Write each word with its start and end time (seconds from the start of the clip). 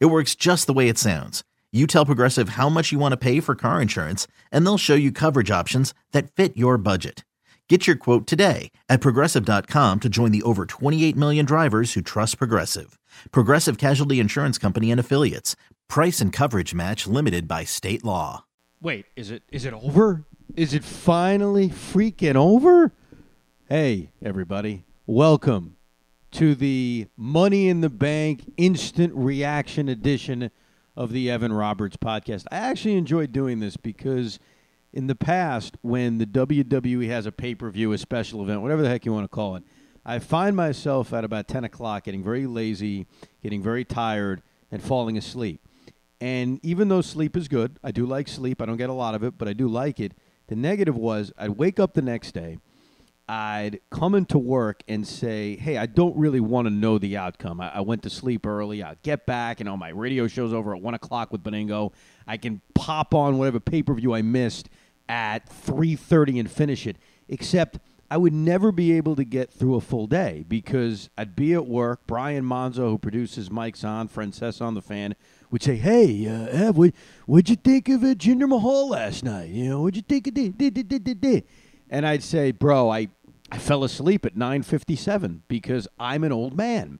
It 0.00 0.06
works 0.06 0.34
just 0.34 0.66
the 0.66 0.72
way 0.72 0.88
it 0.88 0.98
sounds. 0.98 1.42
You 1.72 1.86
tell 1.86 2.04
Progressive 2.04 2.50
how 2.50 2.68
much 2.68 2.92
you 2.92 2.98
want 2.98 3.12
to 3.12 3.16
pay 3.16 3.40
for 3.40 3.54
car 3.54 3.80
insurance, 3.80 4.26
and 4.50 4.66
they'll 4.66 4.78
show 4.78 4.94
you 4.94 5.10
coverage 5.10 5.50
options 5.50 5.94
that 6.12 6.30
fit 6.30 6.56
your 6.56 6.76
budget. 6.76 7.24
Get 7.68 7.86
your 7.86 7.96
quote 7.96 8.26
today 8.26 8.70
at 8.90 9.00
progressive.com 9.00 10.00
to 10.00 10.08
join 10.10 10.30
the 10.30 10.42
over 10.42 10.66
28 10.66 11.16
million 11.16 11.46
drivers 11.46 11.94
who 11.94 12.02
trust 12.02 12.36
Progressive. 12.36 12.98
Progressive 13.30 13.78
Casualty 13.78 14.20
Insurance 14.20 14.58
Company 14.58 14.90
and 14.90 15.00
Affiliates. 15.00 15.56
Price 15.88 16.20
and 16.20 16.30
coverage 16.34 16.74
match 16.74 17.06
limited 17.06 17.48
by 17.48 17.64
state 17.64 18.04
law. 18.04 18.44
Wait, 18.82 19.06
is 19.16 19.30
it 19.30 19.44
is 19.50 19.64
it 19.64 19.72
over? 19.72 20.24
Is 20.54 20.74
it 20.74 20.84
finally 20.84 21.70
freaking 21.70 22.34
over? 22.34 22.92
Hey, 23.68 24.10
everybody. 24.22 24.84
Welcome 25.06 25.76
to 26.32 26.54
the 26.54 27.06
Money 27.16 27.68
in 27.68 27.82
the 27.82 27.90
Bank 27.90 28.52
instant 28.56 29.12
reaction 29.14 29.88
edition 29.88 30.50
of 30.96 31.12
the 31.12 31.30
Evan 31.30 31.52
Roberts 31.52 31.96
podcast. 31.96 32.46
I 32.50 32.56
actually 32.56 32.96
enjoy 32.96 33.26
doing 33.26 33.60
this 33.60 33.76
because 33.76 34.38
in 34.92 35.06
the 35.06 35.14
past, 35.14 35.76
when 35.82 36.18
the 36.18 36.26
WWE 36.26 37.08
has 37.08 37.26
a 37.26 37.32
pay 37.32 37.54
per 37.54 37.70
view, 37.70 37.92
a 37.92 37.98
special 37.98 38.42
event, 38.42 38.62
whatever 38.62 38.82
the 38.82 38.88
heck 38.88 39.04
you 39.04 39.12
want 39.12 39.24
to 39.24 39.34
call 39.34 39.56
it, 39.56 39.62
I 40.04 40.18
find 40.18 40.56
myself 40.56 41.12
at 41.12 41.24
about 41.24 41.48
10 41.48 41.64
o'clock 41.64 42.04
getting 42.04 42.24
very 42.24 42.46
lazy, 42.46 43.06
getting 43.42 43.62
very 43.62 43.84
tired, 43.84 44.42
and 44.70 44.82
falling 44.82 45.16
asleep. 45.18 45.60
And 46.20 46.60
even 46.64 46.88
though 46.88 47.02
sleep 47.02 47.36
is 47.36 47.46
good, 47.46 47.78
I 47.84 47.90
do 47.90 48.06
like 48.06 48.26
sleep. 48.26 48.62
I 48.62 48.66
don't 48.66 48.76
get 48.78 48.90
a 48.90 48.94
lot 48.94 49.14
of 49.14 49.22
it, 49.22 49.36
but 49.36 49.48
I 49.48 49.52
do 49.52 49.68
like 49.68 50.00
it. 50.00 50.12
The 50.46 50.56
negative 50.56 50.96
was 50.96 51.32
I'd 51.36 51.50
wake 51.50 51.78
up 51.78 51.94
the 51.94 52.02
next 52.02 52.32
day 52.32 52.58
I'd 53.28 53.80
come 53.90 54.14
into 54.14 54.38
work 54.38 54.82
and 54.88 55.06
say, 55.06 55.56
"Hey, 55.56 55.78
I 55.78 55.86
don't 55.86 56.16
really 56.16 56.40
want 56.40 56.66
to 56.66 56.70
know 56.70 56.98
the 56.98 57.16
outcome. 57.16 57.60
I, 57.60 57.76
I 57.76 57.80
went 57.80 58.02
to 58.02 58.10
sleep 58.10 58.46
early. 58.46 58.82
I 58.82 58.96
get 59.02 59.26
back, 59.26 59.60
and 59.60 59.68
all 59.68 59.76
my 59.76 59.90
radio 59.90 60.26
show's 60.26 60.52
over 60.52 60.74
at 60.74 60.82
one 60.82 60.94
o'clock 60.94 61.32
with 61.32 61.42
Benigno. 61.42 61.92
I 62.26 62.36
can 62.36 62.60
pop 62.74 63.14
on 63.14 63.38
whatever 63.38 63.60
pay 63.60 63.82
per 63.82 63.94
view 63.94 64.14
I 64.14 64.22
missed 64.22 64.68
at 65.08 65.48
three 65.48 65.96
thirty 65.96 66.38
and 66.38 66.50
finish 66.50 66.86
it. 66.86 66.96
Except 67.28 67.78
I 68.10 68.18
would 68.18 68.34
never 68.34 68.72
be 68.72 68.92
able 68.92 69.16
to 69.16 69.24
get 69.24 69.50
through 69.50 69.76
a 69.76 69.80
full 69.80 70.06
day 70.06 70.44
because 70.46 71.08
I'd 71.16 71.34
be 71.34 71.54
at 71.54 71.66
work. 71.66 72.00
Brian 72.06 72.44
Monzo, 72.44 72.90
who 72.90 72.98
produces 72.98 73.50
Mike's 73.50 73.84
on, 73.84 74.06
Francesa 74.06 74.60
on 74.60 74.74
the 74.74 74.82
fan, 74.82 75.14
would 75.50 75.62
say, 75.62 75.76
"Hey, 75.76 76.26
uh, 76.26 76.46
Ev, 76.48 76.76
what, 76.76 76.92
what'd 77.24 77.48
you 77.48 77.56
think 77.56 77.88
of 77.88 78.02
uh, 78.02 78.08
Jinder 78.08 78.48
Mahal 78.48 78.90
last 78.90 79.24
night? 79.24 79.48
You 79.48 79.70
know, 79.70 79.80
what'd 79.80 79.96
you 79.96 80.02
think 80.02 80.26
of 80.26 80.36
it?" 80.36 81.46
And 81.92 82.06
I'd 82.06 82.22
say, 82.22 82.52
bro, 82.52 82.90
I, 82.90 83.08
I 83.52 83.58
fell 83.58 83.84
asleep 83.84 84.24
at 84.24 84.34
9.57 84.34 85.42
because 85.46 85.86
I'm 86.00 86.24
an 86.24 86.32
old 86.32 86.56
man. 86.56 86.98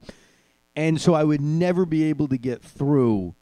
And 0.76 1.00
so 1.00 1.14
I 1.14 1.24
would 1.24 1.40
never 1.40 1.86
be 1.86 2.04
able 2.04 2.28
to 2.28 2.36
get 2.36 2.62
through 2.62 3.34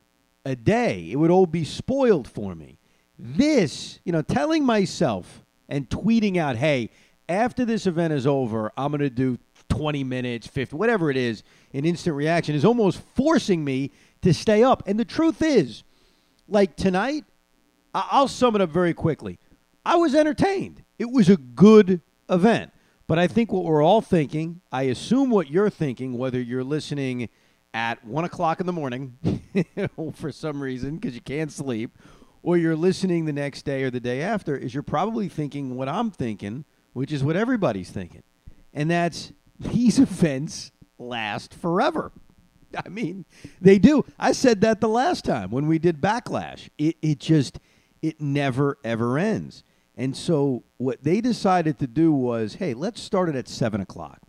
a 0.44 0.54
day. 0.54 1.08
It 1.10 1.16
would 1.16 1.32
all 1.32 1.46
be 1.46 1.64
spoiled 1.64 2.28
for 2.28 2.54
me. 2.54 2.78
This, 3.18 3.98
you 4.04 4.12
know, 4.12 4.22
telling 4.22 4.64
myself 4.64 5.44
and 5.68 5.90
tweeting 5.90 6.36
out, 6.36 6.54
hey, 6.54 6.90
after 7.28 7.64
this 7.64 7.84
event 7.84 8.12
is 8.12 8.28
over, 8.28 8.70
I'm 8.76 8.92
going 8.92 9.00
to 9.00 9.10
do 9.10 9.36
20 9.70 10.04
minutes, 10.04 10.46
50, 10.46 10.76
whatever 10.76 11.10
it 11.10 11.16
is, 11.16 11.42
an 11.74 11.84
instant 11.84 12.14
reaction 12.14 12.54
is 12.54 12.64
almost 12.64 13.00
forcing 13.16 13.64
me 13.64 13.90
to 14.22 14.32
stay 14.32 14.62
up. 14.62 14.84
And 14.86 15.00
the 15.00 15.04
truth 15.04 15.42
is, 15.42 15.82
like 16.48 16.76
tonight, 16.76 17.24
I'll 17.92 18.28
sum 18.28 18.54
it 18.54 18.60
up 18.60 18.70
very 18.70 18.94
quickly. 18.94 19.40
I 19.84 19.96
was 19.96 20.14
entertained. 20.14 20.84
It 21.00 21.10
was 21.10 21.30
a 21.30 21.38
good 21.38 22.02
event. 22.28 22.72
But 23.06 23.18
I 23.18 23.26
think 23.26 23.50
what 23.50 23.64
we're 23.64 23.82
all 23.82 24.02
thinking, 24.02 24.60
I 24.70 24.82
assume 24.82 25.30
what 25.30 25.50
you're 25.50 25.70
thinking, 25.70 26.18
whether 26.18 26.38
you're 26.38 26.62
listening 26.62 27.30
at 27.72 28.04
one 28.04 28.26
o'clock 28.26 28.60
in 28.60 28.66
the 28.66 28.72
morning 28.74 29.16
for 30.14 30.30
some 30.30 30.62
reason 30.62 30.96
because 30.96 31.14
you 31.14 31.22
can't 31.22 31.50
sleep, 31.50 31.96
or 32.42 32.58
you're 32.58 32.76
listening 32.76 33.24
the 33.24 33.32
next 33.32 33.62
day 33.62 33.82
or 33.82 33.90
the 33.90 33.98
day 33.98 34.20
after, 34.20 34.54
is 34.54 34.74
you're 34.74 34.82
probably 34.82 35.26
thinking 35.26 35.74
what 35.74 35.88
I'm 35.88 36.10
thinking, 36.10 36.66
which 36.92 37.12
is 37.12 37.24
what 37.24 37.34
everybody's 37.34 37.88
thinking. 37.88 38.22
And 38.74 38.90
that's 38.90 39.32
these 39.58 39.98
events 39.98 40.70
last 40.98 41.54
forever. 41.54 42.12
I 42.76 42.90
mean, 42.90 43.24
they 43.58 43.78
do. 43.78 44.04
I 44.18 44.32
said 44.32 44.60
that 44.60 44.82
the 44.82 44.88
last 44.88 45.24
time 45.24 45.50
when 45.50 45.66
we 45.66 45.78
did 45.78 46.02
Backlash. 46.02 46.68
It, 46.76 46.96
it 47.00 47.20
just, 47.20 47.58
it 48.02 48.20
never, 48.20 48.76
ever 48.84 49.16
ends. 49.18 49.64
And 49.96 50.16
so 50.16 50.64
what 50.78 51.02
they 51.02 51.20
decided 51.20 51.78
to 51.80 51.86
do 51.86 52.12
was, 52.12 52.54
hey, 52.54 52.74
let's 52.74 53.00
start 53.00 53.28
it 53.28 53.34
at 53.34 53.48
seven 53.48 53.80
o'clock. 53.80 54.20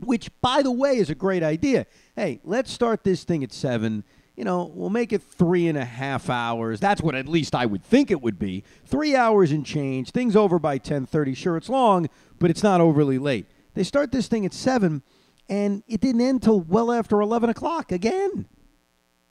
Which, 0.00 0.30
by 0.40 0.62
the 0.62 0.70
way, 0.70 0.96
is 0.96 1.10
a 1.10 1.14
great 1.14 1.42
idea. 1.42 1.86
Hey, 2.16 2.40
let's 2.44 2.70
start 2.72 3.04
this 3.04 3.24
thing 3.24 3.42
at 3.42 3.52
seven. 3.52 4.04
You 4.36 4.44
know, 4.44 4.72
we'll 4.74 4.90
make 4.90 5.12
it 5.12 5.22
three 5.22 5.68
and 5.68 5.78
a 5.78 5.84
half 5.84 6.28
hours. 6.28 6.80
That's 6.80 7.00
what 7.00 7.14
at 7.14 7.28
least 7.28 7.54
I 7.54 7.66
would 7.66 7.84
think 7.84 8.10
it 8.10 8.20
would 8.20 8.38
be. 8.38 8.64
Three 8.84 9.14
hours 9.14 9.52
and 9.52 9.64
change. 9.64 10.10
Things 10.10 10.34
over 10.34 10.58
by 10.58 10.78
ten 10.78 11.06
thirty. 11.06 11.34
Sure, 11.34 11.56
it's 11.56 11.68
long, 11.68 12.08
but 12.38 12.50
it's 12.50 12.62
not 12.62 12.80
overly 12.80 13.18
late. 13.18 13.46
They 13.74 13.84
start 13.84 14.10
this 14.10 14.26
thing 14.26 14.44
at 14.44 14.52
seven, 14.52 15.02
and 15.48 15.84
it 15.86 16.00
didn't 16.00 16.20
end 16.20 16.42
till 16.42 16.60
well 16.60 16.90
after 16.90 17.20
eleven 17.20 17.48
o'clock 17.48 17.92
again. 17.92 18.46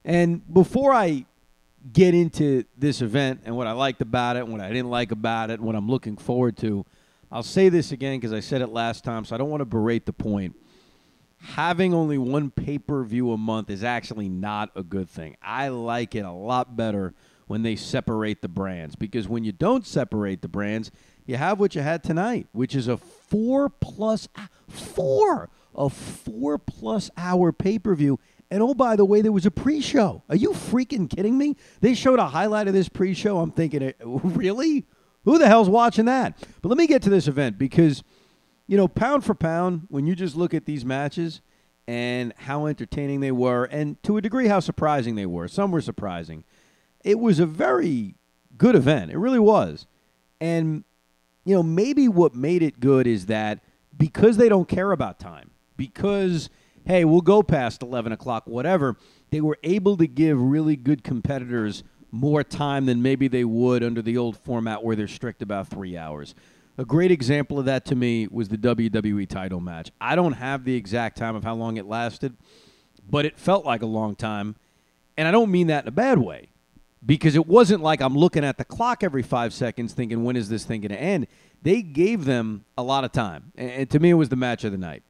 And 0.06 0.42
before 0.54 0.94
I 0.94 1.26
get 1.92 2.14
into 2.14 2.64
this 2.78 3.02
event 3.02 3.42
and 3.46 3.56
what 3.56 3.68
I 3.68 3.74
liked 3.74 4.02
about 4.02 4.38
it 4.38 4.44
and 4.44 4.52
what 4.52 4.62
I 4.62 4.70
didn't 4.70 4.90
like 4.90 5.12
about 5.12 5.50
it 5.50 5.60
what 5.60 5.76
I'm 5.76 5.90
looking 5.90 6.18
forward 6.18 6.58
to. 6.58 6.86
I'll 7.32 7.44
say 7.44 7.70
this 7.70 7.92
again 7.92 8.20
because 8.20 8.32
I 8.32 8.40
said 8.40 8.62
it 8.62 8.68
last 8.68 9.04
time, 9.04 9.26
so 9.26 9.36
I 9.36 9.38
don't 9.38 9.50
want 9.50 9.62
to 9.62 9.66
berate 9.66 10.06
the 10.06 10.14
point. 10.14 10.56
Having 11.40 11.94
only 11.94 12.18
one 12.18 12.52
pay 12.52 12.78
per 12.78 13.04
view 13.04 13.32
a 13.32 13.38
month 13.38 13.70
is 13.70 13.84
actually 13.84 14.30
not 14.30 14.70
a 14.76 14.84
good 14.84 15.10
thing. 15.10 15.36
I 15.42 15.70
like 15.70 16.16
it 16.16 16.24
a 16.24 16.32
lot 16.32 16.78
better 16.78 17.14
when 17.48 17.64
they 17.64 17.76
separate 17.76 18.42
the 18.42 18.48
brands 18.48 18.96
because 18.96 19.28
when 19.28 19.44
you 19.44 19.52
don't 19.52 19.86
separate 19.86 20.42
the 20.42 20.48
brands, 20.48 20.92
you 21.26 21.36
have 21.36 21.60
what 21.60 21.76
you 21.76 21.82
had 21.82 22.04
tonight, 22.04 22.48
which 22.52 22.76
is 22.76 22.88
a 22.88 22.98
four 22.98 23.68
plus 23.68 24.28
ah, 24.38 24.48
four 24.68 25.50
a 25.76 25.90
four 25.90 26.58
plus 26.58 27.10
hour 27.18 27.52
pay 27.52 27.80
per 27.80 27.96
view 27.96 28.20
and 28.54 28.62
oh, 28.62 28.76
by 28.76 28.96
the 28.96 29.04
way, 29.04 29.24
there 29.24 29.32
was 29.32 29.48
a 29.48 29.52
pre 29.52 29.82
show. 29.82 30.22
Are 30.30 30.36
you 30.36 30.52
freaking 30.52 31.10
kidding 31.10 31.40
me? 31.40 31.58
They 31.82 31.96
showed 31.96 32.20
a 32.20 32.28
highlight 32.28 32.68
of 32.68 32.76
this 32.76 32.88
pre 32.88 33.16
show. 33.16 33.40
I'm 33.40 33.52
thinking, 33.52 33.82
eh, 33.82 33.94
really? 34.04 34.86
Who 35.26 35.40
the 35.40 35.48
hell's 35.48 35.70
watching 35.70 36.06
that? 36.06 36.38
But 36.62 36.70
let 36.70 36.78
me 36.78 36.86
get 36.86 37.02
to 37.02 37.10
this 37.10 37.28
event 37.28 37.58
because, 37.58 38.04
you 38.68 38.78
know, 38.78 38.88
pound 38.88 39.26
for 39.26 39.34
pound, 39.34 39.88
when 39.90 40.06
you 40.06 40.16
just 40.16 40.36
look 40.36 40.54
at 40.54 40.66
these 40.66 40.86
matches 40.86 41.42
and 41.88 42.32
how 42.38 42.68
entertaining 42.68 43.22
they 43.22 43.32
were, 43.32 43.64
and 43.66 44.02
to 44.04 44.18
a 44.18 44.22
degree, 44.22 44.48
how 44.48 44.60
surprising 44.60 45.16
they 45.16 45.26
were, 45.26 45.48
some 45.48 45.72
were 45.72 45.82
surprising. 45.82 46.44
It 47.04 47.18
was 47.18 47.40
a 47.40 47.48
very 47.48 48.14
good 48.56 48.76
event. 48.76 49.10
It 49.10 49.18
really 49.18 49.40
was. 49.40 49.88
And, 50.40 50.84
you 51.44 51.56
know, 51.56 51.64
maybe 51.64 52.08
what 52.08 52.36
made 52.36 52.62
it 52.62 52.80
good 52.80 53.08
is 53.08 53.26
that 53.26 53.62
because 53.98 54.38
they 54.38 54.48
don't 54.48 54.68
care 54.68 54.92
about 54.92 55.18
time, 55.20 55.50
because 55.76 56.52
hey, 56.86 57.06
we'll 57.06 57.22
go 57.22 57.44
past 57.44 57.82
11 57.82 58.12
o'clock, 58.12 58.44
whatever, 58.46 58.98
they 59.32 59.42
were 59.42 59.58
able 59.64 59.98
to 59.98 60.08
give 60.08 60.42
really 60.42 60.76
good 60.76 61.04
competitors 61.04 61.84
more 62.12 62.44
time 62.44 62.86
than 62.86 63.02
maybe 63.02 63.28
they 63.28 63.44
would 63.44 63.84
under 63.84 64.02
the 64.02 64.18
old 64.18 64.38
format 64.38 64.84
where 64.84 64.96
they're 64.96 65.08
strict 65.08 65.42
about 65.42 65.68
three 65.68 65.98
hours. 65.98 66.36
A 66.78 66.86
great 66.86 67.12
example 67.12 67.60
of 67.60 67.66
that 67.66 67.86
to 67.86 67.96
me 67.96 68.28
was 68.30 68.50
the 68.50 68.58
WWE 68.58 69.28
title 69.28 69.60
match. 69.60 69.92
I 70.02 70.16
don't 70.16 70.34
have 70.34 70.64
the 70.64 70.76
exact 70.76 71.18
time 71.18 71.36
of 71.36 71.44
how 71.44 71.56
long 71.56 71.78
it 71.78 71.86
lasted, 71.86 72.36
but 73.10 73.26
it 73.26 73.38
felt 73.38 73.66
like 73.66 73.82
a 73.82 73.88
long 73.88 74.16
time. 74.16 74.56
And 75.18 75.28
I 75.28 75.32
don't 75.32 75.52
mean 75.52 75.68
that 75.68 75.84
in 75.84 75.88
a 75.88 75.92
bad 75.92 76.20
way 76.20 76.50
because 77.06 77.36
it 77.36 77.48
wasn't 77.48 77.82
like 77.82 78.02
I'm 78.02 78.18
looking 78.18 78.44
at 78.44 78.58
the 78.58 78.66
clock 78.66 79.04
every 79.04 79.22
five 79.22 79.54
seconds 79.54 79.94
thinking, 79.94 80.24
when 80.24 80.36
is 80.36 80.50
this 80.50 80.66
thing 80.66 80.82
going 80.82 80.92
to 80.92 81.02
end? 81.02 81.28
They 81.62 81.82
gave 81.82 82.26
them 82.26 82.66
a 82.78 82.84
lot 82.84 83.04
of 83.04 83.12
time. 83.12 83.52
And 83.56 83.90
to 83.90 84.00
me, 84.00 84.12
it 84.12 84.16
was 84.16 84.30
the 84.30 84.36
match 84.36 84.64
of 84.64 84.72
the 84.72 84.78
night. 84.78 85.04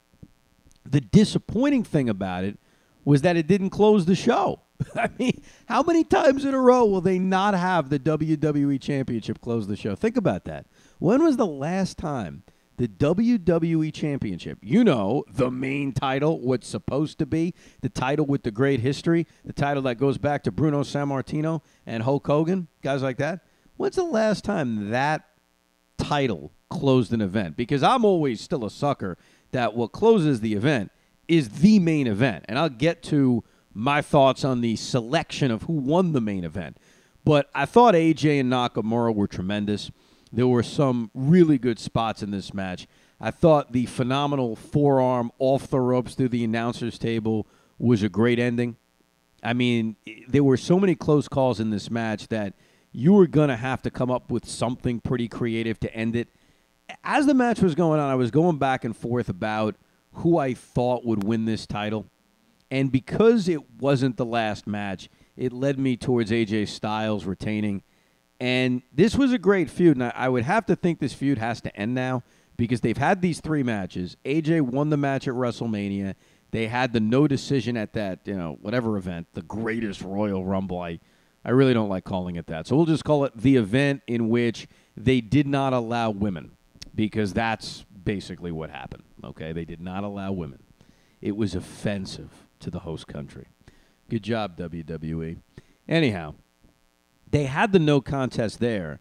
The 0.86 1.02
disappointing 1.02 1.84
thing 1.84 2.10
about 2.10 2.44
it 2.44 2.58
was 3.06 3.22
that 3.22 3.36
it 3.38 3.48
didn't 3.48 3.70
close 3.72 4.06
the 4.06 4.16
show. 4.16 4.62
I 4.96 5.10
mean, 5.20 5.42
how 5.68 5.84
many 5.84 6.04
times 6.04 6.46
in 6.46 6.54
a 6.54 6.60
row 6.60 6.86
will 6.86 7.02
they 7.02 7.20
not 7.20 7.54
have 7.54 7.90
the 7.90 8.00
WWE 8.00 8.82
Championship 8.82 9.42
close 9.42 9.68
the 9.68 9.76
show? 9.76 9.96
Think 9.96 10.18
about 10.18 10.46
that. 10.46 10.66
When 11.00 11.24
was 11.24 11.38
the 11.38 11.46
last 11.46 11.98
time 11.98 12.44
the 12.78 12.88
WWE 12.88 13.94
Championship. 13.94 14.58
You 14.62 14.84
know, 14.84 15.24
the 15.32 15.52
main 15.52 15.94
title, 15.94 16.40
what's 16.40 16.68
supposed 16.68 17.20
to 17.20 17.26
be 17.26 17.54
the 17.82 17.90
title 17.90 18.26
with 18.26 18.44
the 18.44 18.52
great 18.52 18.80
history, 18.80 19.28
the 19.46 19.54
title 19.54 19.84
that 19.84 19.96
goes 19.96 20.18
back 20.18 20.44
to 20.44 20.52
Bruno 20.52 20.82
Sammartino 20.82 21.62
and 21.86 22.04
Hulk 22.04 22.26
Hogan, 22.26 22.68
guys 22.82 23.02
like 23.02 23.18
that. 23.18 23.42
When's 23.78 23.96
the 23.96 24.04
last 24.04 24.44
time 24.44 24.90
that 24.90 25.30
title 25.98 26.52
closed 26.70 27.14
an 27.14 27.22
event? 27.22 27.58
Because 27.58 27.84
I'm 27.84 28.06
always 28.06 28.42
still 28.42 28.66
a 28.66 28.72
sucker 28.72 29.18
that 29.54 29.74
what 29.74 29.92
closes 29.92 30.42
the 30.42 30.54
event 30.54 30.92
is 31.28 31.50
the 31.50 31.80
main 31.80 32.08
event. 32.08 32.46
And 32.48 32.60
I'll 32.60 32.70
get 32.70 33.02
to 33.04 33.44
my 33.74 34.02
thoughts 34.02 34.44
on 34.44 34.62
the 34.62 34.76
selection 34.76 35.50
of 35.52 35.64
who 35.64 35.74
won 35.74 36.14
the 36.14 36.22
main 36.22 36.44
event. 36.44 36.78
But 37.26 37.50
I 37.56 37.66
thought 37.66 37.96
AJ 37.96 38.42
and 38.42 38.52
Nakamura 38.52 39.16
were 39.16 39.28
tremendous. 39.28 39.90
There 40.32 40.48
were 40.48 40.64
some 40.64 41.10
really 41.14 41.58
good 41.58 41.80
spots 41.80 42.22
in 42.22 42.32
this 42.32 42.54
match. 42.54 42.88
I 43.22 43.32
thought 43.32 43.72
the 43.72 43.86
phenomenal 43.86 44.56
forearm 44.56 45.32
off 45.40 45.70
the 45.70 45.80
ropes 45.80 46.16
through 46.16 46.30
the 46.30 46.44
announcer's 46.44 47.00
table 47.00 47.48
was 47.80 48.04
a 48.04 48.10
great 48.10 48.40
ending. 48.40 48.76
I 49.42 49.54
mean, 49.54 49.96
there 50.28 50.44
were 50.44 50.58
so 50.58 50.80
many 50.80 50.96
close 50.96 51.28
calls 51.28 51.60
in 51.60 51.70
this 51.70 51.90
match 51.90 52.28
that 52.30 52.54
you 52.92 53.14
were 53.14 53.28
going 53.28 53.50
to 53.50 53.56
have 53.56 53.82
to 53.84 53.92
come 53.92 54.12
up 54.12 54.32
with 54.32 54.48
something 54.48 55.00
pretty 55.00 55.28
creative 55.28 55.80
to 55.82 55.94
end 55.94 56.16
it. 56.16 56.30
As 57.04 57.26
the 57.26 57.34
match 57.34 57.62
was 57.62 57.76
going 57.76 58.00
on, 58.00 58.10
I 58.10 58.16
was 58.16 58.32
going 58.32 58.58
back 58.58 58.84
and 58.84 58.96
forth 58.96 59.30
about 59.30 59.76
who 60.14 60.38
I 60.38 60.54
thought 60.54 61.06
would 61.06 61.24
win 61.24 61.46
this 61.46 61.66
title. 61.66 62.06
And 62.72 62.92
because 62.92 63.48
it 63.48 63.70
wasn't 63.80 64.18
the 64.18 64.26
last 64.26 64.68
match, 64.68 65.10
it 65.36 65.54
led 65.54 65.80
me 65.80 65.98
towards 65.98 66.32
AJ 66.32 66.68
Styles 66.68 67.26
retaining. 67.26 67.84
And 68.40 68.82
this 68.92 69.16
was 69.16 69.32
a 69.32 69.38
great 69.38 69.70
feud. 69.70 69.98
And 69.98 70.12
I 70.16 70.30
would 70.30 70.44
have 70.44 70.66
to 70.68 70.76
think 70.76 71.00
this 71.00 71.14
feud 71.14 71.38
has 71.38 71.62
to 71.62 71.76
end 71.76 71.94
now 71.94 72.24
because 72.58 72.82
they've 72.82 72.98
had 72.98 73.22
these 73.22 73.40
three 73.40 73.64
matches. 73.64 74.18
AJ 74.26 74.62
won 74.62 74.90
the 74.90 74.98
match 74.98 75.28
at 75.28 75.34
WrestleMania. 75.34 76.16
They 76.52 76.68
had 76.68 76.94
the 76.94 77.00
no 77.00 77.28
decision 77.28 77.78
at 77.78 77.94
that, 77.94 78.20
you 78.26 78.36
know, 78.36 78.58
whatever 78.62 78.98
event, 78.98 79.28
the 79.34 79.42
greatest 79.42 80.02
Royal 80.02 80.46
Rumble. 80.46 80.80
I, 80.80 81.00
I 81.44 81.52
really 81.52 81.74
don't 81.74 81.90
like 81.90 82.04
calling 82.04 82.36
it 82.36 82.48
that. 82.48 82.68
So 82.68 82.76
we'll 82.76 82.86
just 82.86 83.04
call 83.04 83.26
it 83.26 83.36
the 83.36 83.56
event 83.58 84.04
in 84.08 84.30
which 84.30 84.68
they 84.96 85.20
did 85.20 85.48
not 85.48 85.74
allow 85.74 86.12
women 86.12 86.52
because 86.96 87.34
that's 87.34 87.86
basically 88.04 88.52
what 88.52 88.70
happened. 88.70 89.04
Okay. 89.24 89.54
They 89.54 89.66
did 89.66 89.82
not 89.82 90.04
allow 90.04 90.32
women. 90.32 90.64
It 91.22 91.36
was 91.36 91.56
offensive 91.56 92.48
to 92.60 92.70
the 92.70 92.80
host 92.80 93.08
country. 93.08 93.48
Good 94.10 94.24
job, 94.24 94.58
WWE. 94.58 95.38
Anyhow, 95.88 96.36
they 97.30 97.46
had 97.46 97.72
the 97.72 97.80
no 97.80 98.02
contest 98.02 98.60
there. 98.60 99.00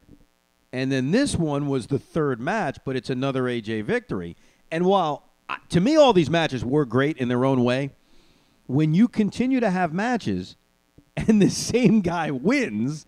And 0.72 0.90
then 0.90 1.10
this 1.10 1.36
one 1.36 1.68
was 1.68 1.88
the 1.88 1.98
third 1.98 2.40
match, 2.40 2.78
but 2.84 2.96
it's 2.96 3.10
another 3.10 3.42
AJ 3.42 3.84
victory. 3.84 4.36
And 4.70 4.86
while 4.86 5.24
to 5.68 5.80
me 5.80 5.96
all 5.96 6.12
these 6.12 6.30
matches 6.30 6.64
were 6.64 6.84
great 6.84 7.18
in 7.18 7.28
their 7.28 7.44
own 7.44 7.62
way, 7.62 7.90
when 8.66 8.94
you 8.94 9.08
continue 9.08 9.60
to 9.60 9.70
have 9.70 9.92
matches 9.92 10.56
and 11.16 11.42
the 11.42 11.50
same 11.50 12.00
guy 12.00 12.30
wins, 12.30 13.04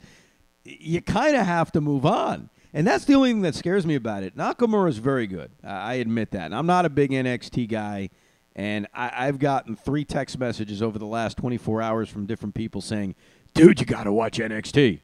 you 0.65 1.01
kind 1.01 1.37
of 1.37 1.47
have 1.47 1.73
to 1.73 1.81
move 1.81 2.05
on. 2.05 2.51
And 2.76 2.85
that's 2.85 3.05
the 3.05 3.15
only 3.15 3.31
thing 3.31 3.43
that 3.43 3.55
scares 3.55 3.87
me 3.87 3.94
about 3.94 4.25
it. 4.25 4.37
Nakamura 4.37 4.88
is 4.88 4.99
very 4.99 5.29
good. 5.29 5.53
I 5.62 5.94
admit 5.94 6.32
that. 6.32 6.47
And 6.47 6.55
I'm 6.56 6.67
not 6.67 6.85
a 6.85 6.91
big 6.91 7.12
NXT 7.12 7.69
guy. 7.69 8.11
And 8.56 8.88
I, 8.93 9.26
have 9.26 9.38
gotten 9.38 9.76
three 9.76 10.05
text 10.05 10.38
messages 10.38 10.82
over 10.82 10.99
the 10.99 11.06
last 11.06 11.37
24 11.37 11.81
hours 11.81 12.09
from 12.09 12.26
different 12.26 12.55
people 12.56 12.81
saying, 12.81 13.15
dude, 13.55 13.79
you 13.79 13.87
got 13.87 14.05
to 14.05 14.12
watch 14.12 14.38
NXT. 14.38 15.00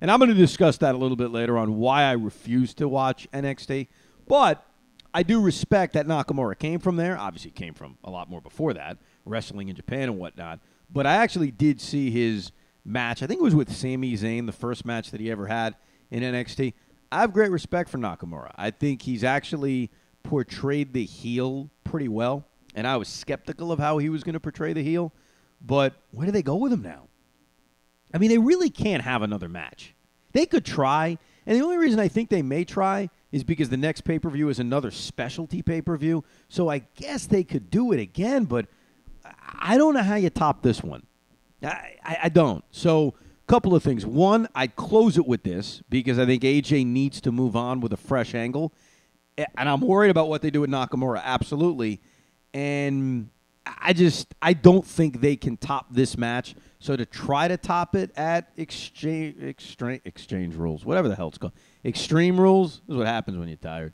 And 0.00 0.10
I'm 0.10 0.20
going 0.20 0.30
to 0.30 0.34
discuss 0.34 0.78
that 0.78 0.94
a 0.94 0.98
little 0.98 1.16
bit 1.16 1.32
later 1.32 1.58
on 1.58 1.76
why 1.76 2.04
I 2.04 2.12
refuse 2.12 2.72
to 2.74 2.88
watch 2.88 3.28
NXT. 3.32 3.88
But 4.28 4.64
I 5.12 5.24
do 5.24 5.40
respect 5.40 5.94
that 5.94 6.06
Nakamura 6.06 6.56
came 6.56 6.78
from 6.78 6.96
there. 6.96 7.18
Obviously, 7.18 7.50
came 7.50 7.74
from 7.74 7.98
a 8.04 8.10
lot 8.10 8.30
more 8.30 8.40
before 8.40 8.74
that, 8.74 8.98
wrestling 9.24 9.68
in 9.68 9.74
Japan 9.74 10.02
and 10.02 10.18
whatnot. 10.18 10.60
But 10.90 11.06
I 11.06 11.16
actually 11.16 11.50
did 11.50 11.80
see 11.80 12.10
his 12.10 12.52
match. 12.84 13.22
I 13.22 13.26
think 13.26 13.40
it 13.40 13.44
was 13.44 13.56
with 13.56 13.74
Sami 13.74 14.14
Zayn, 14.14 14.46
the 14.46 14.52
first 14.52 14.84
match 14.84 15.10
that 15.10 15.20
he 15.20 15.30
ever 15.30 15.46
had 15.46 15.74
in 16.10 16.22
NXT. 16.22 16.74
I 17.10 17.20
have 17.20 17.32
great 17.32 17.50
respect 17.50 17.88
for 17.88 17.98
Nakamura. 17.98 18.52
I 18.56 18.70
think 18.70 19.02
he's 19.02 19.24
actually 19.24 19.90
portrayed 20.22 20.92
the 20.92 21.04
heel 21.04 21.70
pretty 21.84 22.08
well 22.08 22.44
and 22.78 22.86
I 22.86 22.96
was 22.96 23.08
skeptical 23.08 23.72
of 23.72 23.80
how 23.80 23.98
he 23.98 24.08
was 24.08 24.22
going 24.22 24.34
to 24.34 24.40
portray 24.40 24.72
the 24.72 24.84
heel. 24.84 25.12
But 25.60 25.94
where 26.12 26.26
do 26.26 26.32
they 26.32 26.42
go 26.42 26.54
with 26.54 26.72
him 26.72 26.82
now? 26.82 27.08
I 28.14 28.18
mean, 28.18 28.30
they 28.30 28.38
really 28.38 28.70
can't 28.70 29.02
have 29.02 29.22
another 29.22 29.48
match. 29.48 29.94
They 30.32 30.46
could 30.46 30.64
try, 30.64 31.18
and 31.44 31.58
the 31.58 31.64
only 31.64 31.76
reason 31.76 31.98
I 31.98 32.06
think 32.06 32.30
they 32.30 32.40
may 32.40 32.64
try 32.64 33.10
is 33.32 33.42
because 33.42 33.68
the 33.68 33.76
next 33.76 34.02
pay 34.02 34.20
per 34.20 34.30
view 34.30 34.48
is 34.48 34.60
another 34.60 34.92
specialty 34.92 35.60
pay 35.60 35.82
per 35.82 35.96
view. 35.96 36.22
So 36.48 36.70
I 36.70 36.78
guess 36.94 37.26
they 37.26 37.42
could 37.42 37.68
do 37.68 37.90
it 37.90 37.98
again, 37.98 38.44
but 38.44 38.66
I 39.58 39.76
don't 39.76 39.94
know 39.94 40.02
how 40.04 40.14
you 40.14 40.30
top 40.30 40.62
this 40.62 40.80
one. 40.80 41.04
I, 41.62 41.96
I, 42.04 42.18
I 42.24 42.28
don't. 42.28 42.64
So, 42.70 43.14
couple 43.48 43.74
of 43.74 43.82
things. 43.82 44.06
One, 44.06 44.48
I'd 44.54 44.76
close 44.76 45.18
it 45.18 45.26
with 45.26 45.42
this 45.42 45.82
because 45.88 46.18
I 46.18 46.26
think 46.26 46.42
AJ 46.42 46.86
needs 46.86 47.20
to 47.22 47.32
move 47.32 47.56
on 47.56 47.80
with 47.80 47.92
a 47.92 47.96
fresh 47.96 48.34
angle. 48.34 48.72
And 49.36 49.68
I'm 49.68 49.80
worried 49.80 50.10
about 50.10 50.28
what 50.28 50.42
they 50.42 50.50
do 50.50 50.60
with 50.60 50.70
Nakamura, 50.70 51.22
absolutely 51.22 52.00
and 52.54 53.28
I 53.66 53.92
just 53.92 54.34
I 54.40 54.52
don't 54.52 54.84
think 54.84 55.20
they 55.20 55.36
can 55.36 55.56
top 55.56 55.86
this 55.90 56.16
match. 56.16 56.54
So 56.80 56.96
to 56.96 57.04
try 57.04 57.48
to 57.48 57.56
top 57.56 57.94
it 57.94 58.10
at 58.16 58.50
exchange 58.56 59.42
exchange, 59.42 60.02
exchange 60.04 60.54
rules, 60.54 60.84
whatever 60.84 61.08
the 61.08 61.16
hell 61.16 61.28
it's 61.28 61.38
called, 61.38 61.52
extreme 61.84 62.40
rules 62.40 62.80
is 62.88 62.96
what 62.96 63.06
happens 63.06 63.36
when 63.38 63.48
you're 63.48 63.56
tired. 63.56 63.92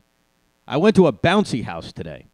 I 0.66 0.76
went 0.76 0.96
to 0.96 1.06
a 1.06 1.12
bouncy 1.12 1.64
house 1.64 1.92
today. 1.92 2.28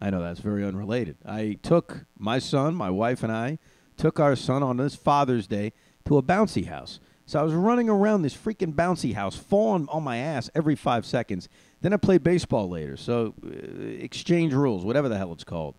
I 0.00 0.10
know 0.10 0.22
that's 0.22 0.40
very 0.40 0.64
unrelated. 0.64 1.16
I 1.24 1.58
took 1.62 2.04
my 2.18 2.38
son, 2.38 2.74
my 2.74 2.90
wife, 2.90 3.22
and 3.22 3.32
I 3.32 3.58
took 3.96 4.20
our 4.20 4.36
son 4.36 4.62
on 4.62 4.76
this 4.76 4.94
Father's 4.94 5.46
Day 5.46 5.72
to 6.06 6.18
a 6.18 6.22
bouncy 6.22 6.66
house. 6.66 7.00
So 7.26 7.38
I 7.38 7.42
was 7.42 7.52
running 7.52 7.90
around 7.90 8.22
this 8.22 8.34
freaking 8.34 8.72
bouncy 8.72 9.14
house, 9.14 9.36
falling 9.36 9.86
on 9.90 10.02
my 10.02 10.16
ass 10.16 10.48
every 10.54 10.74
five 10.74 11.04
seconds. 11.04 11.48
Then 11.82 11.92
I 11.92 11.98
played 11.98 12.24
baseball 12.24 12.70
later. 12.70 12.96
So 12.96 13.34
uh, 13.44 13.50
exchange 13.82 14.54
rules, 14.54 14.84
whatever 14.84 15.10
the 15.10 15.18
hell 15.18 15.32
it's 15.32 15.44
called. 15.44 15.74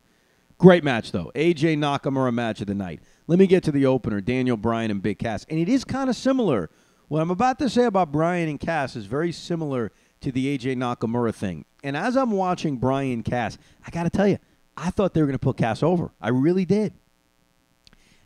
Great 0.60 0.84
match, 0.84 1.12
though. 1.12 1.32
AJ 1.36 1.78
Nakamura 1.78 2.34
match 2.34 2.62
of 2.62 2.68
the 2.68 2.76
night. 2.76 3.00
Let 3.28 3.40
me 3.40 3.48
get 3.48 3.64
to 3.64 3.72
the 3.72 3.86
opener 3.86 4.22
Daniel 4.22 4.58
Bryan 4.58 4.92
and 4.92 5.02
Big 5.02 5.18
Cass. 5.18 5.46
And 5.50 5.58
it 5.58 5.70
is 5.70 5.84
kind 5.84 6.10
of 6.10 6.16
similar. 6.16 6.70
What 7.08 7.22
I'm 7.22 7.32
about 7.32 7.58
to 7.60 7.70
say 7.70 7.86
about 7.86 8.12
Bryan 8.12 8.50
and 8.50 8.60
Cass 8.60 8.96
is 8.96 9.06
very 9.06 9.32
similar 9.32 9.92
to 10.22 10.32
the 10.32 10.58
AJ 10.58 10.76
Nakamura 10.76 11.34
thing. 11.34 11.66
And 11.84 11.98
as 11.98 12.16
I'm 12.16 12.32
watching 12.32 12.78
Bryan 12.78 13.24
Cass, 13.24 13.58
I 13.88 13.90
got 13.90 14.04
to 14.04 14.10
tell 14.10 14.28
you, 14.28 14.38
I 14.76 14.92
thought 14.92 15.14
they 15.14 15.22
were 15.22 15.28
going 15.28 15.34
to 15.34 15.40
put 15.40 15.58
Cass 15.58 15.82
over. 15.82 16.12
I 16.22 16.30
really 16.30 16.66
did. 16.66 16.94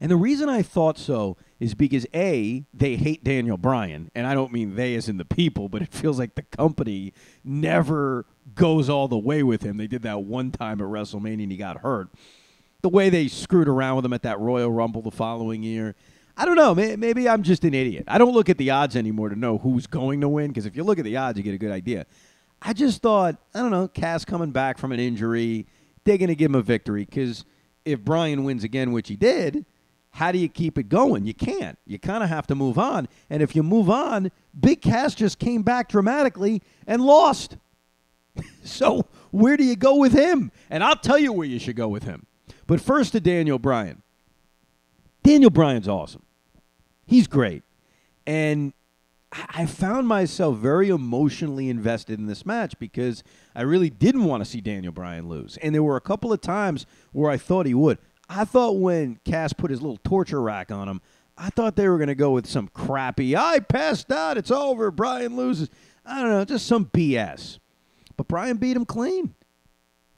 And 0.01 0.11
the 0.11 0.17
reason 0.17 0.49
I 0.49 0.61
thought 0.61 0.97
so 0.97 1.37
is 1.63 1.75
because 1.75 2.05
A, 2.13 2.65
they 2.73 2.97
hate 2.97 3.23
Daniel 3.23 3.55
Bryan. 3.55 4.11
And 4.13 4.27
I 4.27 4.33
don't 4.33 4.51
mean 4.51 4.75
they 4.75 4.95
as 4.95 5.07
in 5.07 5.15
the 5.15 5.23
people, 5.23 5.69
but 5.69 5.81
it 5.81 5.93
feels 5.93 6.19
like 6.19 6.35
the 6.35 6.41
company 6.41 7.13
never 7.41 8.25
goes 8.53 8.89
all 8.89 9.07
the 9.07 9.17
way 9.17 9.43
with 9.43 9.63
him. 9.63 9.77
They 9.77 9.87
did 9.87 10.01
that 10.01 10.23
one 10.23 10.51
time 10.51 10.81
at 10.81 10.87
WrestleMania 10.87 11.43
and 11.43 11.51
he 11.51 11.57
got 11.57 11.77
hurt. 11.77 12.09
The 12.81 12.89
way 12.89 13.09
they 13.09 13.29
screwed 13.29 13.69
around 13.69 13.95
with 13.95 14.05
him 14.05 14.11
at 14.11 14.23
that 14.23 14.41
Royal 14.41 14.69
Rumble 14.69 15.01
the 15.01 15.11
following 15.11 15.63
year. 15.63 15.95
I 16.35 16.43
don't 16.43 16.57
know. 16.57 16.75
Maybe 16.75 17.29
I'm 17.29 17.43
just 17.43 17.63
an 17.63 17.73
idiot. 17.73 18.03
I 18.09 18.17
don't 18.17 18.33
look 18.33 18.49
at 18.49 18.57
the 18.57 18.71
odds 18.71 18.97
anymore 18.97 19.29
to 19.29 19.39
know 19.39 19.57
who's 19.57 19.87
going 19.87 20.19
to 20.19 20.27
win 20.27 20.49
because 20.49 20.65
if 20.65 20.75
you 20.75 20.83
look 20.83 20.99
at 20.99 21.05
the 21.05 21.15
odds, 21.15 21.37
you 21.37 21.43
get 21.43 21.53
a 21.53 21.57
good 21.57 21.71
idea. 21.71 22.05
I 22.61 22.73
just 22.73 23.01
thought, 23.01 23.37
I 23.55 23.59
don't 23.59 23.71
know, 23.71 23.87
Cass 23.87 24.25
coming 24.25 24.51
back 24.51 24.77
from 24.77 24.91
an 24.91 24.99
injury, 24.99 25.65
they're 26.03 26.17
going 26.17 26.27
to 26.27 26.35
give 26.35 26.51
him 26.51 26.55
a 26.55 26.61
victory 26.61 27.05
because 27.05 27.45
if 27.85 28.01
Bryan 28.01 28.43
wins 28.43 28.65
again, 28.65 28.91
which 28.91 29.07
he 29.07 29.15
did, 29.15 29.65
how 30.13 30.31
do 30.31 30.37
you 30.37 30.47
keep 30.47 30.77
it 30.77 30.89
going? 30.89 31.25
You 31.25 31.33
can't. 31.33 31.77
You 31.87 31.97
kind 31.97 32.23
of 32.23 32.29
have 32.29 32.45
to 32.47 32.55
move 32.55 32.77
on. 32.77 33.07
And 33.31 33.41
if 33.41 33.55
you 33.55 33.63
move 33.63 33.89
on, 33.89 34.31
Big 34.57 34.79
Cass 34.81 35.15
just 35.15 35.39
came 35.39 35.63
back 35.63 35.89
dramatically 35.89 36.61
and 36.85 37.01
lost. 37.01 37.57
so 38.63 39.07
where 39.31 39.57
do 39.57 39.63
you 39.63 39.75
go 39.75 39.95
with 39.95 40.13
him? 40.13 40.51
And 40.69 40.83
I'll 40.83 40.95
tell 40.95 41.17
you 41.17 41.33
where 41.33 41.47
you 41.47 41.57
should 41.57 41.75
go 41.75 41.87
with 41.87 42.03
him. 42.03 42.27
But 42.67 42.79
first 42.79 43.13
to 43.13 43.19
Daniel 43.19 43.57
Bryan. 43.57 44.03
Daniel 45.23 45.49
Bryan's 45.49 45.87
awesome. 45.87 46.23
He's 47.07 47.25
great. 47.25 47.63
And 48.27 48.73
I 49.49 49.65
found 49.65 50.07
myself 50.07 50.57
very 50.57 50.89
emotionally 50.89 51.69
invested 51.69 52.19
in 52.19 52.27
this 52.27 52.45
match 52.45 52.77
because 52.77 53.23
I 53.55 53.63
really 53.63 53.89
didn't 53.89 54.25
want 54.25 54.43
to 54.43 54.49
see 54.49 54.61
Daniel 54.61 54.93
Bryan 54.93 55.27
lose. 55.27 55.57
And 55.57 55.73
there 55.73 55.81
were 55.81 55.95
a 55.95 56.01
couple 56.01 56.31
of 56.31 56.39
times 56.39 56.85
where 57.13 57.31
I 57.31 57.37
thought 57.37 57.65
he 57.65 57.73
would. 57.73 57.97
I 58.35 58.45
thought 58.45 58.77
when 58.77 59.19
Cass 59.25 59.53
put 59.53 59.69
his 59.69 59.81
little 59.81 59.97
torture 59.97 60.41
rack 60.41 60.71
on 60.71 60.89
him, 60.89 61.01
I 61.37 61.49
thought 61.49 61.75
they 61.75 61.87
were 61.87 61.97
going 61.97 62.07
to 62.07 62.15
go 62.15 62.31
with 62.31 62.47
some 62.47 62.67
crappy, 62.67 63.35
I 63.35 63.59
passed 63.59 64.11
out, 64.11 64.37
it's 64.37 64.51
over, 64.51 64.91
Bryan 64.91 65.35
loses. 65.35 65.69
I 66.05 66.21
don't 66.21 66.29
know, 66.29 66.45
just 66.45 66.67
some 66.67 66.85
BS. 66.85 67.59
But 68.17 68.27
Bryan 68.27 68.57
beat 68.57 68.75
him 68.75 68.85
clean. 68.85 69.33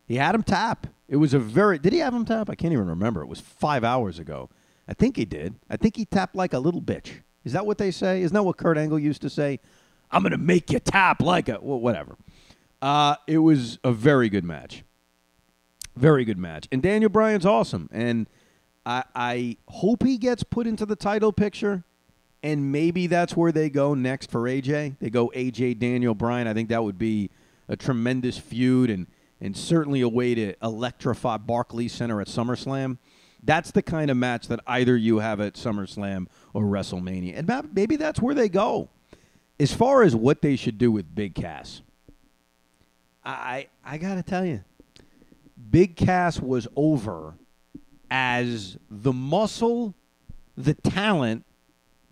He 0.08 0.16
had 0.16 0.36
him 0.36 0.44
tap. 0.44 0.88
It 1.08 1.18
was 1.18 1.34
a 1.34 1.40
very, 1.40 1.78
did 1.78 1.94
he 1.94 2.00
have 2.00 2.14
him 2.14 2.26
tap? 2.26 2.50
I 2.50 2.56
can't 2.56 2.74
even 2.74 2.88
remember. 2.88 3.22
It 3.22 3.28
was 3.28 3.40
five 3.40 3.84
hours 3.84 4.20
ago. 4.20 4.50
I 4.88 4.94
think 4.94 5.18
he 5.18 5.26
did. 5.26 5.56
I 5.70 5.78
think 5.78 5.96
he 5.96 6.06
tapped 6.06 6.36
like 6.36 6.54
a 6.54 6.60
little 6.60 6.82
bitch. 6.82 7.22
Is 7.44 7.54
that 7.54 7.66
what 7.66 7.78
they 7.78 7.92
say? 7.92 8.22
Isn't 8.22 8.34
that 8.34 8.44
what 8.44 8.58
Kurt 8.58 8.78
Angle 8.78 9.00
used 9.00 9.22
to 9.22 9.30
say? 9.30 9.60
I'm 10.12 10.22
going 10.22 10.32
to 10.32 10.38
make 10.38 10.72
you 10.72 10.80
tap 10.80 11.22
like 11.22 11.50
a, 11.50 11.60
well, 11.62 11.80
whatever. 11.80 12.16
Uh, 12.82 13.16
it 13.28 13.40
was 13.40 13.80
a 13.84 13.92
very 13.92 14.30
good 14.30 14.44
match. 14.44 14.85
Very 15.96 16.26
good 16.26 16.38
match. 16.38 16.68
And 16.72 16.82
Daniel 16.82 17.10
Bryan's 17.10 17.46
awesome. 17.46 17.90
And 17.92 18.28
I, 18.86 19.04
I 19.16 19.58
hope 19.68 20.04
he 20.04 20.18
gets 20.18 20.44
put 20.44 20.68
into 20.68 20.86
the 20.86 20.96
title 20.96 21.32
picture. 21.32 21.84
And 22.44 22.72
maybe 22.72 23.08
that's 23.08 23.36
where 23.36 23.52
they 23.52 23.70
go 23.70 23.94
next 23.94 24.30
for 24.30 24.42
AJ. 24.42 24.98
They 25.00 25.10
go 25.10 25.32
AJ 25.36 25.80
Daniel 25.80 26.14
Bryan. 26.14 26.48
I 26.48 26.54
think 26.54 26.70
that 26.70 26.84
would 26.84 27.00
be 27.00 27.32
a 27.68 27.76
tremendous 27.76 28.38
feud 28.38 28.90
and, 28.90 29.08
and 29.42 29.58
certainly 29.58 30.02
a 30.02 30.10
way 30.10 30.36
to 30.36 30.54
electrify 30.62 31.38
Barclays 31.38 31.94
Center 31.94 32.22
at 32.22 32.28
SummerSlam. 32.28 32.98
That's 33.42 33.72
the 33.72 33.82
kind 33.82 34.12
of 34.12 34.18
match 34.18 34.48
that 34.48 34.60
either 34.68 34.98
you 34.98 35.20
have 35.20 35.40
at 35.40 35.54
SummerSlam 35.54 36.28
or 36.54 36.64
WrestleMania. 36.64 37.38
And 37.38 37.74
maybe 37.74 37.96
that's 37.96 38.22
where 38.22 38.36
they 38.36 38.50
go. 38.50 38.90
As 39.60 39.74
far 39.74 40.04
as 40.04 40.16
what 40.16 40.42
they 40.42 40.56
should 40.56 40.78
do 40.78 40.92
with 40.92 41.16
Big 41.16 41.34
Cass, 41.34 41.82
I 43.24 43.68
I 43.84 43.98
got 43.98 44.16
to 44.16 44.24
tell 44.24 44.46
you, 44.46 44.64
Big 45.76 45.98
Cass 45.98 46.40
was 46.40 46.70
over 46.78 47.36
as 48.10 48.78
the 48.90 49.12
muscle, 49.12 49.94
the 50.56 50.74
talent, 50.74 51.44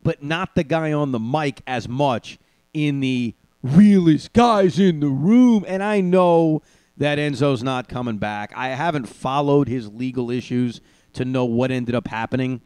but 0.04 0.22
not 0.22 0.54
the 0.54 0.66
guy 0.66 0.92
on 0.92 1.14
the 1.14 1.20
mic 1.20 1.62
as 1.66 1.88
much 1.88 2.38
in 2.74 3.00
the 3.00 3.34
realest 3.62 4.34
guys 4.34 4.80
in 4.80 5.00
the 5.00 5.08
room. 5.08 5.64
And 5.66 5.82
I 5.82 6.02
know 6.02 6.62
that 6.98 7.18
Enzo's 7.18 7.64
not 7.64 7.88
coming 7.88 8.18
back. 8.18 8.52
I 8.54 8.68
haven't 8.72 9.06
followed 9.06 9.70
his 9.70 9.88
legal 9.88 10.30
issues 10.30 10.82
to 11.14 11.24
know 11.24 11.46
what 11.46 11.72
ended 11.72 11.96
up 11.96 12.10
happening. 12.10 12.60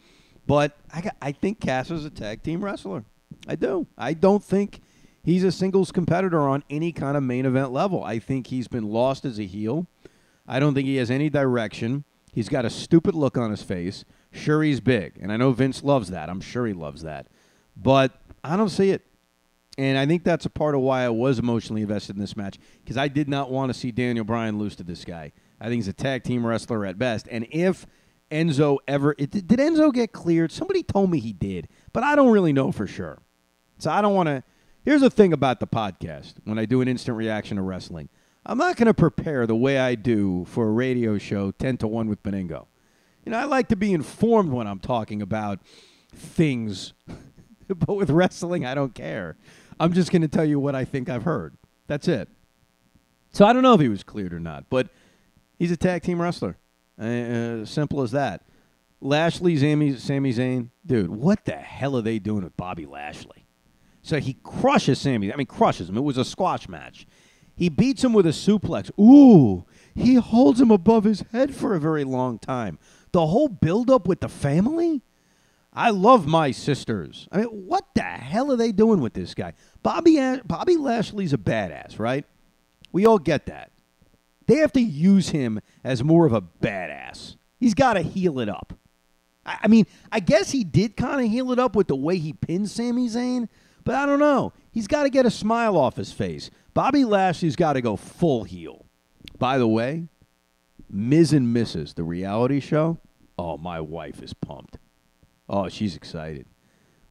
But 0.47 0.75
I, 0.91 1.01
got, 1.01 1.15
I 1.21 1.31
think 1.31 1.59
Cass 1.59 1.91
is 1.91 2.05
a 2.05 2.09
tag 2.09 2.41
team 2.41 2.65
wrestler. 2.65 3.05
I 3.47 3.53
do. 3.53 3.85
I 3.99 4.15
don't 4.15 4.43
think 4.43 4.81
he's 5.23 5.43
a 5.43 5.51
singles 5.51 5.91
competitor 5.91 6.39
on 6.39 6.63
any 6.71 6.91
kind 6.91 7.15
of 7.15 7.21
main 7.21 7.45
event 7.45 7.71
level. 7.71 8.03
I 8.03 8.17
think 8.17 8.47
he's 8.47 8.67
been 8.67 8.89
lost 8.89 9.25
as 9.25 9.37
a 9.37 9.45
heel. 9.45 9.85
I 10.47 10.59
don't 10.59 10.73
think 10.73 10.87
he 10.87 10.97
has 10.97 11.11
any 11.11 11.29
direction. 11.29 12.05
He's 12.33 12.49
got 12.49 12.65
a 12.65 12.69
stupid 12.69 13.15
look 13.15 13.37
on 13.37 13.51
his 13.51 13.63
face. 13.63 14.05
Sure, 14.31 14.63
he's 14.63 14.79
big. 14.79 15.17
And 15.21 15.31
I 15.31 15.37
know 15.37 15.51
Vince 15.51 15.83
loves 15.83 16.09
that. 16.09 16.29
I'm 16.29 16.41
sure 16.41 16.67
he 16.67 16.73
loves 16.73 17.01
that. 17.01 17.27
But 17.75 18.19
I 18.43 18.55
don't 18.55 18.69
see 18.69 18.91
it. 18.91 19.05
And 19.77 19.97
I 19.97 20.05
think 20.07 20.23
that's 20.23 20.45
a 20.45 20.49
part 20.49 20.73
of 20.73 20.81
why 20.81 21.03
I 21.03 21.09
was 21.09 21.37
emotionally 21.37 21.83
invested 21.83 22.15
in 22.15 22.19
this 22.19 22.35
match 22.35 22.57
because 22.83 22.97
I 22.97 23.07
did 23.07 23.29
not 23.29 23.51
want 23.51 23.71
to 23.71 23.77
see 23.77 23.91
Daniel 23.91 24.25
Bryan 24.25 24.57
lose 24.57 24.75
to 24.77 24.83
this 24.83 25.05
guy. 25.05 25.31
I 25.61 25.65
think 25.65 25.75
he's 25.75 25.87
a 25.87 25.93
tag 25.93 26.23
team 26.23 26.45
wrestler 26.45 26.85
at 26.85 26.97
best. 26.97 27.27
And 27.29 27.45
if 27.51 27.85
Enzo 28.31 28.77
ever 28.87 29.15
it, 29.17 29.31
did 29.31 29.47
Enzo 29.47 29.93
get 29.93 30.11
cleared? 30.11 30.51
Somebody 30.51 30.81
told 30.81 31.11
me 31.11 31.19
he 31.19 31.33
did, 31.33 31.67
but 31.93 32.03
I 32.03 32.15
don't 32.15 32.31
really 32.31 32.53
know 32.53 32.71
for 32.71 32.87
sure. 32.87 33.19
So 33.77 33.91
I 33.91 34.01
don't 34.01 34.15
want 34.15 34.27
to. 34.27 34.43
Here's 34.83 35.01
the 35.01 35.09
thing 35.09 35.33
about 35.33 35.59
the 35.59 35.67
podcast 35.67 36.35
when 36.45 36.57
I 36.57 36.65
do 36.65 36.81
an 36.81 36.87
instant 36.87 37.17
reaction 37.17 37.57
to 37.57 37.63
wrestling. 37.63 38.09
I'm 38.49 38.57
not 38.57 38.77
going 38.77 38.87
to 38.87 38.93
prepare 38.93 39.45
the 39.45 39.57
way 39.57 39.77
I 39.77 39.95
do 39.95 40.45
for 40.45 40.69
a 40.69 40.71
radio 40.71 41.17
show 41.17 41.51
10 41.51 41.77
to 41.79 41.87
1 41.87 42.07
with 42.07 42.23
Benigno. 42.23 42.67
You 43.25 43.33
know, 43.33 43.39
I 43.39 43.43
like 43.43 43.67
to 43.67 43.75
be 43.75 43.93
informed 43.93 44.53
when 44.53 44.67
I'm 44.67 44.79
talking 44.79 45.21
about 45.21 45.59
things, 46.15 46.93
but 47.67 47.93
with 47.93 48.09
wrestling, 48.09 48.65
I 48.65 48.73
don't 48.73 48.95
care. 48.95 49.35
I'm 49.81 49.91
just 49.91 50.13
going 50.13 50.21
to 50.21 50.29
tell 50.29 50.45
you 50.45 50.61
what 50.61 50.75
I 50.75 50.85
think 50.85 51.09
I've 51.09 51.23
heard. 51.23 51.57
That's 51.87 52.07
it. 52.07 52.29
So 53.33 53.45
I 53.45 53.51
don't 53.51 53.63
know 53.63 53.73
if 53.73 53.81
he 53.81 53.89
was 53.89 54.03
cleared 54.03 54.33
or 54.33 54.39
not, 54.39 54.69
but 54.69 54.87
he's 55.59 55.71
a 55.71 55.77
tag 55.77 56.03
team 56.03 56.21
wrestler. 56.21 56.57
Uh, 56.97 57.65
simple 57.65 58.01
as 58.01 58.11
that. 58.11 58.43
Lashley, 59.01 59.57
Sami, 59.57 59.97
Sami 59.97 60.31
Zayn, 60.31 60.69
dude, 60.85 61.09
what 61.09 61.43
the 61.43 61.57
hell 61.57 61.97
are 61.97 62.01
they 62.01 62.17
doing 62.17 62.45
with 62.45 62.55
Bobby 62.55 62.85
Lashley? 62.85 63.45
So 64.01 64.21
he 64.21 64.37
crushes 64.41 64.99
Sami. 64.99 65.33
I 65.33 65.35
mean, 65.35 65.47
crushes 65.47 65.89
him. 65.89 65.97
It 65.97 66.01
was 66.01 66.17
a 66.17 66.23
squash 66.23 66.69
match. 66.69 67.05
He 67.57 67.69
beats 67.69 68.03
him 68.03 68.13
with 68.13 68.27
a 68.27 68.29
suplex. 68.29 68.91
Ooh, 68.99 69.65
he 69.95 70.15
holds 70.15 70.61
him 70.61 70.71
above 70.71 71.03
his 71.03 71.25
head 71.31 71.55
for 71.55 71.73
a 71.73 71.79
very 71.79 72.03
long 72.03 72.37
time. 72.37 72.77
The 73.11 73.25
whole 73.25 73.49
build-up 73.49 74.07
with 74.07 74.21
the 74.21 74.29
family. 74.29 75.01
I 75.73 75.89
love 75.89 76.27
my 76.27 76.51
sisters. 76.51 77.27
I 77.31 77.39
mean, 77.39 77.47
what 77.47 77.85
the 77.95 78.01
hell 78.01 78.51
are 78.51 78.55
they 78.55 78.71
doing 78.71 79.01
with 79.01 79.13
this 79.13 79.33
guy? 79.33 79.53
Bobby 79.83 80.17
Bobby 80.45 80.77
Lashley's 80.77 81.33
a 81.33 81.37
badass, 81.37 81.99
right? 81.99 82.25
We 82.91 83.05
all 83.05 83.19
get 83.19 83.47
that. 83.47 83.71
They 84.45 84.57
have 84.57 84.71
to 84.73 84.81
use 84.81 85.29
him 85.29 85.59
as 85.83 86.03
more 86.03 86.25
of 86.25 86.33
a 86.33 86.41
badass. 86.41 87.35
He's 87.59 87.73
got 87.73 87.93
to 87.93 88.01
heal 88.01 88.39
it 88.39 88.49
up. 88.49 88.73
I, 89.45 89.57
I 89.63 89.67
mean, 89.67 89.85
I 90.11 90.19
guess 90.19 90.51
he 90.51 90.63
did 90.63 90.95
kind 90.95 91.23
of 91.23 91.31
heal 91.31 91.51
it 91.51 91.59
up 91.59 91.75
with 91.75 91.87
the 91.87 91.95
way 91.95 92.17
he 92.17 92.33
pinned 92.33 92.69
Sami 92.69 93.07
Zayn, 93.09 93.49
but 93.83 93.95
I 93.95 94.05
don't 94.05 94.19
know. 94.19 94.53
He's 94.71 94.87
got 94.87 95.03
to 95.03 95.09
get 95.09 95.25
a 95.25 95.31
smile 95.31 95.75
off 95.77 95.95
his 95.95 96.11
face. 96.11 96.49
Bobby 96.77 97.05
Lashley's 97.05 97.55
got 97.55 97.73
to 97.73 97.81
go 97.81 97.95
full 97.95 98.43
heel. 98.43 98.85
By 99.39 99.57
the 99.57 99.67
way, 99.67 100.09
Miz 100.87 101.33
and 101.33 101.47
Mrs., 101.47 101.95
the 101.95 102.03
reality 102.03 102.59
show, 102.59 102.99
oh, 103.35 103.57
my 103.57 103.81
wife 103.81 104.21
is 104.21 104.35
pumped. 104.35 104.77
Oh, 105.49 105.69
she's 105.69 105.95
excited. 105.95 106.45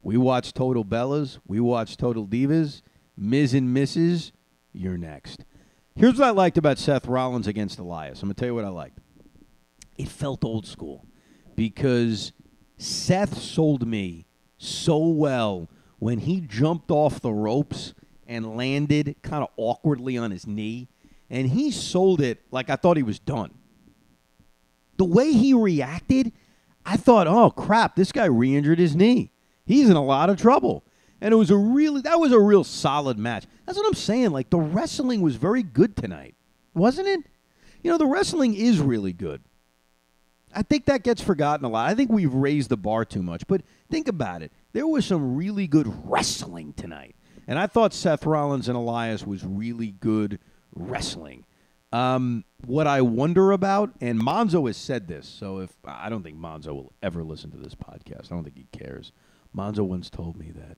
We 0.02 0.16
watch 0.18 0.52
Total 0.52 0.84
Bellas. 0.84 1.40
We 1.48 1.58
watch 1.58 1.96
Total 1.96 2.24
Divas. 2.24 2.82
Miz 3.16 3.54
and 3.54 3.76
Mrs., 3.76 4.30
you're 4.72 4.96
next. 4.96 5.44
Here's 5.96 6.16
what 6.16 6.28
I 6.28 6.30
liked 6.30 6.58
about 6.58 6.78
Seth 6.78 7.08
Rollins 7.08 7.48
against 7.48 7.80
Elias. 7.80 8.22
I'm 8.22 8.28
going 8.28 8.36
to 8.36 8.38
tell 8.38 8.50
you 8.50 8.54
what 8.54 8.64
I 8.64 8.68
liked. 8.68 9.00
It 9.96 10.08
felt 10.08 10.44
old 10.44 10.68
school 10.68 11.06
because 11.56 12.30
Seth 12.78 13.36
sold 13.36 13.84
me 13.84 14.26
so 14.58 15.08
well 15.08 15.68
when 15.98 16.20
he 16.20 16.40
jumped 16.40 16.92
off 16.92 17.20
the 17.20 17.32
ropes 17.32 17.94
and 18.26 18.56
landed 18.56 19.16
kind 19.22 19.42
of 19.42 19.50
awkwardly 19.56 20.16
on 20.16 20.30
his 20.30 20.46
knee. 20.46 20.88
And 21.30 21.48
he 21.48 21.70
sold 21.70 22.20
it 22.20 22.40
like 22.50 22.70
I 22.70 22.76
thought 22.76 22.96
he 22.96 23.02
was 23.02 23.18
done. 23.18 23.52
The 24.96 25.04
way 25.04 25.32
he 25.32 25.52
reacted, 25.52 26.32
I 26.84 26.96
thought, 26.96 27.26
oh 27.26 27.50
crap, 27.50 27.96
this 27.96 28.12
guy 28.12 28.26
re 28.26 28.54
injured 28.54 28.78
his 28.78 28.96
knee. 28.96 29.30
He's 29.64 29.90
in 29.90 29.96
a 29.96 30.04
lot 30.04 30.30
of 30.30 30.40
trouble 30.40 30.84
and 31.20 31.32
it 31.32 31.36
was 31.36 31.50
a 31.50 31.56
really 31.56 32.02
that 32.02 32.20
was 32.20 32.32
a 32.32 32.40
real 32.40 32.64
solid 32.64 33.18
match. 33.18 33.46
That's 33.64 33.78
what 33.78 33.86
I'm 33.86 33.94
saying. 33.94 34.30
Like 34.30 34.50
the 34.50 34.58
wrestling 34.58 35.20
was 35.20 35.36
very 35.36 35.62
good 35.62 35.96
tonight, 35.96 36.34
wasn't 36.74 37.08
it? 37.08 37.20
You 37.82 37.90
know, 37.90 37.98
the 37.98 38.06
wrestling 38.06 38.54
is 38.54 38.80
really 38.80 39.12
good. 39.12 39.42
I 40.54 40.62
think 40.62 40.86
that 40.86 41.02
gets 41.02 41.20
forgotten 41.20 41.66
a 41.66 41.68
lot. 41.68 41.88
I 41.88 41.94
think 41.94 42.10
we've 42.10 42.32
raised 42.32 42.70
the 42.70 42.76
bar 42.76 43.04
too 43.04 43.22
much. 43.22 43.46
But 43.46 43.62
think 43.90 44.08
about 44.08 44.42
it. 44.42 44.52
There 44.72 44.86
was 44.86 45.04
some 45.04 45.36
really 45.36 45.66
good 45.66 45.92
wrestling 46.04 46.72
tonight. 46.74 47.14
And 47.46 47.58
I 47.58 47.66
thought 47.66 47.94
Seth 47.94 48.26
Rollins 48.26 48.68
and 48.68 48.76
Elias 48.76 49.26
was 49.26 49.44
really 49.44 49.92
good 49.92 50.38
wrestling. 50.74 51.44
Um, 51.92 52.44
what 52.66 52.86
I 52.86 53.00
wonder 53.00 53.52
about, 53.52 53.92
and 54.00 54.20
Monzo 54.20 54.66
has 54.66 54.76
said 54.76 55.06
this, 55.06 55.28
so 55.28 55.58
if 55.58 55.70
I 55.84 56.08
don't 56.08 56.22
think 56.22 56.36
Monzo 56.36 56.74
will 56.74 56.92
ever 57.02 57.22
listen 57.22 57.50
to 57.52 57.56
this 57.56 57.74
podcast, 57.74 58.26
I 58.26 58.34
don't 58.34 58.44
think 58.44 58.56
he 58.56 58.66
cares. 58.76 59.12
Monzo 59.56 59.80
once 59.86 60.10
told 60.10 60.36
me 60.36 60.50
that 60.50 60.76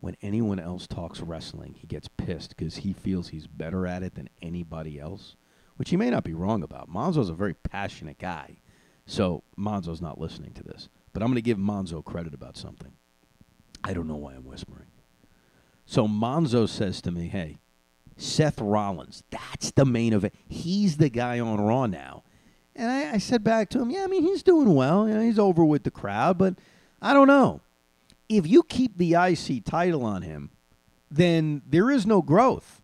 when 0.00 0.16
anyone 0.20 0.58
else 0.58 0.88
talks 0.88 1.20
wrestling, 1.20 1.76
he 1.78 1.86
gets 1.86 2.08
pissed 2.08 2.56
because 2.56 2.78
he 2.78 2.92
feels 2.92 3.28
he's 3.28 3.46
better 3.46 3.86
at 3.86 4.02
it 4.02 4.16
than 4.16 4.28
anybody 4.42 4.98
else, 4.98 5.36
which 5.76 5.90
he 5.90 5.96
may 5.96 6.10
not 6.10 6.24
be 6.24 6.34
wrong 6.34 6.64
about. 6.64 6.90
Monzo's 6.90 7.30
a 7.30 7.34
very 7.34 7.54
passionate 7.54 8.18
guy, 8.18 8.56
so 9.06 9.44
Monzo's 9.56 10.02
not 10.02 10.20
listening 10.20 10.52
to 10.54 10.64
this. 10.64 10.88
But 11.12 11.22
I'm 11.22 11.28
going 11.28 11.36
to 11.36 11.42
give 11.42 11.58
Monzo 11.58 12.04
credit 12.04 12.34
about 12.34 12.56
something. 12.56 12.92
I 13.84 13.94
don't 13.94 14.08
know 14.08 14.16
why 14.16 14.34
I'm 14.34 14.44
whispering. 14.44 14.88
So 15.92 16.08
Monzo 16.08 16.66
says 16.66 17.02
to 17.02 17.10
me, 17.10 17.28
hey, 17.28 17.58
Seth 18.16 18.62
Rollins, 18.62 19.24
that's 19.28 19.72
the 19.72 19.84
main 19.84 20.14
event. 20.14 20.32
He's 20.48 20.96
the 20.96 21.10
guy 21.10 21.38
on 21.38 21.60
Raw 21.60 21.84
now. 21.84 22.22
And 22.74 22.90
I, 22.90 23.12
I 23.12 23.18
said 23.18 23.44
back 23.44 23.68
to 23.68 23.82
him, 23.82 23.90
yeah, 23.90 24.04
I 24.04 24.06
mean, 24.06 24.22
he's 24.22 24.42
doing 24.42 24.74
well. 24.74 25.06
You 25.06 25.16
know, 25.16 25.20
he's 25.20 25.38
over 25.38 25.62
with 25.62 25.84
the 25.84 25.90
crowd, 25.90 26.38
but 26.38 26.54
I 27.02 27.12
don't 27.12 27.26
know 27.26 27.60
if 28.30 28.46
you 28.46 28.62
keep 28.62 28.96
the 28.96 29.12
IC 29.12 29.66
title 29.66 30.02
on 30.02 30.22
him, 30.22 30.48
then 31.10 31.60
there 31.68 31.90
is 31.90 32.06
no 32.06 32.22
growth. 32.22 32.80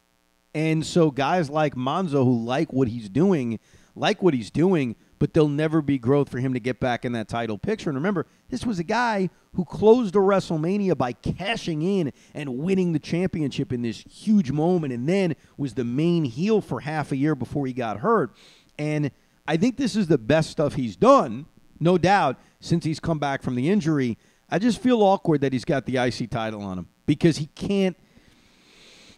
And 0.55 0.85
so 0.85 1.11
guys 1.11 1.49
like 1.49 1.77
Monzo 1.77 2.25
who 2.25 2.45
like 2.45 2.75
what 2.75 2.89
he's 2.89 3.09
doing, 3.09 3.59
like 3.97 4.23
what 4.23 4.35
he's 4.35 4.51
doing, 4.51 4.97
but 5.19 5.33
there'll 5.33 5.49
never 5.49 5.81
be 5.81 5.99
growth 5.99 6.29
for 6.29 6.41
him 6.41 6.53
to 6.53 6.61
get 6.61 6.79
back 6.79 7.07
in 7.07 7.13
that 7.13 7.27
title 7.27 7.57
picture. 7.57 7.89
And 7.89 7.97
remember, 7.97 8.27
this 8.51 8.67
was 8.67 8.79
a 8.79 8.85
guy 8.85 9.31
who 9.59 9.65
closed 9.65 10.15
a 10.15 10.21
WrestleMania 10.21 10.97
by 10.97 11.13
cashing 11.13 11.83
in 11.83 12.13
and 12.33 12.59
winning 12.59 12.93
the 12.93 12.99
championship 13.01 13.73
in 13.73 13.83
this 13.83 14.05
huge 14.09 14.53
moment 14.53 14.93
and 14.93 15.09
then 15.09 15.35
was 15.57 15.75
the 15.75 15.83
main 15.83 16.23
heel 16.23 16.61
for 16.61 16.79
half 16.79 17.11
a 17.11 17.17
year 17.17 17.35
before 17.35 17.67
he 17.67 17.73
got 17.73 17.99
hurt. 17.99 18.37
And 18.79 19.11
I 19.49 19.57
think 19.57 19.77
this 19.77 19.97
is 19.97 20.07
the 20.07 20.17
best 20.17 20.51
stuff 20.51 20.75
he's 20.75 20.95
done, 20.95 21.47
no 21.81 21.99
doubt, 21.99 22.37
since 22.61 22.85
he's 22.85 23.01
come 23.01 23.19
back 23.19 23.43
from 23.43 23.57
the 23.57 23.69
injury. 23.69 24.17
I 24.49 24.61
just 24.61 24.81
feel 24.81 25.03
awkward 25.03 25.41
that 25.41 25.53
he's 25.53 25.65
got 25.65 25.87
the 25.87 25.97
IC 25.97 26.31
title 26.31 26.63
on 26.63 26.79
him 26.79 26.89
because 27.05 27.39
he 27.39 27.47
can't, 27.47 27.97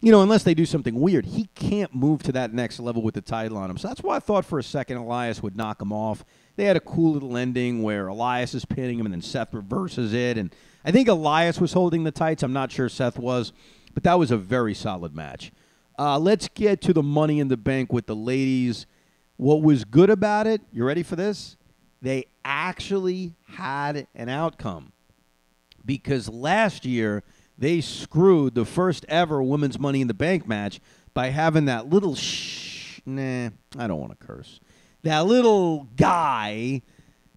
you 0.00 0.11
know, 0.11 0.23
unless 0.23 0.42
they 0.42 0.54
do 0.54 0.64
something 0.64 0.99
weird, 0.99 1.26
he 1.26 1.50
can't 1.54 1.94
move 1.94 2.23
to 2.23 2.32
that 2.32 2.54
next 2.54 2.80
level 2.80 3.02
with 3.02 3.12
the 3.12 3.20
title 3.20 3.59
on 3.59 3.70
him. 3.70 3.76
So 3.76 3.88
that's 3.88 4.02
why 4.02 4.16
I 4.16 4.20
thought 4.20 4.47
for 4.47 4.59
a 4.59 4.62
second 4.62 4.97
Elias 4.97 5.42
would 5.42 5.54
knock 5.54 5.82
him 5.82 5.92
off. 5.92 6.25
They 6.61 6.67
had 6.67 6.76
a 6.76 6.81
cool 6.81 7.14
little 7.14 7.38
ending 7.38 7.83
where 7.83 8.09
Elias 8.09 8.52
is 8.52 8.67
pinning 8.67 8.99
him 8.99 9.07
and 9.07 9.14
then 9.14 9.23
Seth 9.23 9.55
reverses 9.55 10.12
it. 10.12 10.37
And 10.37 10.55
I 10.85 10.90
think 10.90 11.09
Elias 11.09 11.59
was 11.59 11.73
holding 11.73 12.05
the 12.05 12.11
tights. 12.11 12.43
I'm 12.43 12.52
not 12.52 12.71
sure 12.71 12.87
Seth 12.90 13.19
was, 13.19 13.55
but 13.95 14.02
that 14.02 14.19
was 14.19 14.31
a 14.31 14.37
very 14.37 14.75
solid 14.75 15.14
match. 15.14 15.52
Uh, 15.99 16.19
let's 16.19 16.49
get 16.49 16.83
to 16.83 16.93
the 16.93 17.02
money 17.02 17.40
in 17.40 17.49
the 17.49 17.57
bank 17.57 17.95
with 17.95 18.05
the 18.05 18.14
ladies. 18.14 18.85
What 19.38 19.62
was 19.62 19.87
good 19.87 20.11
about 20.11 20.47
it? 20.47 20.61
You 20.71 20.85
ready 20.85 21.02
for 21.02 21.17
this? 21.17 21.57
They 22.02 22.26
actually 22.45 23.33
had 23.47 24.07
an 24.14 24.29
outcome 24.29 24.93
because 25.87 26.29
last 26.29 26.85
year 26.85 27.23
they 27.57 27.81
screwed 27.81 28.55
the 28.55 28.67
first 28.67 29.07
ever 29.09 29.43
women's 29.43 29.79
Money 29.79 30.02
in 30.02 30.09
the 30.09 30.12
Bank 30.12 30.47
match 30.47 30.79
by 31.14 31.29
having 31.31 31.64
that 31.64 31.88
little 31.88 32.14
shh. 32.14 33.00
Nah, 33.07 33.49
I 33.79 33.87
don't 33.87 33.99
want 33.99 34.11
to 34.21 34.26
curse. 34.26 34.61
That 35.02 35.26
little 35.26 35.88
guy, 35.97 36.83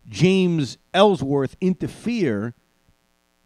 James 0.08 0.78
Ellsworth, 0.94 1.56
interfere 1.62 2.54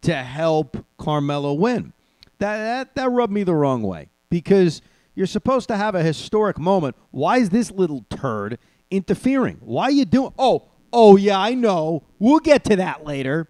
to 0.02 0.16
help 0.16 0.86
Carmella 1.00 1.58
win. 1.58 1.94
That, 2.40 2.58
that 2.58 2.96
that 2.96 3.10
rubbed 3.10 3.34
me 3.34 3.44
the 3.44 3.56
wrong 3.56 3.82
way 3.84 4.10
because 4.30 4.82
you're 5.16 5.26
supposed 5.26 5.68
to 5.70 5.78
have 5.78 5.96
a 5.96 6.04
historic 6.04 6.60
moment. 6.60 6.96
Why 7.12 7.38
is 7.38 7.50
this 7.50 7.72
little 7.72 8.06
turd 8.10 8.60
interfering? 8.92 9.58
Why 9.62 9.86
are 9.86 9.92
you 9.92 10.06
doing? 10.06 10.34
Oh, 10.38 10.70
oh 10.94 11.18
yeah, 11.18 11.40
I 11.40 11.56
know. 11.56 12.04
We'll 12.20 12.40
get 12.40 12.64
to 12.66 12.76
that 12.76 13.04
later. 13.06 13.48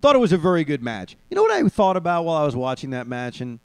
Thought 0.00 0.16
it 0.16 0.20
was 0.20 0.32
a 0.32 0.38
very 0.38 0.64
good 0.64 0.82
match. 0.82 1.16
You 1.28 1.36
know 1.36 1.42
what 1.42 1.52
I 1.52 1.68
thought 1.68 1.96
about 1.96 2.24
while 2.24 2.36
I 2.36 2.44
was 2.44 2.56
watching 2.56 2.90
that 2.90 3.06
match, 3.06 3.40
and 3.40 3.60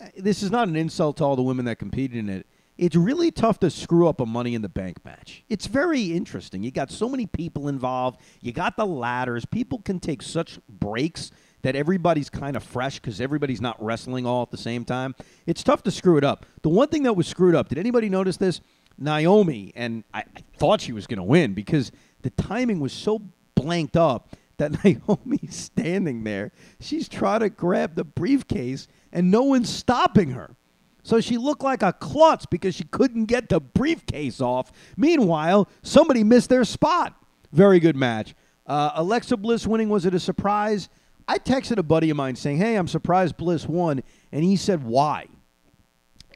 uh, 0.00 0.06
this 0.16 0.42
is 0.42 0.50
not 0.50 0.68
an 0.68 0.76
insult 0.76 1.16
to 1.16 1.24
all 1.24 1.36
the 1.36 1.42
women 1.42 1.64
that 1.64 1.78
competed 1.78 2.16
in 2.16 2.28
it. 2.28 2.46
It's 2.76 2.96
really 2.96 3.30
tough 3.30 3.60
to 3.60 3.70
screw 3.70 4.08
up 4.08 4.20
a 4.20 4.26
Money 4.26 4.54
in 4.54 4.62
the 4.62 4.68
Bank 4.68 5.04
match. 5.04 5.44
It's 5.48 5.66
very 5.66 6.12
interesting. 6.12 6.64
You 6.64 6.72
got 6.72 6.90
so 6.90 7.08
many 7.08 7.26
people 7.26 7.68
involved. 7.68 8.20
You 8.40 8.52
got 8.52 8.76
the 8.76 8.86
ladders. 8.86 9.44
People 9.44 9.78
can 9.78 10.00
take 10.00 10.22
such 10.22 10.58
breaks 10.68 11.30
that 11.62 11.76
everybody's 11.76 12.28
kind 12.28 12.56
of 12.56 12.64
fresh 12.64 12.98
because 12.98 13.20
everybody's 13.20 13.60
not 13.60 13.82
wrestling 13.82 14.26
all 14.26 14.42
at 14.42 14.50
the 14.50 14.56
same 14.56 14.84
time. 14.84 15.14
It's 15.46 15.62
tough 15.62 15.84
to 15.84 15.90
screw 15.90 16.18
it 16.18 16.24
up. 16.24 16.46
The 16.62 16.68
one 16.68 16.88
thing 16.88 17.04
that 17.04 17.14
was 17.14 17.28
screwed 17.28 17.54
up, 17.54 17.68
did 17.68 17.78
anybody 17.78 18.08
notice 18.08 18.36
this? 18.36 18.60
Naomi, 18.98 19.72
and 19.74 20.04
I, 20.12 20.20
I 20.36 20.42
thought 20.56 20.80
she 20.80 20.92
was 20.92 21.06
going 21.06 21.18
to 21.18 21.24
win 21.24 21.54
because 21.54 21.92
the 22.22 22.30
timing 22.30 22.80
was 22.80 22.92
so 22.92 23.22
blanked 23.54 23.96
up 23.96 24.36
that 24.56 24.84
Naomi's 24.84 25.56
standing 25.56 26.24
there. 26.24 26.52
She's 26.80 27.08
trying 27.08 27.40
to 27.40 27.50
grab 27.50 27.94
the 27.94 28.04
briefcase, 28.04 28.88
and 29.12 29.30
no 29.30 29.42
one's 29.42 29.68
stopping 29.68 30.30
her. 30.30 30.56
So 31.04 31.20
she 31.20 31.36
looked 31.36 31.62
like 31.62 31.82
a 31.82 31.92
klutz 31.92 32.46
because 32.46 32.74
she 32.74 32.84
couldn't 32.84 33.26
get 33.26 33.50
the 33.50 33.60
briefcase 33.60 34.40
off. 34.40 34.72
Meanwhile, 34.96 35.68
somebody 35.82 36.24
missed 36.24 36.48
their 36.48 36.64
spot. 36.64 37.14
Very 37.52 37.78
good 37.78 37.94
match. 37.94 38.34
Uh, 38.66 38.90
Alexa 38.94 39.36
Bliss 39.36 39.66
winning, 39.66 39.90
was 39.90 40.06
it 40.06 40.14
a 40.14 40.18
surprise? 40.18 40.88
I 41.28 41.38
texted 41.38 41.76
a 41.76 41.82
buddy 41.82 42.08
of 42.08 42.16
mine 42.16 42.36
saying, 42.36 42.56
Hey, 42.56 42.76
I'm 42.76 42.88
surprised 42.88 43.36
Bliss 43.36 43.68
won. 43.68 44.02
And 44.32 44.42
he 44.42 44.56
said, 44.56 44.82
Why? 44.82 45.26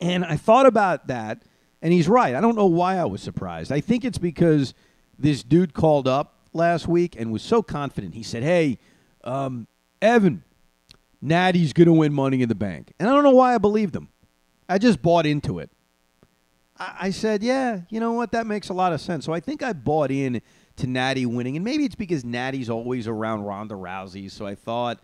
And 0.03 0.23
I 0.25 0.37
thought 0.37 0.67
about 0.67 1.09
that, 1.09 1.43
and 1.81 1.93
he's 1.93 2.07
right. 2.07 2.35
I 2.35 2.41
don't 2.41 2.55
know 2.55 2.67
why 2.67 2.99
I 2.99 3.07
was 3.07 3.23
surprised. 3.23 3.73
I 3.73 3.81
think 3.81 4.05
it's 4.05 4.19
because 4.19 4.75
this 5.19 5.43
dude 5.43 5.73
called 5.73 6.07
up 6.07 6.37
last 6.53 6.87
week 6.87 7.17
and 7.19 7.33
was 7.33 7.43
so 7.43 7.63
confident. 7.63 8.15
He 8.15 8.23
said, 8.23 8.43
Hey, 8.43 8.79
um, 9.25 9.67
Evan, 10.03 10.45
Natty's 11.23 11.73
going 11.73 11.87
to 11.87 11.95
win 11.95 12.13
money 12.13 12.43
in 12.43 12.51
the 12.51 12.55
bank. 12.55 12.93
And 13.01 13.09
I 13.09 13.15
don't 13.15 13.25
know 13.25 13.35
why 13.35 13.55
I 13.55 13.59
believed 13.59 13.97
him. 13.97 14.09
I 14.69 14.79
just 14.79 15.01
bought 15.03 15.27
into 15.27 15.59
it. 15.59 15.71
I, 16.77 16.95
I 17.01 17.11
said, 17.11 17.43
Yeah, 17.43 17.83
you 17.91 18.01
know 18.01 18.13
what? 18.13 18.33
That 18.33 18.47
makes 18.47 18.69
a 18.69 18.75
lot 18.75 18.93
of 18.93 19.01
sense. 19.01 19.25
So 19.25 19.33
I 19.33 19.41
think 19.41 19.63
I 19.63 19.73
bought 19.73 20.11
in 20.11 20.43
to 20.77 20.87
Natty 20.87 21.27
winning. 21.27 21.57
And 21.57 21.65
maybe 21.65 21.85
it's 21.85 21.95
because 21.95 22.25
Natty's 22.25 22.71
always 22.71 23.09
around 23.09 23.43
Ronda 23.43 23.75
Rousey. 23.75 24.31
So 24.31 24.47
I 24.47 24.55
thought 24.55 25.01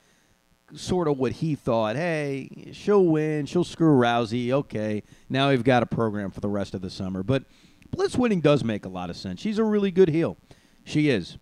sort 0.75 1.09
of 1.09 1.19
what 1.19 1.33
he 1.33 1.55
thought. 1.55 1.97
Hey, 1.97 2.71
she'll 2.73 3.05
win. 3.05 3.47
She'll 3.47 3.65
screw 3.65 3.97
Rousey. 3.99 4.51
Okay. 4.51 5.03
Now 5.29 5.51
we've 5.51 5.65
got 5.65 5.83
a 5.83 5.87
program 5.87 6.31
for 6.31 6.41
the 6.41 6.49
rest 6.49 6.75
of 6.75 6.81
the 6.81 6.91
summer. 6.91 7.23
But 7.23 7.45
Bliss 7.91 8.17
winning 8.17 8.41
does 8.41 8.65
make 8.65 8.85
a 8.85 8.89
lot 8.89 9.11
of 9.11 9.17
sense. 9.17 9.41
She's 9.41 9.59
a 9.59 9.65
really 9.65 9.91
good 9.91 10.09
heel. 10.09 10.37
She 10.85 11.09
is. 11.09 11.39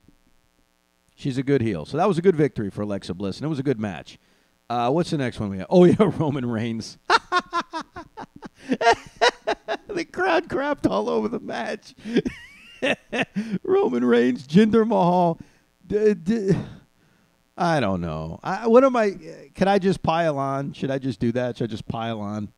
She's 1.15 1.39
a 1.39 1.43
good 1.43 1.63
heel. 1.63 1.85
So 1.85 1.97
that 1.97 2.09
was 2.09 2.19
a 2.19 2.23
good 2.23 2.37
victory 2.37 2.71
for 2.71 2.83
Alexa 2.83 3.15
Bliss, 3.15 3.39
and 3.39 3.45
it 3.45 3.49
was 3.49 3.59
a 3.59 3.63
good 3.63 3.79
match. 3.81 4.19
Uh, 4.69 4.91
what's 4.91 5.11
the 5.11 5.19
next 5.19 5.39
one 5.39 5.51
we 5.51 5.59
have? 5.59 5.67
Oh, 5.71 5.85
yeah, 5.85 5.95
Roman 6.19 6.47
Reigns. 6.47 6.99
the 9.89 10.05
crowd 10.11 10.49
crapped 10.49 10.91
all 10.91 11.09
over 11.09 11.29
the 11.29 11.41
match. 11.41 11.95
Roman 13.63 14.05
Reigns, 14.05 14.47
Jinder 14.47 14.87
Mahal. 14.87 15.39
D- 15.87 16.15
d- 16.15 16.53
I 17.57 17.81
don't 17.81 18.01
know. 18.01 18.41
I, 18.43 18.67
what 18.67 18.83
am 18.85 18.97
I? 18.97 19.17
Can 19.55 19.69
I 19.69 19.79
just 19.79 20.03
pile 20.03 20.39
on? 20.39 20.73
Should 20.73 20.91
I 20.91 20.99
just 20.99 21.21
do 21.21 21.33
that? 21.33 21.57
Should 21.59 21.65
I 21.65 21.71
just 21.71 21.87
pile 21.87 22.21
on? 22.21 22.53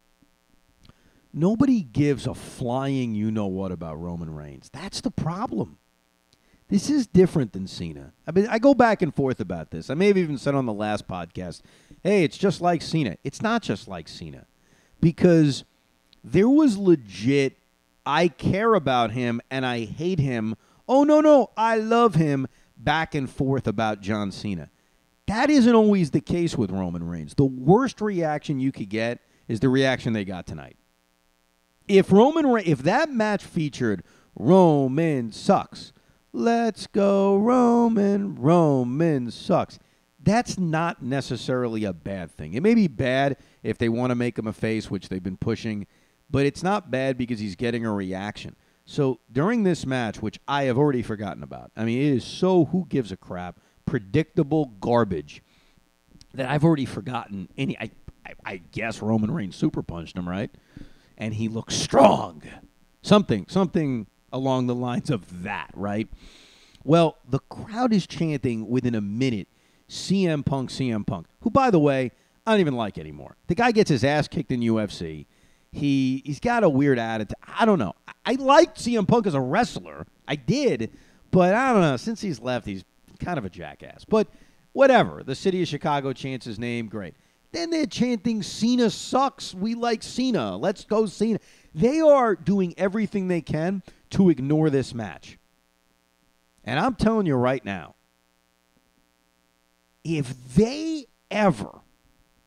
Nobody 1.32 1.82
gives 1.82 2.26
a 2.26 2.34
flying 2.34 3.14
you 3.14 3.30
know 3.30 3.46
what 3.46 3.72
about 3.72 4.00
Roman 4.00 4.32
Reigns. 4.34 4.70
That's 4.72 5.00
the 5.00 5.10
problem. 5.10 5.78
This 6.68 6.88
is 6.88 7.06
different 7.06 7.52
than 7.52 7.66
Cena. 7.66 8.12
I 8.26 8.30
mean, 8.30 8.46
I 8.48 8.58
go 8.58 8.72
back 8.72 9.02
and 9.02 9.14
forth 9.14 9.40
about 9.40 9.70
this. 9.70 9.90
I 9.90 9.94
may 9.94 10.06
have 10.06 10.16
even 10.16 10.38
said 10.38 10.54
on 10.54 10.64
the 10.64 10.72
last 10.72 11.06
podcast, 11.06 11.60
hey, 12.02 12.24
it's 12.24 12.38
just 12.38 12.60
like 12.60 12.82
Cena. 12.82 13.16
It's 13.24 13.42
not 13.42 13.62
just 13.62 13.88
like 13.88 14.08
Cena 14.08 14.46
because 15.00 15.64
there 16.24 16.48
was 16.48 16.78
legit, 16.78 17.58
I 18.06 18.28
care 18.28 18.74
about 18.74 19.12
him 19.12 19.40
and 19.50 19.64
I 19.64 19.84
hate 19.84 20.18
him. 20.18 20.56
Oh, 20.88 21.04
no, 21.04 21.20
no, 21.20 21.50
I 21.56 21.76
love 21.76 22.14
him 22.14 22.48
back 22.76 23.14
and 23.14 23.30
forth 23.30 23.66
about 23.66 24.00
John 24.00 24.32
Cena. 24.32 24.70
That 25.26 25.50
isn't 25.50 25.74
always 25.74 26.10
the 26.10 26.20
case 26.20 26.56
with 26.56 26.70
Roman 26.70 27.06
Reigns. 27.06 27.34
The 27.34 27.44
worst 27.44 28.00
reaction 28.00 28.58
you 28.58 28.72
could 28.72 28.88
get 28.88 29.20
is 29.48 29.60
the 29.60 29.68
reaction 29.68 30.12
they 30.12 30.24
got 30.24 30.46
tonight. 30.46 30.76
If 31.86 32.10
Roman 32.10 32.46
Re- 32.46 32.64
if 32.64 32.82
that 32.82 33.10
match 33.10 33.44
featured 33.44 34.02
Roman 34.34 35.32
sucks, 35.32 35.92
let's 36.32 36.86
go 36.86 37.36
Roman, 37.36 38.34
Roman 38.34 39.30
sucks. 39.30 39.78
That's 40.22 40.58
not 40.58 41.02
necessarily 41.02 41.84
a 41.84 41.92
bad 41.92 42.30
thing. 42.30 42.54
It 42.54 42.62
may 42.62 42.74
be 42.74 42.88
bad 42.88 43.36
if 43.62 43.76
they 43.76 43.90
want 43.90 44.10
to 44.10 44.14
make 44.14 44.38
him 44.38 44.46
a 44.46 44.52
face, 44.54 44.90
which 44.90 45.10
they've 45.10 45.22
been 45.22 45.36
pushing, 45.36 45.86
but 46.30 46.46
it's 46.46 46.62
not 46.62 46.90
bad 46.90 47.16
because 47.18 47.38
he's 47.38 47.56
getting 47.56 47.84
a 47.84 47.92
reaction. 47.92 48.56
So 48.84 49.20
during 49.32 49.62
this 49.62 49.86
match, 49.86 50.20
which 50.20 50.38
I 50.46 50.64
have 50.64 50.76
already 50.76 51.02
forgotten 51.02 51.42
about, 51.42 51.70
I 51.76 51.84
mean, 51.84 51.98
it 51.98 52.16
is 52.16 52.24
so 52.24 52.66
who 52.66 52.86
gives 52.88 53.12
a 53.12 53.16
crap, 53.16 53.58
predictable 53.86 54.66
garbage 54.80 55.42
that 56.34 56.48
I've 56.48 56.64
already 56.64 56.84
forgotten 56.84 57.48
any. 57.56 57.78
I, 57.78 57.90
I, 58.26 58.34
I 58.44 58.56
guess 58.72 59.00
Roman 59.00 59.30
Reigns 59.30 59.56
super 59.56 59.82
punched 59.82 60.18
him, 60.18 60.28
right? 60.28 60.50
And 61.16 61.34
he 61.34 61.48
looks 61.48 61.74
strong. 61.74 62.42
Something, 63.02 63.46
something 63.48 64.06
along 64.32 64.66
the 64.66 64.74
lines 64.74 65.10
of 65.10 65.44
that, 65.44 65.70
right? 65.74 66.08
Well, 66.82 67.16
the 67.28 67.38
crowd 67.38 67.92
is 67.92 68.06
chanting 68.06 68.68
within 68.68 68.94
a 68.94 69.00
minute 69.00 69.48
CM 69.88 70.44
Punk, 70.44 70.70
CM 70.70 71.06
Punk, 71.06 71.26
who, 71.40 71.50
by 71.50 71.70
the 71.70 71.78
way, 71.78 72.12
I 72.46 72.52
don't 72.52 72.60
even 72.60 72.74
like 72.74 72.98
anymore. 72.98 73.36
The 73.46 73.54
guy 73.54 73.72
gets 73.72 73.88
his 73.88 74.04
ass 74.04 74.28
kicked 74.28 74.50
in 74.50 74.60
UFC. 74.60 75.26
He 75.74 76.22
he's 76.24 76.40
got 76.40 76.62
a 76.62 76.68
weird 76.68 76.98
attitude. 76.98 77.34
I 77.58 77.66
don't 77.66 77.80
know. 77.80 77.94
I, 78.06 78.12
I 78.26 78.32
liked 78.34 78.78
CM 78.78 79.06
Punk 79.06 79.26
as 79.26 79.34
a 79.34 79.40
wrestler. 79.40 80.06
I 80.26 80.36
did, 80.36 80.92
but 81.32 81.52
I 81.54 81.72
don't 81.72 81.82
know. 81.82 81.96
Since 81.96 82.20
he's 82.20 82.40
left, 82.40 82.64
he's 82.64 82.84
kind 83.18 83.38
of 83.38 83.44
a 83.44 83.50
jackass. 83.50 84.04
But 84.04 84.28
whatever. 84.72 85.24
The 85.24 85.34
city 85.34 85.62
of 85.62 85.68
Chicago 85.68 86.12
chants 86.12 86.46
his 86.46 86.60
name. 86.60 86.86
Great. 86.86 87.14
Then 87.50 87.70
they're 87.70 87.86
chanting 87.86 88.42
Cena 88.42 88.88
sucks. 88.88 89.52
We 89.52 89.74
like 89.74 90.02
Cena. 90.02 90.56
Let's 90.56 90.84
go 90.84 91.06
Cena. 91.06 91.38
They 91.74 92.00
are 92.00 92.36
doing 92.36 92.74
everything 92.76 93.26
they 93.26 93.40
can 93.40 93.82
to 94.10 94.30
ignore 94.30 94.70
this 94.70 94.94
match. 94.94 95.38
And 96.62 96.78
I'm 96.78 96.94
telling 96.94 97.26
you 97.26 97.34
right 97.34 97.64
now, 97.64 97.94
if 100.04 100.54
they 100.54 101.06
ever 101.30 101.80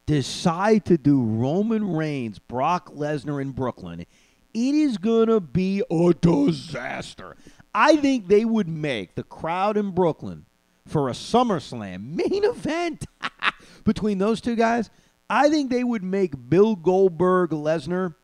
decide 0.08 0.86
to 0.86 0.98
do 0.98 1.22
Roman 1.22 1.94
Reigns, 1.94 2.40
Brock 2.40 2.92
Lesnar 2.96 3.40
in 3.40 3.52
Brooklyn, 3.52 4.02
it 4.02 4.08
is 4.56 4.98
going 4.98 5.28
to 5.28 5.40
be 5.40 5.84
a 5.92 6.14
disaster. 6.14 7.36
I 7.76 7.98
think 7.98 8.28
they 8.28 8.44
would 8.44 8.68
make 8.68 9.14
the 9.14 9.24
crowd 9.24 9.78
in 9.78 9.92
Brooklyn 9.92 10.46
for 10.88 11.10
a 11.10 11.12
SummerSlam 11.12 12.16
main 12.16 12.44
event 12.44 13.06
between 13.84 14.18
those 14.18 14.42
two 14.42 14.56
guys. 14.56 14.90
I 15.30 15.50
think 15.50 15.70
they 15.70 15.84
would 15.84 16.04
make 16.04 16.50
Bill 16.50 16.76
Goldberg 16.76 17.52
Lesnar 17.52 18.16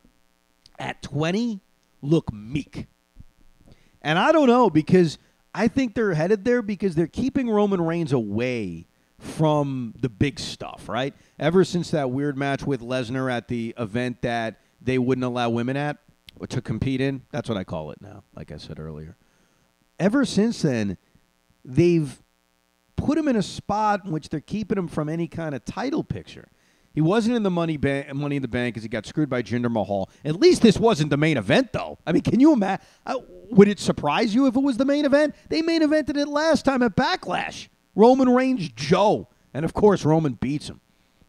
at 0.79 1.01
20 1.03 1.59
look 2.01 2.33
meek. 2.33 2.87
And 4.01 4.17
I 4.17 4.31
don't 4.31 4.47
know 4.47 4.69
because 4.69 5.17
I 5.53 5.67
think 5.67 5.93
they're 5.93 6.13
headed 6.13 6.45
there 6.45 6.61
because 6.61 6.95
they're 6.95 7.07
keeping 7.07 7.49
Roman 7.49 7.81
Reigns 7.81 8.13
away 8.13 8.87
from 9.23 9.93
the 9.99 10.09
big 10.09 10.39
stuff, 10.39 10.89
right? 10.89 11.13
Ever 11.39 11.63
since 11.63 11.91
that 11.91 12.11
weird 12.11 12.37
match 12.37 12.63
with 12.63 12.81
Lesnar 12.81 13.31
at 13.31 13.47
the 13.47 13.73
event 13.77 14.21
that 14.21 14.59
they 14.81 14.97
wouldn't 14.97 15.23
allow 15.23 15.49
women 15.49 15.77
at 15.77 15.97
or 16.39 16.47
to 16.47 16.61
compete 16.61 17.01
in, 17.01 17.23
that's 17.31 17.47
what 17.47 17.57
I 17.57 17.63
call 17.63 17.91
it 17.91 18.01
now, 18.01 18.23
like 18.35 18.51
I 18.51 18.57
said 18.57 18.79
earlier. 18.79 19.15
Ever 19.99 20.25
since 20.25 20.61
then, 20.61 20.97
they've 21.63 22.21
put 22.95 23.17
him 23.17 23.27
in 23.27 23.35
a 23.35 23.43
spot 23.43 24.05
in 24.05 24.11
which 24.11 24.29
they're 24.29 24.41
keeping 24.41 24.77
him 24.77 24.87
from 24.87 25.07
any 25.07 25.27
kind 25.27 25.55
of 25.55 25.63
title 25.63 26.03
picture. 26.03 26.49
He 26.93 27.01
wasn't 27.01 27.35
in 27.35 27.43
the 27.43 27.49
money 27.49 27.77
ba- 27.77 28.05
money 28.13 28.35
in 28.35 28.41
the 28.41 28.47
bank 28.47 28.75
because 28.75 28.83
he 28.83 28.89
got 28.89 29.05
screwed 29.05 29.29
by 29.29 29.41
Jinder 29.41 29.71
Mahal. 29.71 30.09
At 30.23 30.39
least 30.39 30.61
this 30.61 30.77
wasn't 30.77 31.09
the 31.09 31.17
main 31.17 31.37
event, 31.37 31.73
though. 31.73 31.97
I 32.05 32.11
mean, 32.11 32.21
can 32.21 32.39
you 32.39 32.53
imagine? 32.53 32.85
Uh, 33.05 33.15
would 33.49 33.67
it 33.67 33.79
surprise 33.79 34.35
you 34.35 34.45
if 34.45 34.55
it 34.55 34.61
was 34.61 34.77
the 34.77 34.85
main 34.85 35.05
event? 35.05 35.33
They 35.49 35.63
main 35.63 35.81
evented 35.81 36.17
it 36.17 36.27
last 36.27 36.65
time 36.65 36.83
at 36.83 36.95
Backlash. 36.95 37.67
Roman 37.95 38.29
Reigns, 38.29 38.69
Joe, 38.69 39.27
and 39.53 39.65
of 39.65 39.73
course 39.73 40.05
Roman 40.05 40.33
beats 40.33 40.69
him. 40.69 40.81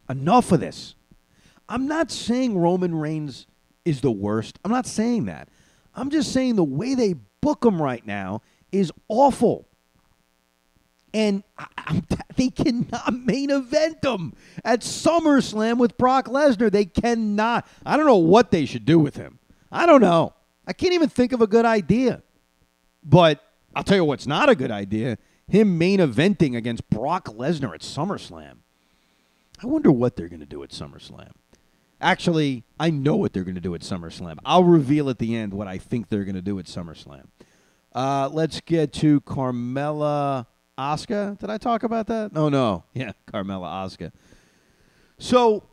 Enough 0.09 0.51
of 0.51 0.59
this. 0.59 0.95
I'm 1.67 1.87
not 1.87 2.11
saying 2.11 2.57
Roman 2.57 2.95
Reigns 2.95 3.47
is 3.85 4.01
the 4.01 4.11
worst. 4.11 4.59
I'm 4.63 4.71
not 4.71 4.85
saying 4.85 5.25
that. 5.25 5.49
I'm 5.95 6.09
just 6.09 6.31
saying 6.31 6.55
the 6.55 6.63
way 6.63 6.95
they 6.95 7.15
book 7.41 7.65
him 7.65 7.81
right 7.81 8.05
now 8.05 8.41
is 8.71 8.91
awful 9.07 9.67
and 11.15 11.43
I, 11.57 11.67
I, 11.77 12.03
they 12.35 12.49
cannot 12.49 13.13
main 13.13 13.49
event 13.49 14.01
them 14.01 14.33
at 14.63 14.81
SummerSlam 14.81 15.77
with 15.77 15.97
Brock 15.97 16.27
Lesnar. 16.27 16.69
They 16.69 16.85
cannot. 16.85 17.65
I 17.85 17.97
don't 17.97 18.05
know 18.05 18.17
what 18.17 18.51
they 18.51 18.65
should 18.65 18.85
do 18.85 18.99
with 18.99 19.15
him. 19.15 19.39
I 19.71 19.85
don't 19.85 20.01
know. 20.01 20.33
I 20.67 20.73
can't 20.73 20.93
even 20.93 21.09
think 21.09 21.31
of 21.31 21.41
a 21.41 21.47
good 21.47 21.65
idea. 21.65 22.21
But 23.03 23.41
I'll 23.75 23.83
tell 23.83 23.97
you 23.97 24.03
what's 24.03 24.27
not 24.27 24.49
a 24.49 24.55
good 24.55 24.71
idea 24.71 25.17
him 25.47 25.77
main 25.77 25.99
eventing 25.99 26.55
against 26.55 26.89
Brock 26.89 27.25
Lesnar 27.25 27.73
at 27.73 27.81
SummerSlam. 27.81 28.57
I 29.63 29.67
wonder 29.67 29.91
what 29.91 30.15
they're 30.15 30.27
going 30.27 30.39
to 30.41 30.45
do 30.45 30.63
at 30.63 30.69
SummerSlam. 30.69 31.31
Actually, 32.01 32.63
I 32.79 32.89
know 32.89 33.15
what 33.15 33.33
they're 33.33 33.43
going 33.43 33.55
to 33.55 33.61
do 33.61 33.73
at 33.73 33.81
SummerSlam. 33.81 34.37
I'll 34.43 34.63
reveal 34.63 35.09
at 35.09 35.17
the 35.17 35.35
end 35.35 35.53
what 35.53 35.67
I 35.67 35.77
think 35.77 36.09
they're 36.09 36.25
going 36.25 36.35
to 36.35 36.41
do 36.41 36.59
at 36.59 36.65
SummerSlam. 36.65 37.27
Uh, 37.93 38.29
let's 38.31 38.59
get 38.59 38.91
to 38.93 39.21
Carmella 39.21 40.45
Asuka. 40.77 41.39
Did 41.39 41.49
I 41.49 41.57
talk 41.57 41.83
about 41.83 42.07
that? 42.07 42.31
Oh 42.35 42.49
no. 42.49 42.83
Yeah, 42.93 43.13
Carmella 43.31 43.85
Asuka. 43.85 44.11
So 45.17 45.63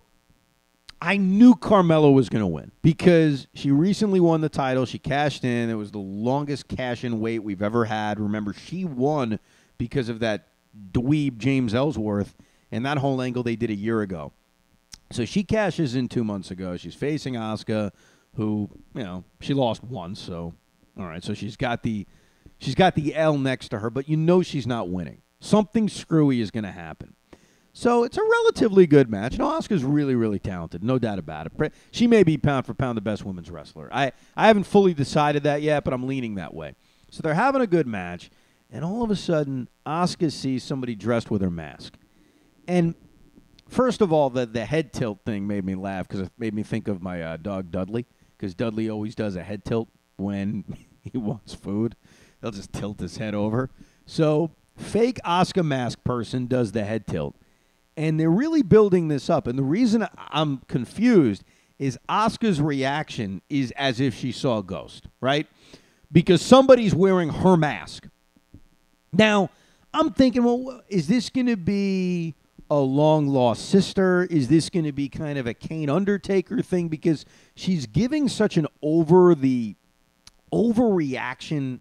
I 1.01 1.17
knew 1.17 1.57
Carmella 1.57 2.15
was 2.15 2.29
going 2.29 2.43
to 2.43 2.47
win 2.47 2.71
because 2.81 3.49
she 3.55 3.73
recently 3.73 4.21
won 4.21 4.41
the 4.41 4.49
title. 4.49 4.87
She 4.87 5.01
cashed 5.01 5.43
in. 5.45 5.69
It 5.69 5.75
was 5.75 5.91
the 5.91 5.99
longest 5.99 6.69
cash 6.69 7.03
in 7.03 7.19
wait 7.19 7.41
we've 7.41 7.63
ever 7.63 7.87
had. 7.87 8.21
Remember, 8.21 8.53
she 8.53 8.85
won 8.85 9.41
because 9.85 10.09
of 10.09 10.21
that 10.21 10.49
dweeb 10.93 11.39
James 11.39 11.75
Ellsworth 11.75 12.37
and 12.71 12.87
that 12.87 12.99
whole 12.99 13.21
angle 13.21 13.43
they 13.43 13.57
did 13.57 13.71
a 13.71 13.75
year 13.75 14.01
ago. 14.01 14.33
So 15.11 15.25
she 15.25 15.45
cashes 15.45 15.95
in 15.95 16.09
two 16.09 16.25
months 16.25 16.51
ago. 16.51 16.77
She's 16.77 16.95
facing 16.95 17.35
Asuka, 17.35 17.91
who 18.37 18.71
you 18.95 19.03
know 19.03 19.25
she 19.41 19.55
lost 19.55 19.83
once. 19.85 20.21
So 20.21 20.55
all 20.99 21.07
right, 21.07 21.23
so 21.23 21.35
she's 21.35 21.57
got 21.57 21.83
the 21.83 22.07
She's 22.63 22.77
got 22.77 22.95
the 22.95 23.17
L 23.17 23.39
next 23.39 23.71
to 23.71 23.81
her, 23.81 23.91
but 23.91 24.09
you 24.09 24.17
know 24.17 24.41
she's 24.41 24.69
not 24.69 24.89
winning. 24.89 25.21
Something 25.41 25.89
screwy 25.89 26.41
is 26.41 26.53
going 26.53 26.63
to 26.63 26.71
happen. 26.71 27.17
So 27.73 28.05
it's 28.05 28.17
a 28.17 28.23
relatively 28.23 28.87
good 28.87 29.11
match. 29.11 29.37
No, 29.37 29.47
Asuka's 29.47 29.83
really, 29.83 30.15
really 30.15 30.39
talented, 30.39 30.85
no 30.85 30.97
doubt 30.97 31.19
about 31.19 31.49
it. 31.49 31.73
She 31.91 32.07
may 32.07 32.23
be 32.23 32.39
pound 32.39 32.65
for 32.67 32.75
pound 32.75 32.97
the 32.97 33.03
best 33.03 33.25
women's 33.25 33.51
wrestler. 33.51 33.89
I, 33.91 34.13
I 34.37 34.47
haven't 34.47 34.65
fully 34.65 34.95
decided 34.95 35.43
that 35.43 35.63
yet, 35.63 35.83
but 35.83 35.93
I'm 35.93 36.07
leaning 36.07 36.37
that 36.37 36.55
way. 36.55 36.77
So 37.11 37.21
they're 37.21 37.35
having 37.35 37.63
a 37.63 37.67
good 37.67 37.89
match, 37.89 38.31
and 38.73 38.85
all 38.87 39.03
of 39.03 39.11
a 39.11 39.17
sudden, 39.17 39.69
Asuka 39.87 40.33
sees 40.33 40.65
somebody 40.65 40.95
dressed 40.95 41.31
with 41.31 41.43
her 41.43 41.51
mask. 41.51 41.95
And 42.67 42.95
first 43.69 44.01
of 44.01 44.13
all, 44.13 44.31
the, 44.31 44.47
the 44.47 44.65
head 44.65 44.95
tilt 44.95 45.19
thing 45.27 45.47
made 45.47 45.65
me 45.65 45.75
laugh 45.75 46.09
because 46.09 46.27
it 46.27 46.33
made 46.39 46.55
me 46.55 46.63
think 46.63 46.89
of 46.89 47.03
my 47.03 47.23
uh, 47.23 47.37
dog 47.37 47.71
Dudley, 47.71 48.07
because 48.37 48.55
Dudley 48.55 48.89
always 48.89 49.15
does 49.15 49.37
a 49.37 49.43
head 49.43 49.67
tilt 49.67 49.89
when 50.17 50.65
he 51.03 51.19
wants 51.19 51.53
food. 51.53 51.97
He'll 52.41 52.51
just 52.51 52.73
tilt 52.73 52.99
his 52.99 53.19
head 53.19 53.35
over. 53.35 53.71
So, 54.07 54.51
fake 54.77 55.21
Asuka 55.25 55.65
mask 55.65 56.03
person 56.03 56.47
does 56.47 56.73
the 56.73 56.85
head 56.85 57.07
tilt. 57.07 57.37
And 57.95 58.19
they're 58.19 58.31
really 58.31 58.63
building 58.63 59.09
this 59.09 59.29
up. 59.29 59.47
And 59.47 59.59
the 59.59 59.63
reason 59.63 60.09
I'm 60.17 60.63
confused 60.67 61.45
is 61.79 61.99
Asuka's 62.09 62.61
reaction 62.61 63.43
is 63.51 63.71
as 63.73 64.01
if 64.01 64.15
she 64.15 64.33
saw 64.33 64.59
a 64.59 64.63
ghost, 64.63 65.09
right? 65.21 65.47
Because 66.11 66.41
somebody's 66.41 66.95
wearing 66.95 67.29
her 67.29 67.57
mask. 67.57 68.09
Now, 69.13 69.51
I'm 69.93 70.13
thinking, 70.13 70.45
well, 70.45 70.83
is 70.89 71.07
this 71.07 71.29
going 71.29 71.47
to 71.47 71.57
be 71.57 72.35
a 72.71 72.79
long 72.79 73.29
lost 73.29 73.69
sister? 73.69 74.25
Is 74.25 74.49
this 74.49 74.71
going 74.71 74.87
to 74.87 74.93
be 74.93 75.09
kind 75.09 75.39
of 75.39 75.47
a 75.47 75.55
Kane 75.55 75.91
Undertaker 75.91 76.63
thing? 76.63 76.89
Because 76.89 77.27
she's 77.55 77.87
giving 77.87 78.29
such 78.29 78.57
an 78.57 78.67
over 78.83 79.35
the 79.35 79.77
overreaction 80.53 81.81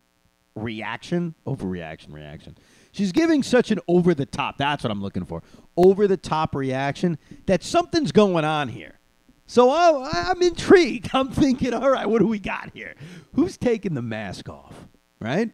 reaction, 0.55 1.35
overreaction, 1.47 2.11
reaction. 2.11 2.57
She's 2.91 3.11
giving 3.11 3.41
such 3.41 3.71
an 3.71 3.79
over 3.87 4.13
the 4.13 4.25
top, 4.25 4.57
that's 4.57 4.83
what 4.83 4.91
I'm 4.91 5.01
looking 5.01 5.25
for, 5.25 5.41
over 5.77 6.07
the 6.07 6.17
top 6.17 6.55
reaction 6.55 7.17
that 7.45 7.63
something's 7.63 8.11
going 8.11 8.43
on 8.43 8.67
here. 8.67 8.99
So 9.47 9.69
I, 9.69 10.29
I'm 10.29 10.41
intrigued. 10.41 11.09
I'm 11.13 11.31
thinking, 11.31 11.73
all 11.73 11.89
right, 11.89 12.05
what 12.05 12.19
do 12.19 12.27
we 12.27 12.39
got 12.39 12.71
here? 12.73 12.95
Who's 13.35 13.57
taking 13.57 13.93
the 13.93 14.01
mask 14.01 14.49
off, 14.49 14.73
right? 15.19 15.51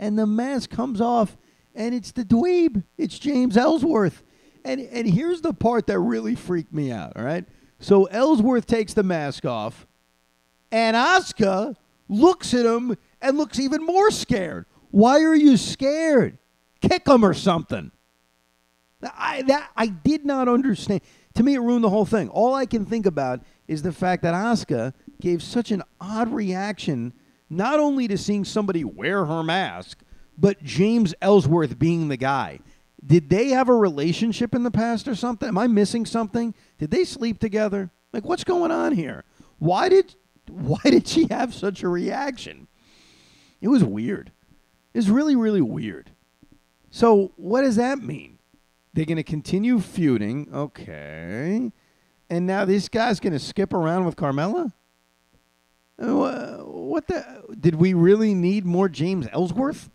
And 0.00 0.18
the 0.18 0.26
mask 0.26 0.70
comes 0.70 1.00
off, 1.00 1.36
and 1.74 1.94
it's 1.94 2.10
the 2.10 2.24
dweeb. 2.24 2.82
It's 2.96 3.18
James 3.18 3.56
Ellsworth. 3.56 4.24
And, 4.64 4.80
and 4.80 5.06
here's 5.06 5.42
the 5.42 5.52
part 5.52 5.86
that 5.88 5.98
really 6.00 6.34
freaked 6.34 6.72
me 6.72 6.90
out, 6.90 7.12
all 7.16 7.22
right? 7.22 7.44
So 7.80 8.06
Ellsworth 8.06 8.66
takes 8.66 8.94
the 8.94 9.02
mask 9.02 9.44
off, 9.44 9.86
and 10.72 10.96
Asuka 10.96 11.76
looks 12.08 12.54
at 12.54 12.64
him 12.66 12.96
and 13.20 13.36
looks 13.36 13.60
even 13.60 13.84
more 13.84 14.10
scared. 14.10 14.64
Why 14.90 15.20
are 15.20 15.34
you 15.34 15.56
scared? 15.58 16.38
Kick 16.80 17.06
him 17.06 17.24
or 17.24 17.34
something. 17.34 17.92
I 19.02 19.42
that 19.42 19.70
I 19.76 19.86
did 19.86 20.24
not 20.24 20.48
understand. 20.48 21.02
To 21.34 21.42
me, 21.42 21.54
it 21.54 21.60
ruined 21.60 21.84
the 21.84 21.90
whole 21.90 22.06
thing. 22.06 22.28
All 22.28 22.54
I 22.54 22.66
can 22.66 22.84
think 22.84 23.06
about 23.06 23.42
is 23.68 23.82
the 23.82 23.92
fact 23.92 24.22
that 24.22 24.34
Asuka 24.34 24.94
gave 25.20 25.42
such 25.42 25.70
an 25.70 25.82
odd 26.00 26.32
reaction, 26.32 27.12
not 27.50 27.80
only 27.80 28.06
to 28.08 28.16
seeing 28.16 28.44
somebody 28.44 28.84
wear 28.84 29.26
her 29.26 29.42
mask, 29.42 30.02
but 30.38 30.62
James 30.62 31.14
Ellsworth 31.20 31.78
being 31.78 32.08
the 32.08 32.16
guy. 32.16 32.60
Did 33.04 33.28
they 33.28 33.48
have 33.48 33.68
a 33.68 33.74
relationship 33.74 34.54
in 34.54 34.62
the 34.62 34.70
past 34.70 35.08
or 35.08 35.14
something? 35.14 35.48
Am 35.48 35.58
I 35.58 35.66
missing 35.66 36.06
something? 36.06 36.54
Did 36.78 36.90
they 36.90 37.04
sleep 37.04 37.38
together? 37.38 37.90
Like, 38.12 38.24
what's 38.24 38.44
going 38.44 38.70
on 38.70 38.92
here? 38.92 39.24
Why 39.58 39.88
did 39.88 40.14
why 40.48 40.80
did 40.84 41.06
she 41.06 41.26
have 41.30 41.54
such 41.54 41.82
a 41.82 41.88
reaction? 41.88 42.68
It 43.60 43.68
was 43.68 43.84
weird. 43.84 44.32
It 44.94 44.98
was 44.98 45.10
really, 45.10 45.36
really 45.36 45.60
weird. 45.60 46.10
So, 46.90 47.32
what 47.36 47.62
does 47.62 47.76
that 47.76 48.00
mean? 48.00 48.38
They're 48.92 49.04
going 49.04 49.16
to 49.16 49.22
continue 49.22 49.78
feuding. 49.78 50.48
Okay. 50.52 51.70
And 52.28 52.46
now 52.46 52.64
this 52.64 52.88
guy's 52.88 53.20
going 53.20 53.32
to 53.32 53.38
skip 53.38 53.72
around 53.72 54.04
with 54.04 54.16
Carmella? 54.16 54.72
What 56.08 57.06
the? 57.06 57.44
Did 57.58 57.76
we 57.76 57.94
really 57.94 58.34
need 58.34 58.64
more 58.64 58.88
James 58.88 59.26
Ellsworth? 59.32 59.90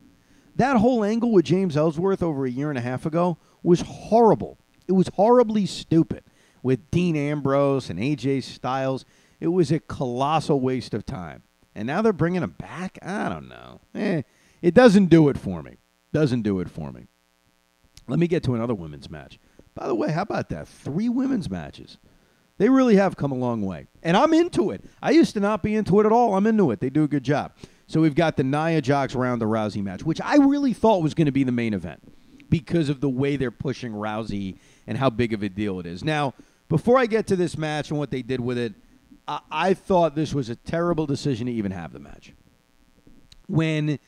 That 0.55 0.77
whole 0.77 1.03
angle 1.03 1.31
with 1.31 1.45
James 1.45 1.75
Ellsworth 1.75 2.23
over 2.23 2.45
a 2.45 2.49
year 2.49 2.69
and 2.69 2.77
a 2.77 2.81
half 2.81 3.05
ago 3.05 3.37
was 3.63 3.81
horrible. 3.81 4.57
It 4.87 4.93
was 4.93 5.09
horribly 5.15 5.65
stupid 5.65 6.23
with 6.63 6.89
Dean 6.91 7.15
Ambrose 7.15 7.89
and 7.89 7.99
AJ 7.99 8.43
Styles. 8.43 9.03
It 9.39 9.47
was 9.49 9.71
a 9.71 9.79
colossal 9.79 10.61
waste 10.61 10.93
of 10.93 11.05
time 11.05 11.43
and 11.75 11.85
now 11.85 12.01
they're 12.01 12.13
bringing 12.13 12.41
him 12.41 12.55
back. 12.57 12.97
I 13.01 13.29
don't 13.29 13.49
know. 13.49 13.81
Eh, 13.93 14.21
it 14.61 14.73
doesn't 14.73 15.07
do 15.07 15.27
it 15.29 15.37
for 15.37 15.61
me. 15.61 15.75
Doesn't 16.13 16.41
do 16.41 16.61
it 16.61 16.69
for 16.69 16.91
me. 16.91 17.07
Let 18.07 18.17
me 18.17 18.27
get 18.27 18.43
to 18.43 18.55
another 18.55 18.73
women's 18.73 19.09
match. 19.09 19.37
By 19.73 19.87
the 19.87 19.95
way, 19.95 20.11
how 20.11 20.21
about 20.21 20.49
that? 20.49 20.67
Three 20.67 21.09
women's 21.09 21.49
matches. 21.49 21.97
They 22.57 22.69
really 22.69 22.95
have 22.95 23.17
come 23.17 23.31
a 23.31 23.35
long 23.35 23.61
way. 23.61 23.87
And 24.01 24.15
I'm 24.15 24.33
into 24.33 24.71
it. 24.71 24.83
I 25.01 25.11
used 25.11 25.33
to 25.33 25.39
not 25.39 25.61
be 25.61 25.75
into 25.75 25.99
it 25.99 26.05
at 26.05 26.11
all. 26.11 26.35
I'm 26.35 26.47
into 26.47 26.71
it. 26.71 26.79
They 26.79 26.89
do 26.89 27.03
a 27.03 27.07
good 27.07 27.23
job. 27.23 27.51
So 27.87 28.01
we've 28.01 28.15
got 28.15 28.37
the 28.37 28.43
Nia 28.43 28.81
Jax 28.81 29.13
Ronda 29.13 29.45
Rousey 29.45 29.83
match, 29.83 30.03
which 30.03 30.21
I 30.21 30.37
really 30.37 30.73
thought 30.73 31.03
was 31.03 31.13
going 31.13 31.25
to 31.25 31.31
be 31.31 31.43
the 31.43 31.51
main 31.51 31.73
event 31.73 32.01
because 32.49 32.89
of 32.89 33.01
the 33.01 33.09
way 33.09 33.35
they're 33.35 33.51
pushing 33.51 33.91
Rousey 33.91 34.57
and 34.87 34.97
how 34.97 35.09
big 35.09 35.33
of 35.33 35.43
a 35.43 35.49
deal 35.49 35.79
it 35.79 35.85
is. 35.85 36.03
Now, 36.03 36.33
before 36.69 36.97
I 36.97 37.05
get 37.05 37.27
to 37.27 37.35
this 37.35 37.57
match 37.57 37.89
and 37.89 37.99
what 37.99 38.11
they 38.11 38.21
did 38.21 38.39
with 38.39 38.57
it, 38.57 38.73
I, 39.27 39.39
I 39.51 39.73
thought 39.73 40.15
this 40.15 40.33
was 40.33 40.49
a 40.49 40.55
terrible 40.55 41.05
decision 41.05 41.47
to 41.47 41.53
even 41.53 41.71
have 41.71 41.93
the 41.93 41.99
match. 41.99 42.33
When 43.47 43.99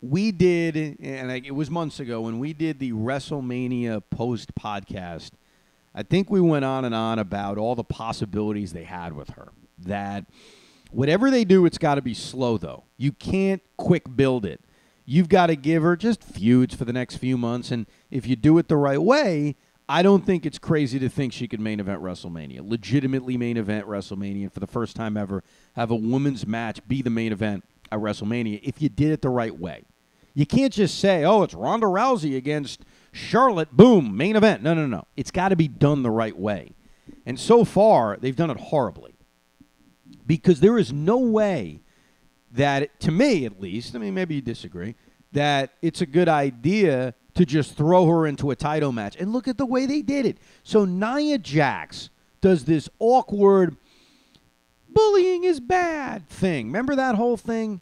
we 0.00 0.30
did, 0.30 0.76
and 0.76 1.30
it 1.30 1.54
was 1.54 1.70
months 1.70 2.00
ago, 2.00 2.22
when 2.22 2.38
we 2.38 2.52
did 2.52 2.78
the 2.78 2.92
WrestleMania 2.92 4.02
post 4.10 4.54
podcast, 4.54 5.32
I 5.98 6.04
think 6.04 6.30
we 6.30 6.40
went 6.40 6.64
on 6.64 6.84
and 6.84 6.94
on 6.94 7.18
about 7.18 7.58
all 7.58 7.74
the 7.74 7.82
possibilities 7.82 8.72
they 8.72 8.84
had 8.84 9.14
with 9.14 9.30
her. 9.30 9.48
That 9.78 10.26
whatever 10.92 11.28
they 11.28 11.44
do, 11.44 11.66
it's 11.66 11.76
got 11.76 11.96
to 11.96 12.02
be 12.02 12.14
slow, 12.14 12.56
though. 12.56 12.84
You 12.96 13.10
can't 13.10 13.60
quick 13.76 14.04
build 14.14 14.46
it. 14.46 14.60
You've 15.04 15.28
got 15.28 15.48
to 15.48 15.56
give 15.56 15.82
her 15.82 15.96
just 15.96 16.22
feuds 16.22 16.72
for 16.72 16.84
the 16.84 16.92
next 16.92 17.16
few 17.16 17.36
months. 17.36 17.72
And 17.72 17.84
if 18.12 18.28
you 18.28 18.36
do 18.36 18.58
it 18.58 18.68
the 18.68 18.76
right 18.76 19.02
way, 19.02 19.56
I 19.88 20.02
don't 20.02 20.24
think 20.24 20.46
it's 20.46 20.60
crazy 20.60 21.00
to 21.00 21.08
think 21.08 21.32
she 21.32 21.48
could 21.48 21.58
main 21.58 21.80
event 21.80 22.00
WrestleMania, 22.00 22.60
legitimately 22.60 23.36
main 23.36 23.56
event 23.56 23.84
WrestleMania 23.88 24.52
for 24.52 24.60
the 24.60 24.68
first 24.68 24.94
time 24.94 25.16
ever. 25.16 25.42
Have 25.74 25.90
a 25.90 25.96
women's 25.96 26.46
match 26.46 26.86
be 26.86 27.02
the 27.02 27.10
main 27.10 27.32
event 27.32 27.64
at 27.90 27.98
WrestleMania 27.98 28.60
if 28.62 28.80
you 28.80 28.88
did 28.88 29.10
it 29.10 29.22
the 29.22 29.30
right 29.30 29.58
way. 29.58 29.82
You 30.32 30.46
can't 30.46 30.72
just 30.72 31.00
say, 31.00 31.24
"Oh, 31.24 31.42
it's 31.42 31.54
Ronda 31.54 31.86
Rousey 31.86 32.36
against 32.36 32.84
Charlotte, 33.18 33.76
boom, 33.76 34.16
main 34.16 34.36
event. 34.36 34.62
No, 34.62 34.74
no, 34.74 34.86
no. 34.86 35.06
It's 35.16 35.30
got 35.30 35.48
to 35.48 35.56
be 35.56 35.68
done 35.68 36.02
the 36.02 36.10
right 36.10 36.38
way. 36.38 36.74
And 37.26 37.38
so 37.38 37.64
far, 37.64 38.16
they've 38.16 38.36
done 38.36 38.50
it 38.50 38.58
horribly. 38.58 39.14
Because 40.26 40.60
there 40.60 40.78
is 40.78 40.92
no 40.92 41.18
way 41.18 41.80
that, 42.52 43.00
to 43.00 43.10
me 43.10 43.44
at 43.44 43.60
least, 43.60 43.94
I 43.94 43.98
mean, 43.98 44.14
maybe 44.14 44.36
you 44.36 44.40
disagree, 44.40 44.94
that 45.32 45.74
it's 45.82 46.00
a 46.00 46.06
good 46.06 46.28
idea 46.28 47.14
to 47.34 47.44
just 47.44 47.76
throw 47.76 48.06
her 48.06 48.26
into 48.26 48.50
a 48.50 48.56
title 48.56 48.92
match. 48.92 49.16
And 49.16 49.32
look 49.32 49.48
at 49.48 49.58
the 49.58 49.66
way 49.66 49.84
they 49.86 50.00
did 50.00 50.24
it. 50.24 50.38
So 50.62 50.84
Nia 50.84 51.38
Jax 51.38 52.10
does 52.40 52.64
this 52.64 52.88
awkward 52.98 53.76
bullying 54.88 55.44
is 55.44 55.60
bad 55.60 56.28
thing. 56.28 56.66
Remember 56.66 56.96
that 56.96 57.14
whole 57.14 57.36
thing? 57.36 57.80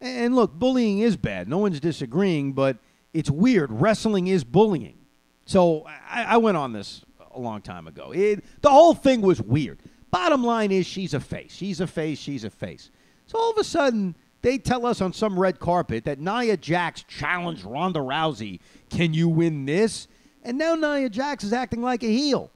And 0.00 0.34
look, 0.36 0.52
bullying 0.52 0.98
is 0.98 1.16
bad. 1.16 1.48
No 1.48 1.58
one's 1.58 1.80
disagreeing, 1.80 2.52
but 2.52 2.76
it's 3.14 3.30
weird. 3.30 3.72
Wrestling 3.72 4.26
is 4.26 4.44
bullying. 4.44 4.98
So 5.46 5.86
I, 5.86 6.24
I 6.24 6.36
went 6.36 6.56
on 6.56 6.72
this 6.72 7.04
a 7.34 7.40
long 7.40 7.62
time 7.62 7.86
ago. 7.86 8.12
It, 8.12 8.44
the 8.60 8.70
whole 8.70 8.94
thing 8.94 9.22
was 9.22 9.40
weird. 9.40 9.80
Bottom 10.10 10.44
line 10.44 10.70
is 10.70 10.86
she's 10.86 11.14
a 11.14 11.20
face. 11.20 11.52
She's 11.52 11.80
a 11.80 11.86
face. 11.86 12.18
She's 12.18 12.44
a 12.44 12.50
face. 12.50 12.90
So 13.26 13.38
all 13.38 13.50
of 13.50 13.58
a 13.58 13.64
sudden, 13.64 14.16
they 14.42 14.58
tell 14.58 14.84
us 14.84 15.00
on 15.00 15.12
some 15.12 15.38
red 15.38 15.58
carpet 15.58 16.04
that 16.04 16.20
Nia 16.20 16.56
Jax 16.56 17.02
challenged 17.04 17.64
Ronda 17.64 18.00
Rousey. 18.00 18.60
Can 18.90 19.14
you 19.14 19.28
win 19.28 19.64
this? 19.64 20.06
And 20.42 20.58
now 20.58 20.74
Nia 20.74 21.08
Jax 21.08 21.42
is 21.42 21.52
acting 21.52 21.80
like 21.82 22.02
a 22.02 22.12
heel. 22.12 22.50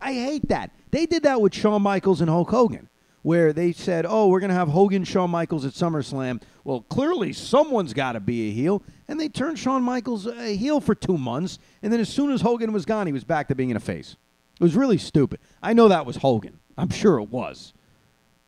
I 0.00 0.12
hate 0.12 0.48
that. 0.48 0.70
They 0.90 1.06
did 1.06 1.22
that 1.24 1.40
with 1.40 1.54
Shawn 1.54 1.82
Michaels 1.82 2.20
and 2.20 2.30
Hulk 2.30 2.50
Hogan, 2.50 2.88
where 3.24 3.54
they 3.54 3.72
said, 3.72 4.04
oh, 4.06 4.28
we're 4.28 4.38
going 4.38 4.50
to 4.50 4.54
have 4.54 4.68
Hogan, 4.68 5.02
Shawn 5.02 5.30
Michaels 5.30 5.64
at 5.64 5.72
SummerSlam. 5.72 6.42
Well, 6.62 6.82
clearly 6.82 7.32
someone's 7.32 7.94
got 7.94 8.12
to 8.12 8.20
be 8.20 8.50
a 8.50 8.52
heel. 8.52 8.82
And 9.08 9.18
they 9.18 9.30
turned 9.30 9.58
Shawn 9.58 9.82
Michaels 9.82 10.26
a 10.26 10.54
heel 10.54 10.78
for 10.78 10.94
two 10.94 11.16
months. 11.16 11.58
And 11.82 11.90
then 11.90 12.00
as 12.00 12.10
soon 12.10 12.30
as 12.30 12.42
Hogan 12.42 12.70
was 12.74 12.84
gone, 12.84 13.06
he 13.06 13.14
was 13.14 13.24
back 13.24 13.48
to 13.48 13.54
being 13.54 13.70
in 13.70 13.78
a 13.78 13.80
face. 13.80 14.16
It 14.60 14.62
was 14.62 14.76
really 14.76 14.98
stupid. 14.98 15.40
I 15.62 15.72
know 15.72 15.88
that 15.88 16.04
was 16.04 16.16
Hogan. 16.16 16.60
I'm 16.76 16.90
sure 16.90 17.18
it 17.18 17.30
was. 17.30 17.72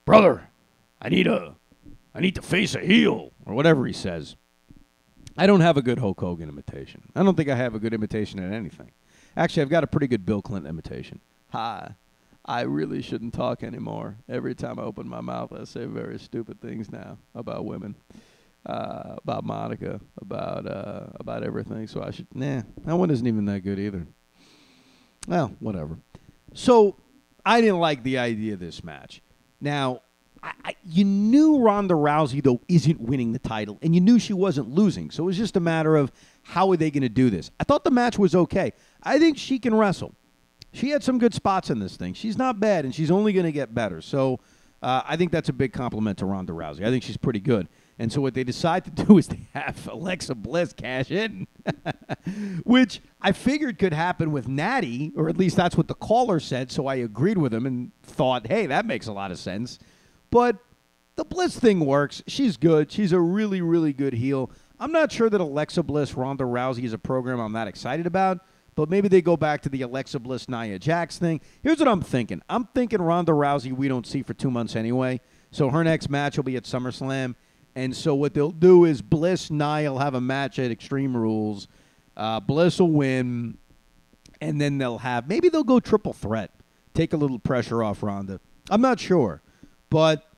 Brother, 0.04 0.50
I 1.00 1.08
need 1.08 1.26
a 1.26 1.56
I 2.14 2.20
need 2.20 2.34
to 2.34 2.42
face 2.42 2.74
a 2.74 2.80
heel 2.80 3.32
or 3.46 3.54
whatever 3.54 3.86
he 3.86 3.94
says. 3.94 4.36
I 5.38 5.46
don't 5.46 5.62
have 5.62 5.78
a 5.78 5.82
good 5.82 6.00
Hulk 6.00 6.20
Hogan 6.20 6.50
imitation. 6.50 7.02
I 7.16 7.22
don't 7.22 7.34
think 7.34 7.48
I 7.48 7.56
have 7.56 7.74
a 7.74 7.78
good 7.78 7.94
imitation 7.94 8.40
at 8.40 8.52
anything. 8.52 8.90
Actually, 9.38 9.62
I've 9.62 9.70
got 9.70 9.84
a 9.84 9.86
pretty 9.86 10.06
good 10.06 10.26
Bill 10.26 10.42
Clinton 10.42 10.68
imitation. 10.68 11.20
Hi. 11.50 11.94
I 12.46 12.60
really 12.62 13.02
shouldn't 13.02 13.34
talk 13.34 13.64
anymore. 13.64 14.16
Every 14.28 14.54
time 14.54 14.78
I 14.78 14.82
open 14.82 15.08
my 15.08 15.20
mouth, 15.20 15.52
I 15.52 15.64
say 15.64 15.84
very 15.84 16.18
stupid 16.18 16.60
things 16.60 16.92
now 16.92 17.18
about 17.34 17.64
women, 17.64 17.96
uh, 18.64 19.16
about 19.22 19.44
Monica, 19.44 20.00
about 20.20 20.66
uh, 20.66 21.06
about 21.18 21.42
everything. 21.42 21.88
So 21.88 22.02
I 22.02 22.12
should. 22.12 22.28
Nah, 22.32 22.62
that 22.84 22.96
one 22.96 23.10
isn't 23.10 23.26
even 23.26 23.46
that 23.46 23.60
good 23.60 23.80
either. 23.80 24.06
Well, 25.26 25.52
whatever. 25.58 25.98
So 26.54 26.96
I 27.44 27.60
didn't 27.60 27.80
like 27.80 28.04
the 28.04 28.18
idea 28.18 28.54
of 28.54 28.60
this 28.60 28.84
match. 28.84 29.22
Now, 29.60 30.02
I, 30.40 30.52
I, 30.64 30.76
you 30.84 31.04
knew 31.04 31.58
Ronda 31.58 31.94
Rousey 31.94 32.40
though 32.44 32.60
isn't 32.68 33.00
winning 33.00 33.32
the 33.32 33.40
title, 33.40 33.76
and 33.82 33.92
you 33.92 34.00
knew 34.00 34.20
she 34.20 34.32
wasn't 34.32 34.68
losing. 34.68 35.10
So 35.10 35.24
it 35.24 35.26
was 35.26 35.36
just 35.36 35.56
a 35.56 35.60
matter 35.60 35.96
of 35.96 36.12
how 36.44 36.70
are 36.70 36.76
they 36.76 36.92
going 36.92 37.02
to 37.02 37.08
do 37.08 37.28
this. 37.28 37.50
I 37.58 37.64
thought 37.64 37.82
the 37.82 37.90
match 37.90 38.20
was 38.20 38.36
okay. 38.36 38.72
I 39.02 39.18
think 39.18 39.36
she 39.36 39.58
can 39.58 39.74
wrestle. 39.74 40.14
She 40.76 40.90
had 40.90 41.02
some 41.02 41.18
good 41.18 41.32
spots 41.32 41.70
in 41.70 41.78
this 41.78 41.96
thing. 41.96 42.12
She's 42.12 42.36
not 42.36 42.60
bad, 42.60 42.84
and 42.84 42.94
she's 42.94 43.10
only 43.10 43.32
going 43.32 43.46
to 43.46 43.52
get 43.52 43.74
better. 43.74 44.02
So 44.02 44.40
uh, 44.82 45.02
I 45.06 45.16
think 45.16 45.32
that's 45.32 45.48
a 45.48 45.52
big 45.54 45.72
compliment 45.72 46.18
to 46.18 46.26
Ronda 46.26 46.52
Rousey. 46.52 46.84
I 46.84 46.90
think 46.90 47.02
she's 47.02 47.16
pretty 47.16 47.40
good. 47.40 47.68
And 47.98 48.12
so 48.12 48.20
what 48.20 48.34
they 48.34 48.44
decide 48.44 48.84
to 48.84 48.90
do 49.04 49.16
is 49.16 49.28
they 49.28 49.48
have 49.54 49.88
Alexa 49.88 50.34
Bliss 50.34 50.74
cash 50.74 51.10
in, 51.10 51.46
which 52.64 53.00
I 53.22 53.32
figured 53.32 53.78
could 53.78 53.94
happen 53.94 54.32
with 54.32 54.48
Natty, 54.48 55.12
or 55.16 55.30
at 55.30 55.38
least 55.38 55.56
that's 55.56 55.78
what 55.78 55.88
the 55.88 55.94
caller 55.94 56.40
said. 56.40 56.70
So 56.70 56.86
I 56.86 56.96
agreed 56.96 57.38
with 57.38 57.54
him 57.54 57.64
and 57.64 57.92
thought, 58.02 58.46
hey, 58.46 58.66
that 58.66 58.84
makes 58.84 59.06
a 59.06 59.12
lot 59.12 59.30
of 59.30 59.38
sense. 59.38 59.78
But 60.30 60.58
the 61.16 61.24
Bliss 61.24 61.58
thing 61.58 61.80
works. 61.80 62.22
She's 62.26 62.58
good. 62.58 62.92
She's 62.92 63.12
a 63.12 63.20
really, 63.20 63.62
really 63.62 63.94
good 63.94 64.12
heel. 64.12 64.50
I'm 64.78 64.92
not 64.92 65.10
sure 65.10 65.30
that 65.30 65.40
Alexa 65.40 65.82
Bliss, 65.84 66.14
Ronda 66.14 66.44
Rousey 66.44 66.84
is 66.84 66.92
a 66.92 66.98
program 66.98 67.40
I'm 67.40 67.54
that 67.54 67.66
excited 67.66 68.06
about, 68.06 68.40
but 68.76 68.90
maybe 68.90 69.08
they 69.08 69.22
go 69.22 69.36
back 69.36 69.62
to 69.62 69.68
the 69.68 69.82
Alexa 69.82 70.20
Bliss, 70.20 70.48
Nia 70.48 70.78
Jax 70.78 71.18
thing. 71.18 71.40
Here's 71.62 71.78
what 71.78 71.88
I'm 71.88 72.02
thinking 72.02 72.42
I'm 72.48 72.66
thinking 72.66 73.02
Ronda 73.02 73.32
Rousey 73.32 73.72
we 73.72 73.88
don't 73.88 74.06
see 74.06 74.22
for 74.22 74.34
two 74.34 74.50
months 74.50 74.76
anyway. 74.76 75.20
So 75.50 75.70
her 75.70 75.82
next 75.82 76.10
match 76.10 76.36
will 76.36 76.44
be 76.44 76.56
at 76.56 76.64
SummerSlam. 76.64 77.34
And 77.74 77.96
so 77.96 78.14
what 78.14 78.34
they'll 78.34 78.50
do 78.50 78.84
is 78.84 79.02
Bliss, 79.02 79.50
Nia 79.50 79.90
will 79.90 79.98
have 79.98 80.14
a 80.14 80.20
match 80.20 80.58
at 80.58 80.70
Extreme 80.70 81.16
Rules. 81.16 81.68
Uh, 82.16 82.40
Bliss 82.40 82.78
will 82.78 82.90
win. 82.90 83.58
And 84.40 84.60
then 84.60 84.78
they'll 84.78 84.98
have, 84.98 85.28
maybe 85.28 85.48
they'll 85.48 85.64
go 85.64 85.80
triple 85.80 86.12
threat. 86.12 86.50
Take 86.94 87.12
a 87.14 87.16
little 87.16 87.38
pressure 87.38 87.82
off 87.82 88.02
Ronda. 88.02 88.40
I'm 88.70 88.80
not 88.82 89.00
sure. 89.00 89.42
But 89.88 90.30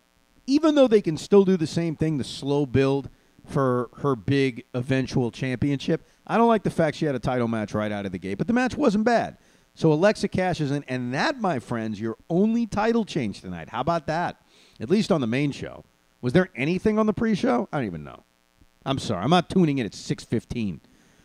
even 0.47 0.75
though 0.77 0.89
they 0.89 1.01
can 1.01 1.17
still 1.17 1.45
do 1.45 1.57
the 1.57 1.67
same 1.67 1.97
thing, 1.97 2.19
the 2.19 2.25
slow 2.25 2.67
build 2.67 3.09
for 3.45 3.91
her 3.99 4.15
big 4.15 4.65
eventual 4.75 5.31
championship, 5.31 6.07
I 6.29 6.37
don't 6.37 6.49
like 6.49 6.63
the 6.63 6.71
fact 6.71 6.97
she 6.97 7.07
had 7.07 7.15
a 7.15 7.21
title 7.21 7.49
match 7.49 7.75
right 7.75 7.91
out 7.91 8.07
of 8.07 8.13
the 8.13 8.19
gate. 8.19 8.39
But 8.39 8.47
the 8.47 8.53
match 8.53 8.77
wasn't 8.77 9.05
bad. 9.05 9.39
So 9.75 9.93
Alexa 9.93 10.29
Cash 10.29 10.61
is 10.61 10.71
in, 10.73 10.85
and 10.89 11.15
that, 11.15 11.41
my 11.41 11.59
friends, 11.61 12.01
your 12.01 12.17
only 12.29 12.67
title 12.67 13.05
change 13.05 13.41
tonight. 13.41 13.69
How 13.69 13.81
about 13.81 14.07
that? 14.09 14.43
At 14.81 14.91
least 14.91 15.13
on 15.13 15.21
the 15.21 15.27
main 15.27 15.53
show. 15.53 15.85
Was 16.21 16.33
there 16.33 16.49
anything 16.57 16.99
on 16.99 17.07
the 17.07 17.13
pre-show? 17.13 17.69
I 17.73 17.79
don't 17.79 17.87
even 17.87 18.05
know. 18.05 18.25
I'm 18.85 18.99
sorry. 18.99 19.23
I'm 19.23 19.31
not 19.31 19.49
tuning 19.49 19.79
in 19.79 19.87
at 19.87 19.93
6:15. 19.93 20.81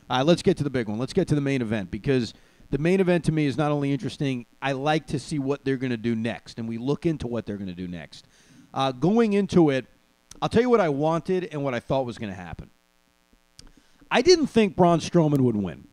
All 0.09 0.17
right, 0.17 0.25
let's 0.25 0.41
get 0.41 0.57
to 0.57 0.63
the 0.63 0.69
big 0.69 0.87
one. 0.87 0.99
Let's 0.99 1.13
get 1.13 1.27
to 1.29 1.35
the 1.35 1.41
main 1.41 1.61
event 1.61 1.89
because 1.89 2.33
the 2.69 2.77
main 2.77 2.99
event 2.99 3.25
to 3.25 3.31
me 3.31 3.45
is 3.45 3.57
not 3.57 3.71
only 3.71 3.91
interesting. 3.91 4.45
I 4.61 4.73
like 4.73 5.07
to 5.07 5.19
see 5.19 5.39
what 5.39 5.65
they're 5.65 5.77
going 5.77 5.91
to 5.91 5.97
do 5.97 6.15
next, 6.15 6.59
and 6.59 6.67
we 6.67 6.77
look 6.77 7.05
into 7.05 7.27
what 7.27 7.45
they're 7.45 7.57
going 7.57 7.69
to 7.69 7.73
do 7.73 7.87
next. 7.87 8.27
Uh, 8.73 8.91
going 8.91 9.33
into 9.33 9.69
it, 9.69 9.85
I'll 10.41 10.49
tell 10.49 10.61
you 10.61 10.69
what 10.69 10.81
I 10.81 10.89
wanted 10.89 11.49
and 11.51 11.63
what 11.63 11.73
I 11.73 11.79
thought 11.79 12.05
was 12.05 12.17
going 12.17 12.31
to 12.31 12.39
happen. 12.39 12.69
I 14.13 14.21
didn't 14.21 14.47
think 14.47 14.75
Braun 14.75 14.99
Strowman 14.99 15.41
would 15.41 15.57
win 15.57 15.87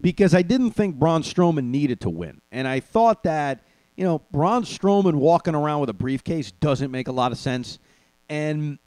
because 0.00 0.34
I 0.34 0.42
didn't 0.42 0.70
think 0.70 0.96
Braun 0.96 1.22
Strowman 1.22 1.64
needed 1.64 2.00
to 2.00 2.10
win, 2.10 2.40
and 2.50 2.66
I 2.66 2.80
thought 2.80 3.22
that 3.24 3.62
you 3.96 4.04
know 4.04 4.22
Braun 4.32 4.64
Strowman 4.64 5.14
walking 5.14 5.54
around 5.54 5.80
with 5.80 5.90
a 5.90 5.94
briefcase 5.94 6.50
doesn't 6.50 6.90
make 6.90 7.06
a 7.06 7.12
lot 7.12 7.32
of 7.32 7.38
sense 7.38 7.78
and 8.28 8.78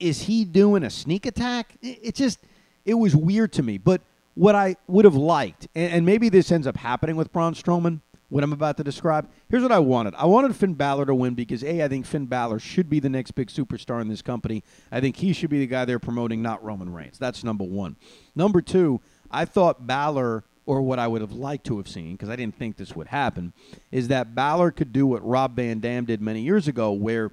is 0.00 0.22
he 0.22 0.44
doing 0.44 0.82
a 0.82 0.90
sneak 0.90 1.26
attack? 1.26 1.76
It, 1.82 2.14
just 2.14 2.40
it 2.84 2.94
was 2.94 3.14
weird 3.14 3.52
to 3.54 3.62
me. 3.62 3.78
But 3.78 4.02
what 4.34 4.54
I 4.54 4.76
would 4.88 5.04
have 5.04 5.14
liked, 5.14 5.68
and, 5.74 6.04
maybe 6.04 6.28
this 6.28 6.50
ends 6.50 6.66
up 6.66 6.76
happening 6.76 7.16
with 7.16 7.32
Braun 7.32 7.54
Strowman, 7.54 8.00
what 8.34 8.42
I'm 8.42 8.52
about 8.52 8.76
to 8.78 8.82
describe. 8.82 9.30
Here's 9.48 9.62
what 9.62 9.70
I 9.70 9.78
wanted. 9.78 10.16
I 10.16 10.24
wanted 10.24 10.56
Finn 10.56 10.74
Balor 10.74 11.06
to 11.06 11.14
win 11.14 11.34
because 11.34 11.62
a 11.62 11.84
I 11.84 11.86
think 11.86 12.04
Finn 12.04 12.26
Balor 12.26 12.58
should 12.58 12.90
be 12.90 12.98
the 12.98 13.08
next 13.08 13.30
big 13.30 13.46
superstar 13.46 14.00
in 14.00 14.08
this 14.08 14.22
company. 14.22 14.64
I 14.90 15.00
think 15.00 15.14
he 15.14 15.32
should 15.32 15.50
be 15.50 15.60
the 15.60 15.68
guy 15.68 15.84
they're 15.84 16.00
promoting, 16.00 16.42
not 16.42 16.64
Roman 16.64 16.92
Reigns. 16.92 17.16
That's 17.16 17.44
number 17.44 17.62
one. 17.62 17.94
Number 18.34 18.60
two, 18.60 19.00
I 19.30 19.44
thought 19.44 19.86
Balor. 19.86 20.42
Or 20.66 20.80
what 20.80 20.98
I 20.98 21.06
would 21.06 21.20
have 21.20 21.32
liked 21.32 21.66
to 21.66 21.76
have 21.76 21.86
seen, 21.86 22.12
because 22.12 22.30
I 22.30 22.36
didn't 22.36 22.56
think 22.56 22.78
this 22.78 22.96
would 22.96 23.08
happen, 23.08 23.52
is 23.92 24.08
that 24.08 24.34
Balor 24.34 24.70
could 24.70 24.94
do 24.94 25.06
what 25.06 25.22
Rob 25.22 25.54
Van 25.56 25.78
Dam 25.78 26.06
did 26.06 26.22
many 26.22 26.40
years 26.40 26.66
ago, 26.66 26.90
where 26.90 27.32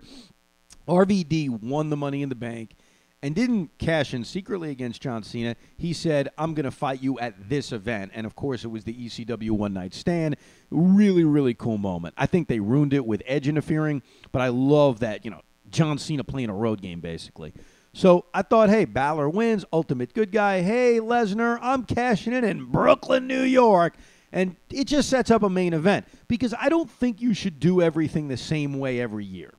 RVD 0.85 1.63
won 1.63 1.89
the 1.89 1.95
money 1.95 2.23
in 2.23 2.27
the 2.27 2.35
bank 2.35 2.75
and 3.23 3.35
didn't 3.35 3.77
cash 3.77 4.13
in 4.13 4.23
secretly 4.23 4.71
against 4.71 5.01
John 5.01 5.23
Cena. 5.23 5.55
He 5.77 5.93
said, 5.93 6.29
I'm 6.37 6.53
going 6.53 6.63
to 6.63 6.71
fight 6.71 7.01
you 7.03 7.19
at 7.19 7.49
this 7.49 7.71
event. 7.71 8.11
And 8.15 8.25
of 8.25 8.35
course, 8.35 8.63
it 8.63 8.69
was 8.69 8.83
the 8.83 8.93
ECW 8.93 9.51
one 9.51 9.73
night 9.73 9.93
stand. 9.93 10.37
Really, 10.71 11.23
really 11.23 11.53
cool 11.53 11.77
moment. 11.77 12.15
I 12.17 12.25
think 12.25 12.47
they 12.47 12.59
ruined 12.59 12.93
it 12.93 13.05
with 13.05 13.21
Edge 13.25 13.47
interfering, 13.47 14.01
but 14.31 14.41
I 14.41 14.47
love 14.47 14.99
that, 15.01 15.23
you 15.23 15.31
know, 15.31 15.41
John 15.69 15.97
Cena 15.97 16.23
playing 16.23 16.49
a 16.49 16.53
road 16.53 16.81
game, 16.81 16.99
basically. 16.99 17.53
So 17.93 18.25
I 18.33 18.41
thought, 18.41 18.69
hey, 18.69 18.85
Balor 18.85 19.29
wins, 19.29 19.65
ultimate 19.71 20.13
good 20.13 20.31
guy. 20.31 20.61
Hey, 20.61 20.99
Lesnar, 20.99 21.59
I'm 21.61 21.83
cashing 21.83 22.33
in 22.33 22.43
in 22.43 22.65
Brooklyn, 22.65 23.27
New 23.27 23.41
York. 23.41 23.95
And 24.33 24.55
it 24.69 24.85
just 24.85 25.09
sets 25.09 25.29
up 25.29 25.43
a 25.43 25.49
main 25.49 25.73
event 25.73 26.07
because 26.29 26.53
I 26.57 26.69
don't 26.69 26.89
think 26.89 27.21
you 27.21 27.33
should 27.33 27.59
do 27.59 27.81
everything 27.81 28.29
the 28.29 28.37
same 28.37 28.79
way 28.79 29.01
every 29.01 29.25
year 29.25 29.53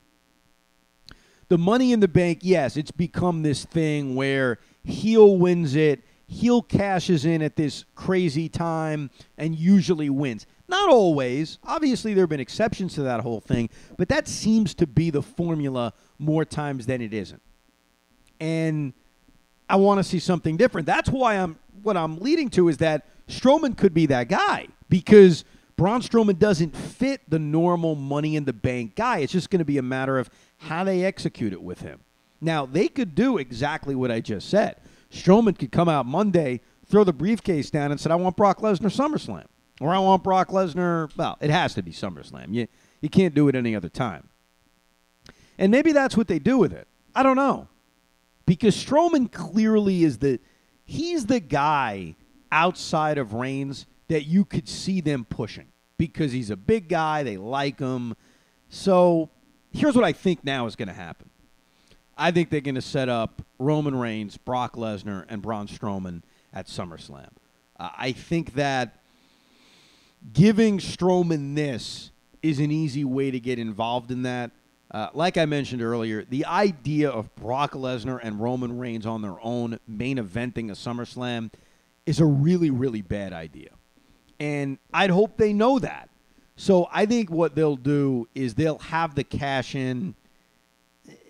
the 1.49 1.57
money 1.57 1.91
in 1.91 1.99
the 1.99 2.07
bank, 2.07 2.39
yes, 2.41 2.77
it's 2.77 2.91
become 2.91 3.43
this 3.43 3.65
thing 3.65 4.15
where 4.15 4.59
heel 4.83 5.37
wins 5.37 5.75
it, 5.75 6.03
heel 6.27 6.61
cashes 6.61 7.25
in 7.25 7.41
at 7.41 7.55
this 7.55 7.85
crazy 7.95 8.49
time, 8.49 9.09
and 9.37 9.55
usually 9.55 10.09
wins. 10.09 10.45
Not 10.67 10.89
always. 10.89 11.59
Obviously, 11.63 12.13
there 12.13 12.23
have 12.23 12.29
been 12.29 12.39
exceptions 12.39 12.95
to 12.95 13.03
that 13.03 13.21
whole 13.21 13.41
thing, 13.41 13.69
but 13.97 14.09
that 14.09 14.27
seems 14.27 14.73
to 14.75 14.87
be 14.87 15.09
the 15.09 15.21
formula 15.21 15.93
more 16.17 16.45
times 16.45 16.85
than 16.85 17.01
it 17.01 17.13
isn't. 17.13 17.41
And 18.39 18.93
I 19.69 19.75
want 19.75 19.99
to 19.99 20.03
see 20.03 20.19
something 20.19 20.57
different. 20.57 20.87
That's 20.87 21.09
why 21.09 21.35
I'm 21.35 21.57
what 21.81 21.97
I'm 21.97 22.17
leading 22.19 22.49
to 22.51 22.69
is 22.69 22.77
that 22.77 23.05
Strowman 23.27 23.77
could 23.77 23.93
be 23.93 24.05
that 24.07 24.29
guy 24.29 24.67
because 24.89 25.43
Braun 25.75 26.01
Strowman 26.01 26.37
doesn't 26.39 26.75
fit 26.75 27.21
the 27.27 27.39
normal 27.39 27.95
money 27.95 28.35
in 28.35 28.45
the 28.45 28.53
bank 28.53 28.95
guy. 28.95 29.19
It's 29.19 29.33
just 29.33 29.49
going 29.49 29.59
to 29.59 29.65
be 29.65 29.77
a 29.77 29.83
matter 29.83 30.17
of 30.17 30.29
how 30.63 30.83
they 30.83 31.03
execute 31.03 31.53
it 31.53 31.61
with 31.61 31.81
him. 31.81 32.01
Now, 32.41 32.65
they 32.65 32.87
could 32.87 33.15
do 33.15 33.37
exactly 33.37 33.95
what 33.95 34.11
I 34.11 34.19
just 34.19 34.49
said. 34.49 34.77
Strowman 35.11 35.57
could 35.57 35.71
come 35.71 35.87
out 35.87 36.05
Monday, 36.05 36.61
throw 36.87 37.03
the 37.03 37.13
briefcase 37.13 37.69
down 37.69 37.91
and 37.91 37.99
said, 37.99 38.11
I 38.11 38.15
want 38.15 38.35
Brock 38.35 38.59
Lesnar 38.59 38.91
SummerSlam. 38.91 39.45
Or 39.79 39.93
I 39.93 39.99
want 39.99 40.23
Brock 40.23 40.49
Lesnar, 40.49 41.15
well, 41.17 41.37
it 41.41 41.49
has 41.49 41.73
to 41.75 41.83
be 41.83 41.91
SummerSlam. 41.91 42.53
You, 42.53 42.67
you 43.01 43.09
can't 43.09 43.33
do 43.33 43.47
it 43.47 43.55
any 43.55 43.75
other 43.75 43.89
time. 43.89 44.29
And 45.57 45.71
maybe 45.71 45.91
that's 45.91 46.17
what 46.17 46.27
they 46.27 46.39
do 46.39 46.57
with 46.57 46.73
it. 46.73 46.87
I 47.15 47.23
don't 47.23 47.35
know. 47.35 47.67
Because 48.45 48.75
Strowman 48.75 49.31
clearly 49.31 50.03
is 50.03 50.17
the 50.17 50.39
he's 50.85 51.25
the 51.25 51.39
guy 51.39 52.15
outside 52.51 53.17
of 53.17 53.33
Reigns 53.33 53.85
that 54.09 54.25
you 54.25 54.45
could 54.45 54.67
see 54.67 55.01
them 55.01 55.25
pushing 55.25 55.67
because 55.97 56.31
he's 56.31 56.49
a 56.49 56.57
big 56.57 56.89
guy, 56.89 57.23
they 57.23 57.37
like 57.37 57.79
him. 57.79 58.15
So, 58.69 59.29
here's 59.73 59.95
what 59.95 60.05
I 60.05 60.13
think 60.13 60.43
now 60.43 60.65
is 60.65 60.75
going 60.75 60.87
to 60.87 60.93
happen. 60.93 61.29
I 62.17 62.31
think 62.31 62.49
they're 62.49 62.61
going 62.61 62.75
to 62.75 62.81
set 62.81 63.09
up 63.09 63.41
Roman 63.57 63.95
Reigns, 63.95 64.37
Brock 64.37 64.75
Lesnar, 64.75 65.25
and 65.27 65.41
Braun 65.41 65.67
Strowman 65.67 66.21
at 66.53 66.67
SummerSlam. 66.67 67.29
Uh, 67.79 67.89
I 67.97 68.11
think 68.11 68.53
that 68.53 68.99
giving 70.31 70.77
Strowman 70.77 71.55
this 71.55 72.11
is 72.41 72.59
an 72.59 72.71
easy 72.71 73.03
way 73.03 73.31
to 73.31 73.39
get 73.39 73.57
involved 73.57 74.11
in 74.11 74.23
that. 74.23 74.51
Uh, 74.91 75.09
like 75.13 75.37
I 75.37 75.45
mentioned 75.45 75.81
earlier, 75.81 76.23
the 76.23 76.45
idea 76.45 77.09
of 77.09 77.33
Brock 77.35 77.71
Lesnar 77.71 78.19
and 78.21 78.39
Roman 78.39 78.77
Reigns 78.77 79.07
on 79.07 79.23
their 79.23 79.37
own 79.41 79.79
main 79.87 80.17
eventing 80.17 80.69
a 80.69 80.73
SummerSlam 80.73 81.51
is 82.05 82.19
a 82.19 82.25
really, 82.25 82.69
really 82.69 83.01
bad 83.01 83.33
idea. 83.33 83.71
And 84.39 84.77
I'd 84.93 85.09
hope 85.09 85.37
they 85.37 85.51
know 85.51 85.79
that. 85.79 86.09
So 86.55 86.87
I 86.91 87.05
think 87.05 87.29
what 87.29 87.55
they'll 87.55 87.75
do 87.75 88.27
is 88.35 88.53
they'll 88.53 88.77
have 88.79 89.15
the 89.15 89.23
cash 89.23 89.75
in 89.75 90.15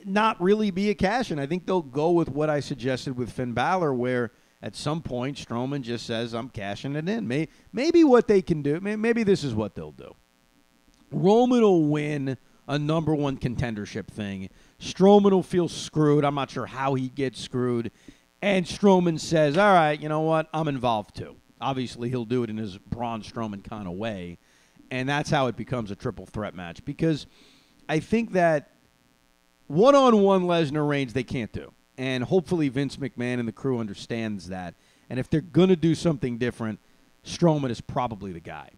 not 0.05 0.41
really 0.41 0.71
be 0.71 0.89
a 0.89 0.95
cash 0.95 1.31
in. 1.31 1.39
I 1.39 1.45
think 1.45 1.65
they'll 1.65 1.81
go 1.81 2.11
with 2.11 2.29
what 2.29 2.49
I 2.49 2.59
suggested 2.59 3.17
with 3.17 3.31
Finn 3.31 3.53
Balor, 3.53 3.93
where 3.93 4.31
at 4.61 4.75
some 4.75 5.01
point 5.01 5.37
Strowman 5.37 5.81
just 5.81 6.05
says, 6.05 6.33
I'm 6.33 6.49
cashing 6.49 6.95
it 6.95 7.07
in. 7.07 7.27
Maybe, 7.27 7.51
maybe 7.71 8.03
what 8.03 8.27
they 8.27 8.41
can 8.41 8.61
do, 8.61 8.79
maybe 8.79 9.23
this 9.23 9.43
is 9.43 9.53
what 9.53 9.75
they'll 9.75 9.91
do. 9.91 10.15
Roman 11.11 11.61
will 11.61 11.83
win 11.83 12.37
a 12.67 12.79
number 12.79 13.13
one 13.13 13.37
contendership 13.37 14.07
thing. 14.07 14.49
Strowman 14.79 15.31
will 15.31 15.43
feel 15.43 15.67
screwed. 15.67 16.25
I'm 16.25 16.35
not 16.35 16.49
sure 16.49 16.65
how 16.65 16.95
he 16.95 17.09
gets 17.09 17.39
screwed. 17.39 17.91
And 18.41 18.65
Strowman 18.65 19.19
says, 19.19 19.57
All 19.57 19.73
right, 19.73 19.99
you 19.99 20.09
know 20.09 20.21
what? 20.21 20.49
I'm 20.53 20.67
involved 20.67 21.15
too. 21.15 21.35
Obviously, 21.61 22.09
he'll 22.09 22.25
do 22.25 22.43
it 22.43 22.49
in 22.49 22.57
his 22.57 22.77
Braun 22.77 23.21
Strowman 23.21 23.63
kind 23.63 23.87
of 23.87 23.93
way. 23.93 24.37
And 24.93 25.09
that's 25.09 25.31
how 25.31 25.47
it 25.47 25.55
becomes 25.55 25.89
a 25.89 25.95
triple 25.95 26.27
threat 26.27 26.53
match 26.53 26.85
because 26.85 27.25
I 27.89 27.99
think 27.99 28.33
that 28.33 28.69
one 29.65 29.95
on 29.95 30.21
one 30.21 30.43
Lesnar 30.43 30.87
Reigns, 30.87 31.13
they 31.13 31.23
can't 31.23 31.51
do. 31.51 31.73
And 31.97 32.23
hopefully 32.23 32.69
Vince 32.69 32.97
McMahon 32.97 33.39
and 33.39 33.47
the 33.47 33.53
crew 33.53 33.79
understands 33.79 34.49
that. 34.49 34.75
And 35.09 35.19
if 35.19 35.31
they're 35.31 35.41
going 35.41 35.69
to 35.69 35.75
do 35.75 35.95
something 35.95 36.37
different, 36.37 36.79
Strowman 37.25 37.71
is 37.71 37.81
probably 37.81 38.33
the 38.33 38.39
guy. 38.39 38.69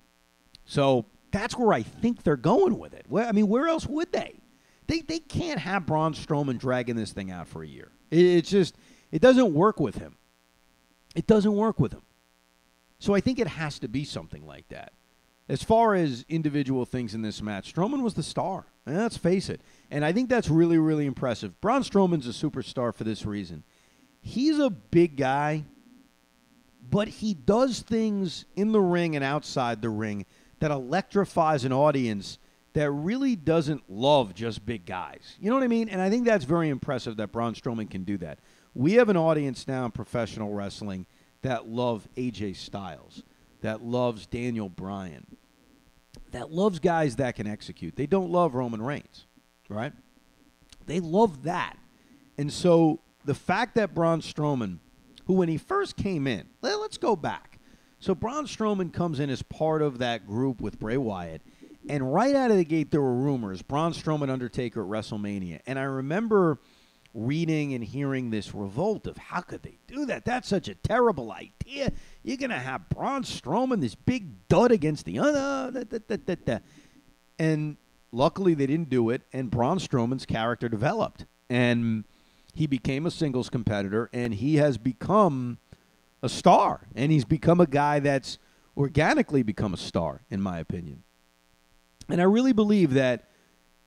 So 0.63 1.05
that's 1.31 1.57
where 1.57 1.73
I 1.73 1.83
think 1.83 2.23
they're 2.23 2.37
going 2.37 2.79
with 2.79 2.93
it. 2.93 3.05
Well, 3.09 3.27
I 3.27 3.33
mean, 3.33 3.49
where 3.49 3.67
else 3.67 3.85
would 3.85 4.13
they? 4.13 4.39
They, 4.87 5.01
they 5.01 5.19
can't 5.19 5.59
have 5.59 5.85
Braun 5.85 6.13
Strowman 6.13 6.57
dragging 6.57 6.95
this 6.95 7.11
thing 7.11 7.29
out 7.29 7.49
for 7.49 7.61
a 7.61 7.67
year. 7.67 7.91
It, 8.09 8.23
it's 8.23 8.49
just, 8.49 8.77
it 9.11 9.21
doesn't 9.21 9.53
work 9.53 9.81
with 9.81 9.95
him. 9.95 10.15
It 11.13 11.27
doesn't 11.27 11.53
work 11.53 11.77
with 11.77 11.91
him. 11.91 12.03
So 12.99 13.13
I 13.13 13.19
think 13.19 13.37
it 13.37 13.47
has 13.47 13.79
to 13.79 13.89
be 13.89 14.05
something 14.05 14.47
like 14.47 14.69
that. 14.69 14.93
As 15.47 15.63
far 15.63 15.93
as 15.93 16.25
individual 16.27 16.85
things 16.85 17.13
in 17.13 17.21
this 17.21 17.41
match, 17.41 17.73
Strowman 17.73 18.01
was 18.01 18.15
the 18.15 18.23
star. 18.23 18.65
And 18.85 18.97
let's 18.97 19.17
face 19.17 19.49
it. 19.49 19.61
And 19.91 20.03
I 20.03 20.11
think 20.11 20.29
that's 20.29 20.49
really, 20.49 20.77
really 20.77 21.05
impressive. 21.05 21.59
Braun 21.61 21.83
Strowman's 21.83 22.27
a 22.27 22.49
superstar 22.49 22.93
for 22.93 23.03
this 23.03 23.25
reason. 23.25 23.63
He's 24.21 24.59
a 24.59 24.69
big 24.69 25.17
guy, 25.17 25.63
but 26.89 27.07
he 27.07 27.33
does 27.33 27.81
things 27.81 28.45
in 28.55 28.71
the 28.71 28.81
ring 28.81 29.15
and 29.15 29.23
outside 29.23 29.81
the 29.81 29.89
ring 29.89 30.25
that 30.59 30.71
electrifies 30.71 31.63
an 31.63 31.73
audience 31.73 32.39
that 32.73 32.91
really 32.91 33.35
doesn't 33.35 33.83
love 33.89 34.33
just 34.33 34.65
big 34.65 34.85
guys. 34.85 35.37
You 35.39 35.49
know 35.49 35.55
what 35.55 35.63
I 35.63 35.67
mean? 35.67 35.89
And 35.89 36.01
I 36.01 36.09
think 36.09 36.25
that's 36.25 36.43
very 36.43 36.69
impressive 36.69 37.17
that 37.17 37.31
Braun 37.31 37.53
Strowman 37.53 37.89
can 37.89 38.03
do 38.03 38.17
that. 38.17 38.39
We 38.73 38.93
have 38.93 39.09
an 39.09 39.17
audience 39.17 39.67
now 39.67 39.85
in 39.85 39.91
professional 39.91 40.53
wrestling 40.53 41.05
that 41.41 41.67
love 41.67 42.07
AJ 42.17 42.57
Styles 42.57 43.23
that 43.65 43.83
loves 43.83 44.27
Daniel 44.27 44.69
Bryan, 44.69 45.25
that 46.31 46.51
loves 46.51 46.77
guys 46.77 47.15
that 47.15 47.35
can 47.35 47.47
execute. 47.47 47.95
They 47.95 48.05
don't 48.05 48.29
love 48.29 48.53
Roman 48.53 48.79
Reigns, 48.79 49.25
right? 49.69 49.91
They 50.85 50.99
love 50.99 51.43
that. 51.43 51.75
And 52.37 52.53
so 52.53 52.99
the 53.25 53.33
fact 53.33 53.73
that 53.73 53.95
Braun 53.95 54.21
Strowman, 54.21 54.77
who 55.25 55.33
when 55.33 55.49
he 55.49 55.57
first 55.57 55.97
came 55.97 56.27
in, 56.27 56.47
let's 56.61 56.99
go 56.99 57.15
back. 57.15 57.57
So 57.99 58.13
Braun 58.13 58.45
Strowman 58.45 58.93
comes 58.93 59.19
in 59.19 59.31
as 59.31 59.41
part 59.41 59.81
of 59.81 59.97
that 59.97 60.27
group 60.27 60.61
with 60.61 60.79
Bray 60.79 60.97
Wyatt. 60.97 61.41
And 61.89 62.13
right 62.13 62.35
out 62.35 62.51
of 62.51 62.57
the 62.57 62.65
gate, 62.65 62.91
there 62.91 63.01
were 63.01 63.15
rumors 63.15 63.63
Braun 63.63 63.93
Strowman 63.93 64.29
Undertaker 64.29 64.83
at 64.83 64.87
WrestleMania. 64.87 65.61
And 65.65 65.79
I 65.79 65.83
remember 65.83 66.59
reading 67.15 67.73
and 67.73 67.83
hearing 67.83 68.29
this 68.29 68.53
revolt 68.53 69.07
of 69.07 69.17
how 69.17 69.39
could 69.39 69.63
they 69.63 69.77
do 69.87 70.05
that? 70.05 70.25
That's 70.25 70.47
such 70.47 70.67
a 70.67 70.75
terrible 70.75 71.31
idea. 71.31 71.91
You're 72.23 72.37
going 72.37 72.49
to 72.49 72.57
have 72.57 72.89
Braun 72.89 73.23
Strowman, 73.23 73.79
this 73.79 73.95
big 73.95 74.47
dud 74.49 74.71
against 74.71 75.05
the 75.05 75.17
other. 75.19 75.85
And 77.39 77.77
luckily 78.11 78.53
they 78.53 78.67
didn't 78.67 78.89
do 78.89 79.09
it, 79.09 79.21
and 79.31 79.49
Braun 79.49 79.79
Strowman's 79.79 80.25
character 80.25 80.67
developed. 80.67 81.25
And 81.49 82.03
he 82.53 82.67
became 82.67 83.05
a 83.05 83.11
singles 83.11 83.49
competitor, 83.49 84.09
and 84.11 84.33
he 84.33 84.57
has 84.57 84.77
become 84.77 85.59
a 86.21 86.29
star. 86.29 86.87
And 86.95 87.11
he's 87.11 87.25
become 87.25 87.61
a 87.61 87.67
guy 87.67 87.99
that's 87.99 88.39
organically 88.75 89.41
become 89.41 89.73
a 89.73 89.77
star, 89.77 90.21
in 90.29 90.41
my 90.41 90.59
opinion. 90.59 91.03
And 92.09 92.19
I 92.19 92.25
really 92.25 92.53
believe 92.53 92.93
that 92.93 93.29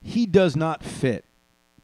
he 0.01 0.25
does 0.27 0.57
not 0.57 0.83
fit 0.83 1.25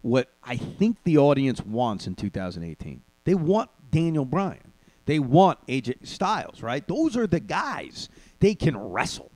what 0.04 0.28
I 0.42 0.58
think 0.58 0.98
the 1.04 1.16
audience 1.16 1.62
wants 1.62 2.06
in 2.06 2.14
2018. 2.14 3.00
They 3.24 3.34
want 3.34 3.70
Daniel 3.90 4.26
Bryan. 4.26 4.72
They 5.06 5.18
want 5.18 5.66
AJ 5.66 6.06
Styles, 6.06 6.62
right? 6.62 6.86
Those 6.86 7.16
are 7.16 7.26
the 7.26 7.40
guys. 7.40 8.10
They 8.38 8.54
can 8.54 8.76
wrestle. 8.76 9.30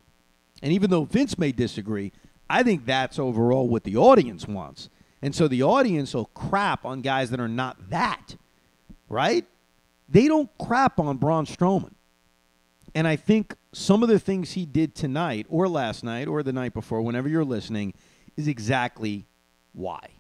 And 0.62 0.70
even 0.70 0.90
though 0.90 1.04
Vince 1.04 1.38
may 1.38 1.52
disagree, 1.52 2.12
I 2.50 2.62
think 2.62 2.84
that's 2.84 3.18
overall 3.18 3.66
what 3.66 3.84
the 3.84 3.96
audience 3.96 4.46
wants. 4.46 4.90
And 5.22 5.34
so 5.34 5.48
the 5.48 5.62
audience 5.62 6.12
will 6.12 6.26
crap 6.26 6.84
on 6.84 7.00
guys 7.00 7.30
that 7.30 7.40
are 7.40 7.48
not 7.48 7.88
that, 7.88 8.36
right? 9.08 9.46
They 10.06 10.28
don't 10.28 10.50
crap 10.58 11.00
on 11.00 11.16
Braun 11.16 11.46
Strowman. 11.46 11.94
And 12.94 13.08
I 13.08 13.16
think 13.16 13.54
some 13.72 14.02
of 14.02 14.10
the 14.10 14.18
things 14.18 14.52
he 14.52 14.66
did 14.66 14.94
tonight 14.94 15.46
or 15.48 15.66
last 15.66 16.04
night 16.04 16.28
or 16.28 16.42
the 16.42 16.52
night 16.52 16.74
before, 16.74 17.00
whenever 17.00 17.26
you're 17.26 17.42
listening, 17.42 17.94
is 18.36 18.48
exactly 18.48 19.24
why 19.72 20.10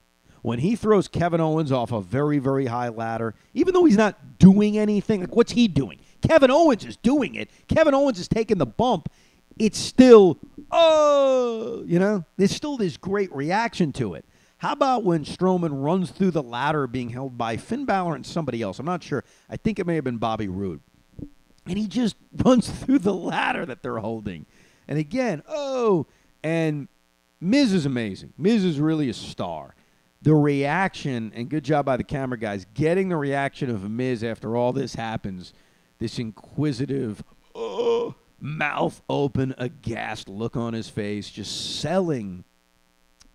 when 0.42 0.58
he 0.58 0.76
throws 0.76 1.08
Kevin 1.08 1.40
Owens 1.40 1.72
off 1.72 1.92
a 1.92 2.00
very, 2.00 2.38
very 2.38 2.66
high 2.66 2.88
ladder, 2.88 3.34
even 3.54 3.74
though 3.74 3.84
he's 3.84 3.96
not 3.96 4.38
doing 4.38 4.78
anything, 4.78 5.20
like 5.20 5.34
what's 5.34 5.52
he 5.52 5.68
doing? 5.68 5.98
Kevin 6.20 6.50
Owens 6.50 6.84
is 6.84 6.96
doing 6.96 7.34
it. 7.34 7.50
Kevin 7.68 7.94
Owens 7.94 8.18
is 8.18 8.28
taking 8.28 8.58
the 8.58 8.66
bump. 8.66 9.08
It's 9.58 9.78
still, 9.78 10.38
oh, 10.70 11.82
you 11.86 11.98
know, 11.98 12.24
there's 12.36 12.54
still 12.54 12.76
this 12.76 12.96
great 12.96 13.34
reaction 13.34 13.92
to 13.94 14.14
it. 14.14 14.24
How 14.58 14.72
about 14.72 15.04
when 15.04 15.24
Strowman 15.24 15.84
runs 15.84 16.10
through 16.10 16.32
the 16.32 16.42
ladder 16.42 16.86
being 16.86 17.10
held 17.10 17.38
by 17.38 17.56
Finn 17.56 17.84
Balor 17.84 18.16
and 18.16 18.26
somebody 18.26 18.60
else? 18.60 18.78
I'm 18.78 18.86
not 18.86 19.02
sure. 19.02 19.24
I 19.48 19.56
think 19.56 19.78
it 19.78 19.86
may 19.86 19.94
have 19.94 20.04
been 20.04 20.18
Bobby 20.18 20.48
Roode. 20.48 20.80
And 21.66 21.78
he 21.78 21.86
just 21.86 22.16
runs 22.44 22.68
through 22.68 23.00
the 23.00 23.14
ladder 23.14 23.64
that 23.66 23.82
they're 23.82 23.98
holding. 23.98 24.46
And 24.88 24.98
again, 24.98 25.42
oh, 25.48 26.06
and 26.42 26.88
Miz 27.40 27.72
is 27.72 27.86
amazing. 27.86 28.32
Miz 28.36 28.64
is 28.64 28.80
really 28.80 29.08
a 29.08 29.14
star 29.14 29.74
the 30.20 30.34
reaction, 30.34 31.32
and 31.34 31.48
good 31.48 31.64
job 31.64 31.86
by 31.86 31.96
the 31.96 32.04
camera 32.04 32.38
guys, 32.38 32.66
getting 32.74 33.08
the 33.08 33.16
reaction 33.16 33.70
of 33.70 33.88
Miz 33.88 34.24
after 34.24 34.56
all 34.56 34.72
this 34.72 34.94
happens, 34.94 35.52
this 35.98 36.18
inquisitive, 36.18 37.22
oh, 37.54 38.14
mouth 38.40 39.00
open, 39.08 39.54
aghast 39.58 40.28
look 40.28 40.56
on 40.56 40.74
his 40.74 40.88
face, 40.88 41.30
just 41.30 41.80
selling, 41.80 42.44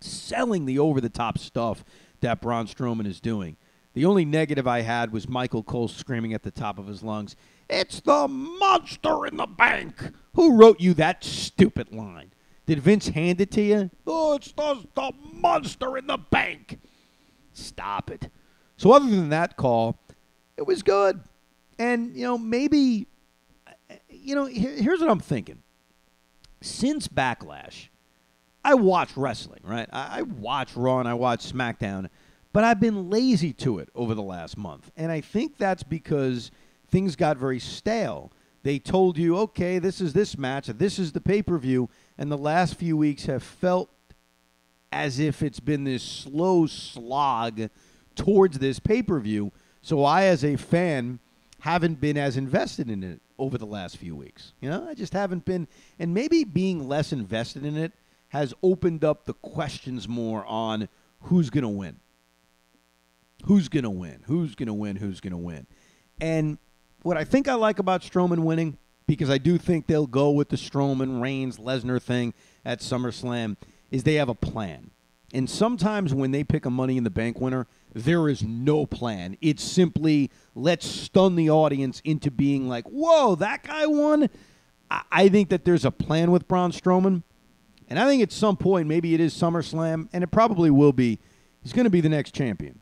selling 0.00 0.66
the 0.66 0.78
over 0.78 1.00
the 1.00 1.08
top 1.08 1.38
stuff 1.38 1.84
that 2.20 2.40
Braun 2.40 2.66
Strowman 2.66 3.06
is 3.06 3.20
doing. 3.20 3.56
The 3.94 4.04
only 4.04 4.24
negative 4.24 4.66
I 4.66 4.80
had 4.80 5.12
was 5.12 5.28
Michael 5.28 5.62
Cole 5.62 5.88
screaming 5.88 6.34
at 6.34 6.42
the 6.42 6.50
top 6.50 6.78
of 6.78 6.88
his 6.88 7.02
lungs, 7.02 7.36
It's 7.70 8.00
the 8.00 8.28
monster 8.28 9.24
in 9.26 9.36
the 9.36 9.46
bank! 9.46 10.10
Who 10.34 10.56
wrote 10.56 10.80
you 10.80 10.94
that 10.94 11.24
stupid 11.24 11.94
line? 11.94 12.33
Did 12.66 12.80
Vince 12.80 13.08
hand 13.08 13.40
it 13.40 13.50
to 13.52 13.62
you? 13.62 13.90
Oh, 14.06 14.34
it's 14.36 14.52
the, 14.52 14.86
the 14.94 15.12
monster 15.34 15.98
in 15.98 16.06
the 16.06 16.16
bank. 16.16 16.80
Stop 17.52 18.10
it. 18.10 18.30
So, 18.76 18.92
other 18.92 19.08
than 19.08 19.28
that 19.28 19.56
call, 19.56 19.98
it 20.56 20.66
was 20.66 20.82
good. 20.82 21.20
And, 21.78 22.14
you 22.16 22.24
know, 22.24 22.38
maybe, 22.38 23.06
you 24.08 24.34
know, 24.34 24.46
here, 24.46 24.70
here's 24.72 25.00
what 25.00 25.10
I'm 25.10 25.20
thinking. 25.20 25.62
Since 26.62 27.08
Backlash, 27.08 27.88
I 28.64 28.74
watch 28.74 29.16
wrestling, 29.16 29.60
right? 29.62 29.88
I, 29.92 30.20
I 30.20 30.22
watch 30.22 30.74
Raw 30.74 31.00
and 31.00 31.08
I 31.08 31.14
watch 31.14 31.52
SmackDown, 31.52 32.08
but 32.52 32.64
I've 32.64 32.80
been 32.80 33.10
lazy 33.10 33.52
to 33.54 33.78
it 33.78 33.90
over 33.94 34.14
the 34.14 34.22
last 34.22 34.56
month. 34.56 34.90
And 34.96 35.12
I 35.12 35.20
think 35.20 35.58
that's 35.58 35.82
because 35.82 36.50
things 36.88 37.16
got 37.16 37.36
very 37.36 37.60
stale. 37.60 38.32
They 38.62 38.78
told 38.78 39.18
you, 39.18 39.36
okay, 39.38 39.78
this 39.78 40.00
is 40.00 40.14
this 40.14 40.38
match, 40.38 40.68
this 40.68 40.98
is 40.98 41.12
the 41.12 41.20
pay 41.20 41.42
per 41.42 41.58
view, 41.58 41.90
and 42.18 42.30
the 42.30 42.38
last 42.38 42.76
few 42.76 42.96
weeks 42.96 43.26
have 43.26 43.42
felt 43.42 43.90
as 44.92 45.18
if 45.18 45.42
it's 45.42 45.60
been 45.60 45.84
this 45.84 46.02
slow 46.02 46.66
slog 46.66 47.68
towards 48.14 48.58
this 48.58 48.78
pay 48.78 49.02
per 49.02 49.18
view. 49.18 49.52
So 49.82 50.04
I, 50.04 50.24
as 50.24 50.44
a 50.44 50.56
fan, 50.56 51.18
haven't 51.60 52.00
been 52.00 52.16
as 52.16 52.36
invested 52.36 52.90
in 52.90 53.02
it 53.02 53.20
over 53.38 53.58
the 53.58 53.66
last 53.66 53.96
few 53.96 54.14
weeks. 54.14 54.52
You 54.60 54.70
know, 54.70 54.86
I 54.88 54.94
just 54.94 55.12
haven't 55.12 55.44
been, 55.44 55.66
and 55.98 56.14
maybe 56.14 56.44
being 56.44 56.88
less 56.88 57.12
invested 57.12 57.64
in 57.64 57.76
it 57.76 57.92
has 58.28 58.54
opened 58.62 59.04
up 59.04 59.24
the 59.24 59.34
questions 59.34 60.08
more 60.08 60.44
on 60.46 60.88
who's 61.22 61.50
going 61.50 61.62
to 61.62 61.68
win. 61.68 61.96
Who's 63.44 63.68
going 63.68 63.84
to 63.84 63.90
win? 63.90 64.22
Who's 64.26 64.54
going 64.54 64.66
to 64.66 64.74
win? 64.74 64.96
Who's 64.96 65.20
going 65.20 65.32
to 65.32 65.36
win? 65.36 65.66
And 66.20 66.58
what 67.02 67.16
I 67.16 67.24
think 67.24 67.48
I 67.48 67.54
like 67.54 67.78
about 67.78 68.02
Strowman 68.02 68.40
winning, 68.40 68.78
because 69.06 69.30
I 69.30 69.38
do 69.38 69.58
think 69.58 69.86
they'll 69.86 70.06
go 70.06 70.30
with 70.30 70.48
the 70.48 70.56
Strowman, 70.56 71.20
Reigns, 71.20 71.58
Lesnar 71.58 72.00
thing 72.00 72.34
at 72.64 72.80
SummerSlam, 72.80 73.56
is 73.90 74.02
they 74.02 74.14
have 74.14 74.28
a 74.28 74.34
plan. 74.34 74.90
And 75.32 75.50
sometimes 75.50 76.14
when 76.14 76.30
they 76.30 76.44
pick 76.44 76.64
a 76.64 76.70
Money 76.70 76.96
in 76.96 77.04
the 77.04 77.10
Bank 77.10 77.40
winner, 77.40 77.66
there 77.92 78.28
is 78.28 78.42
no 78.42 78.86
plan. 78.86 79.36
It's 79.40 79.64
simply 79.64 80.30
let's 80.54 80.86
stun 80.86 81.34
the 81.36 81.50
audience 81.50 82.00
into 82.04 82.30
being 82.30 82.68
like, 82.68 82.86
whoa, 82.86 83.34
that 83.36 83.64
guy 83.64 83.86
won. 83.86 84.30
I, 84.90 85.02
I 85.10 85.28
think 85.28 85.48
that 85.48 85.64
there's 85.64 85.84
a 85.84 85.90
plan 85.90 86.30
with 86.30 86.46
Braun 86.46 86.72
Strowman. 86.72 87.22
And 87.88 87.98
I 87.98 88.06
think 88.06 88.22
at 88.22 88.32
some 88.32 88.56
point, 88.56 88.88
maybe 88.88 89.12
it 89.12 89.20
is 89.20 89.34
SummerSlam, 89.34 90.08
and 90.12 90.24
it 90.24 90.28
probably 90.28 90.70
will 90.70 90.92
be, 90.92 91.18
he's 91.62 91.72
going 91.72 91.84
to 91.84 91.90
be 91.90 92.00
the 92.00 92.08
next 92.08 92.34
champion. 92.34 92.80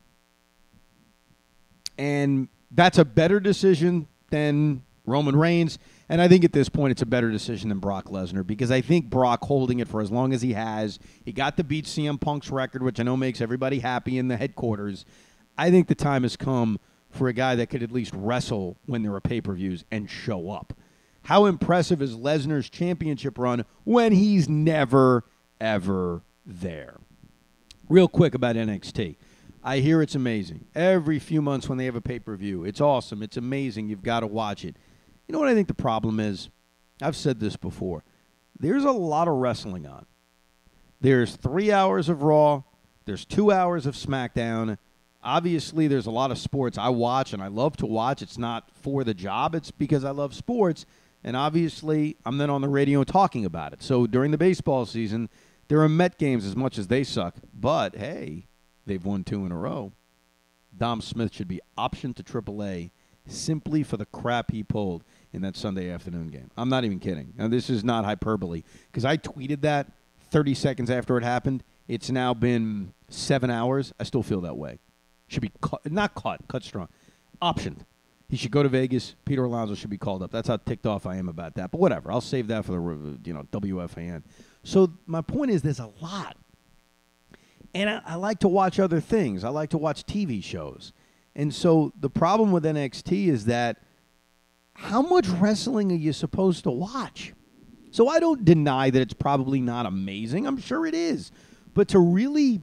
And 1.99 2.49
that's 2.71 2.99
a 2.99 3.05
better 3.05 3.41
decision 3.41 4.07
than 4.31 4.83
Roman 5.05 5.37
Reigns. 5.37 5.79
And 6.13 6.21
I 6.21 6.29
think 6.29 6.45
at 6.45 6.53
this 6.53 6.69
point, 6.69 6.91
it's 6.91 7.01
a 7.01 7.07
better 7.07 7.31
decision 7.31 7.71
than 7.71 7.79
Brock 7.79 8.11
Lesnar 8.11 8.47
because 8.47 8.71
I 8.71 8.83
think 8.83 9.09
Brock 9.09 9.43
holding 9.43 9.79
it 9.79 9.89
for 9.89 10.03
as 10.03 10.11
long 10.11 10.35
as 10.35 10.43
he 10.43 10.53
has, 10.53 10.99
he 11.25 11.33
got 11.33 11.57
to 11.57 11.65
beat 11.65 11.87
CM 11.87 12.21
Punk's 12.21 12.51
record, 12.51 12.83
which 12.83 13.01
I 13.01 13.03
know 13.03 13.17
makes 13.17 13.41
everybody 13.41 13.79
happy 13.79 14.19
in 14.19 14.29
the 14.29 14.37
headquarters. 14.37 15.07
I 15.57 15.71
think 15.71 15.89
the 15.89 15.95
time 15.95 16.25
has 16.25 16.37
come 16.37 16.79
for 17.09 17.29
a 17.29 17.33
guy 17.33 17.55
that 17.55 17.71
could 17.71 17.83
at 17.83 17.91
least 17.91 18.13
wrestle 18.15 18.77
when 18.85 19.03
there 19.03 19.15
are 19.15 19.23
pay 19.23 19.41
per 19.41 19.55
views 19.55 19.87
and 19.91 20.11
show 20.11 20.51
up. 20.51 20.75
How 21.23 21.47
impressive 21.47 22.03
is 22.03 22.15
Lesnar's 22.15 22.69
championship 22.69 23.39
run 23.39 23.65
when 23.85 24.13
he's 24.13 24.51
never, 24.51 25.25
ever 25.63 26.21
there? 26.45 26.99
Real 27.89 28.07
quick 28.07 28.35
about 28.35 28.57
NXT. 28.57 29.17
I 29.65 29.79
hear 29.79 30.03
it's 30.03 30.15
amazing. 30.15 30.67
Every 30.75 31.19
few 31.19 31.41
months 31.41 31.71
when 31.71 31.79
they 31.79 31.87
have 31.87 31.97
a 31.97 32.03
pay 32.03 32.19
per 32.19 32.37
view, 32.37 32.65
it's 32.65 32.83
awesome. 32.83 33.23
It's 33.23 33.39
amazing. 33.39 33.89
You've 33.89 34.03
got 34.03 34.21
to 34.21 34.27
watch 34.27 34.67
it. 34.67 34.77
You 35.33 35.39
know 35.39 35.45
what 35.45 35.49
I 35.49 35.55
think 35.55 35.69
the 35.69 35.73
problem 35.73 36.21
is? 36.21 36.51
I've 37.01 37.17
said 37.17 37.41
this 37.41 37.57
before. 37.57 38.05
There's 38.61 38.85
a 38.85 38.91
lot 38.91 39.29
of 39.29 39.37
wrestling 39.37 39.87
on. 39.87 40.05
There's 41.01 41.37
three 41.37 41.73
hours 41.73 42.11
of 42.11 42.23
Raw, 42.23 42.65
there's 43.07 43.25
two 43.25 43.51
hours 43.51 43.87
of 43.87 43.95
SmackDown. 43.95 44.77
Obviously, 45.25 45.89
there's 45.89 46.05
a 46.05 46.11
lot 46.11 46.33
of 46.33 46.37
sports 46.37 46.77
I 46.77 46.91
watch 46.91 47.33
and 47.33 47.43
I 47.43 47.47
love 47.47 47.79
to 47.79 47.87
watch. 47.87 48.21
It's 48.21 48.37
not 48.37 48.69
for 48.83 49.05
the 49.05 49.15
job, 49.15 49.55
it's 49.55 49.71
because 49.71 50.05
I 50.05 50.11
love 50.11 50.35
sports. 50.35 50.85
And 51.25 51.35
obviously, 51.35 52.19
I'm 52.27 52.37
then 52.37 52.51
on 52.51 52.61
the 52.61 52.69
radio 52.69 53.03
talking 53.03 53.47
about 53.47 53.73
it. 53.73 53.83
So 53.83 54.07
during 54.07 54.33
the 54.33 54.37
baseball 54.39 54.85
season, 54.85 55.31
there 55.69 55.81
are 55.81 55.89
Met 55.89 56.19
games 56.19 56.45
as 56.45 56.57
much 56.57 56.77
as 56.77 56.89
they 56.89 57.05
suck. 57.05 57.37
But 57.59 57.97
hey, 57.97 58.49
they've 58.85 59.03
won 59.03 59.25
two 59.25 59.47
in 59.47 59.53
a 59.53 59.57
row. 59.57 59.93
Dom 60.77 61.01
Smith 61.01 61.33
should 61.33 61.49
be 61.49 61.63
optioned 61.79 62.17
to 62.17 62.23
AAA 62.23 62.91
simply 63.27 63.83
for 63.83 63.97
the 63.97 64.07
crap 64.07 64.51
he 64.51 64.63
pulled 64.63 65.05
in 65.33 65.43
that 65.43 65.57
Sunday 65.57 65.91
afternoon 65.91 66.29
game. 66.29 66.51
I'm 66.57 66.69
not 66.69 66.85
even 66.85 66.99
kidding. 66.99 67.33
Now, 67.37 67.49
this 67.49 67.71
is 67.71 67.85
not 67.85 68.05
hyperbole 68.05 68.63
because 68.91 69.05
I 69.05 69.17
tweeted 69.17 69.63
that 69.63 69.91
30 70.31 70.55
seconds 70.55 70.91
after 70.91 71.17
it 71.17 71.25
happened. 71.25 71.63
It's 71.89 72.11
now 72.11 72.35
been 72.35 72.93
seven 73.09 73.51
hours. 73.51 73.93
I 73.99 74.05
still 74.05 74.23
feel 74.23 74.41
that 74.43 74.57
way. 74.57 74.79
Should 75.29 75.43
be 75.43 75.53
cut, 75.61 75.91
not 75.91 76.15
caught, 76.15 76.47
cut 76.49 76.63
strong, 76.63 76.89
optioned. 77.41 77.81
He 78.29 78.37
should 78.37 78.51
go 78.51 78.63
to 78.63 78.69
Vegas. 78.69 79.15
Peter 79.27 79.45
Alonso 79.45 79.75
should 79.75 79.91
be 79.91 79.99
called 79.99 80.23
up. 80.23 80.31
That's 80.31 80.49
how 80.49 80.57
ticked 80.57 80.87
off 80.87 81.05
I 81.05 81.17
am 81.17 81.29
about 81.29 81.55
that. 81.57 81.71
But 81.71 81.81
whatever, 81.81 82.11
I'll 82.11 82.23
save 82.23 82.47
that 82.49 82.65
for 82.65 82.73
the 82.73 83.19
you 83.25 83.35
know 83.35 83.43
WFAN. 83.53 84.23
So 84.65 84.93
my 85.07 85.21
point 85.21 85.51
is, 85.51 85.61
there's 85.61 85.81
a 85.81 85.91
lot, 86.01 86.37
and 87.75 87.91
I, 87.91 88.01
I 88.07 88.15
like 88.15 88.39
to 88.41 88.49
watch 88.49 88.81
other 88.81 89.01
things. 89.01 89.45
I 89.45 89.51
like 89.51 89.71
to 89.71 89.79
watch 89.79 90.07
TV 90.07 90.43
shows, 90.43 90.95
and 91.35 91.55
so 91.55 91.93
the 92.01 92.09
problem 92.09 92.53
with 92.53 92.65
NXT 92.65 93.27
is 93.27 93.45
that 93.47 93.83
how 94.75 95.03
much 95.03 95.29
wrestling 95.29 95.93
are 95.93 95.97
you 95.97 96.13
supposed 96.13 96.65
to 96.65 96.71
watch? 96.71 97.33
So 97.91 98.09
I 98.09 98.21
don't 98.21 98.45
deny 98.45 98.91
that 98.91 99.01
it's 99.01 99.15
probably 99.15 99.61
not 99.61 99.87
amazing. 99.87 100.47
I'm 100.47 100.59
sure 100.59 100.87
it 100.87 100.95
is. 100.95 101.31
But 101.75 101.89
to 101.89 101.99
really 101.99 102.63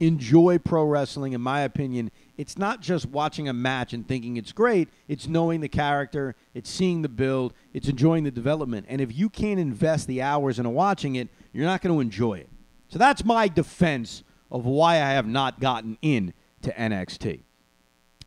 enjoy 0.00 0.58
pro 0.58 0.84
wrestling, 0.84 1.32
in 1.32 1.40
my 1.40 1.60
opinion, 1.60 2.10
it's 2.36 2.58
not 2.58 2.80
just 2.80 3.06
watching 3.06 3.48
a 3.48 3.52
match 3.52 3.92
and 3.92 4.06
thinking 4.06 4.36
it's 4.36 4.52
great. 4.52 4.88
It's 5.06 5.28
knowing 5.28 5.60
the 5.60 5.68
character, 5.68 6.34
it's 6.54 6.68
seeing 6.68 7.02
the 7.02 7.08
build, 7.08 7.54
it's 7.72 7.88
enjoying 7.88 8.24
the 8.24 8.30
development. 8.32 8.86
And 8.88 9.00
if 9.00 9.16
you 9.16 9.30
can't 9.30 9.60
invest 9.60 10.08
the 10.08 10.22
hours 10.22 10.58
into 10.58 10.70
watching 10.70 11.14
it, 11.16 11.28
you're 11.52 11.66
not 11.66 11.80
going 11.80 11.94
to 11.94 12.00
enjoy 12.00 12.34
it. 12.34 12.48
So 12.88 12.98
that's 12.98 13.24
my 13.24 13.48
defense 13.48 14.24
of 14.50 14.66
why 14.66 14.94
I 14.94 15.12
have 15.12 15.26
not 15.26 15.60
gotten 15.60 15.98
in 16.02 16.34
to 16.62 16.72
NXT. 16.72 17.42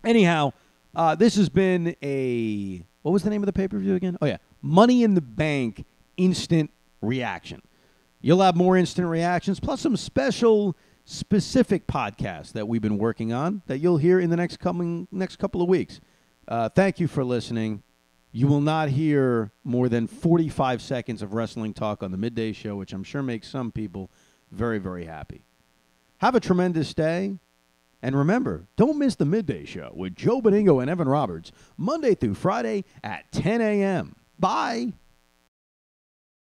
Anyhow, 0.03 0.53
uh, 0.95 1.15
this 1.15 1.35
has 1.35 1.49
been 1.49 1.95
a 2.01 2.85
what 3.07 3.13
was 3.13 3.23
the 3.23 3.29
name 3.29 3.41
of 3.41 3.45
the 3.45 3.53
pay 3.53 3.69
per 3.69 3.77
view 3.77 3.95
again? 3.95 4.17
Oh 4.21 4.25
yeah, 4.25 4.35
Money 4.61 5.01
in 5.01 5.13
the 5.13 5.21
Bank 5.21 5.85
instant 6.17 6.71
reaction. 7.01 7.61
You'll 8.19 8.41
have 8.41 8.57
more 8.57 8.75
instant 8.75 9.07
reactions 9.07 9.61
plus 9.61 9.79
some 9.79 9.95
special 9.95 10.75
specific 11.05 11.87
podcasts 11.87 12.51
that 12.51 12.67
we've 12.67 12.81
been 12.81 12.97
working 12.97 13.31
on 13.31 13.61
that 13.67 13.77
you'll 13.77 13.95
hear 13.95 14.19
in 14.19 14.29
the 14.29 14.35
next 14.35 14.59
coming 14.59 15.07
next 15.09 15.37
couple 15.37 15.61
of 15.61 15.69
weeks. 15.69 16.01
Uh, 16.49 16.67
thank 16.67 16.99
you 16.99 17.07
for 17.07 17.23
listening. 17.23 17.81
You 18.33 18.47
will 18.47 18.59
not 18.59 18.89
hear 18.89 19.53
more 19.63 19.87
than 19.87 20.05
45 20.05 20.81
seconds 20.81 21.21
of 21.21 21.33
wrestling 21.33 21.73
talk 21.73 22.03
on 22.03 22.11
the 22.11 22.17
midday 22.17 22.51
show, 22.51 22.75
which 22.75 22.91
I'm 22.91 23.05
sure 23.05 23.23
makes 23.23 23.47
some 23.47 23.71
people 23.71 24.11
very, 24.51 24.79
very 24.79 25.05
happy. 25.05 25.45
Have 26.17 26.35
a 26.35 26.41
tremendous 26.41 26.93
day. 26.93 27.37
And 28.01 28.15
remember, 28.15 28.67
don't 28.75 28.99
miss 28.99 29.15
the 29.15 29.25
midday 29.25 29.65
show 29.65 29.91
with 29.95 30.15
Joe 30.15 30.41
Benigno 30.41 30.81
and 30.81 30.89
Evan 30.89 31.07
Roberts, 31.07 31.51
Monday 31.77 32.13
through 32.15 32.35
Friday 32.35 32.85
at 33.03 33.31
10 33.31 33.61
a.m. 33.61 34.15
Bye. 34.39 34.93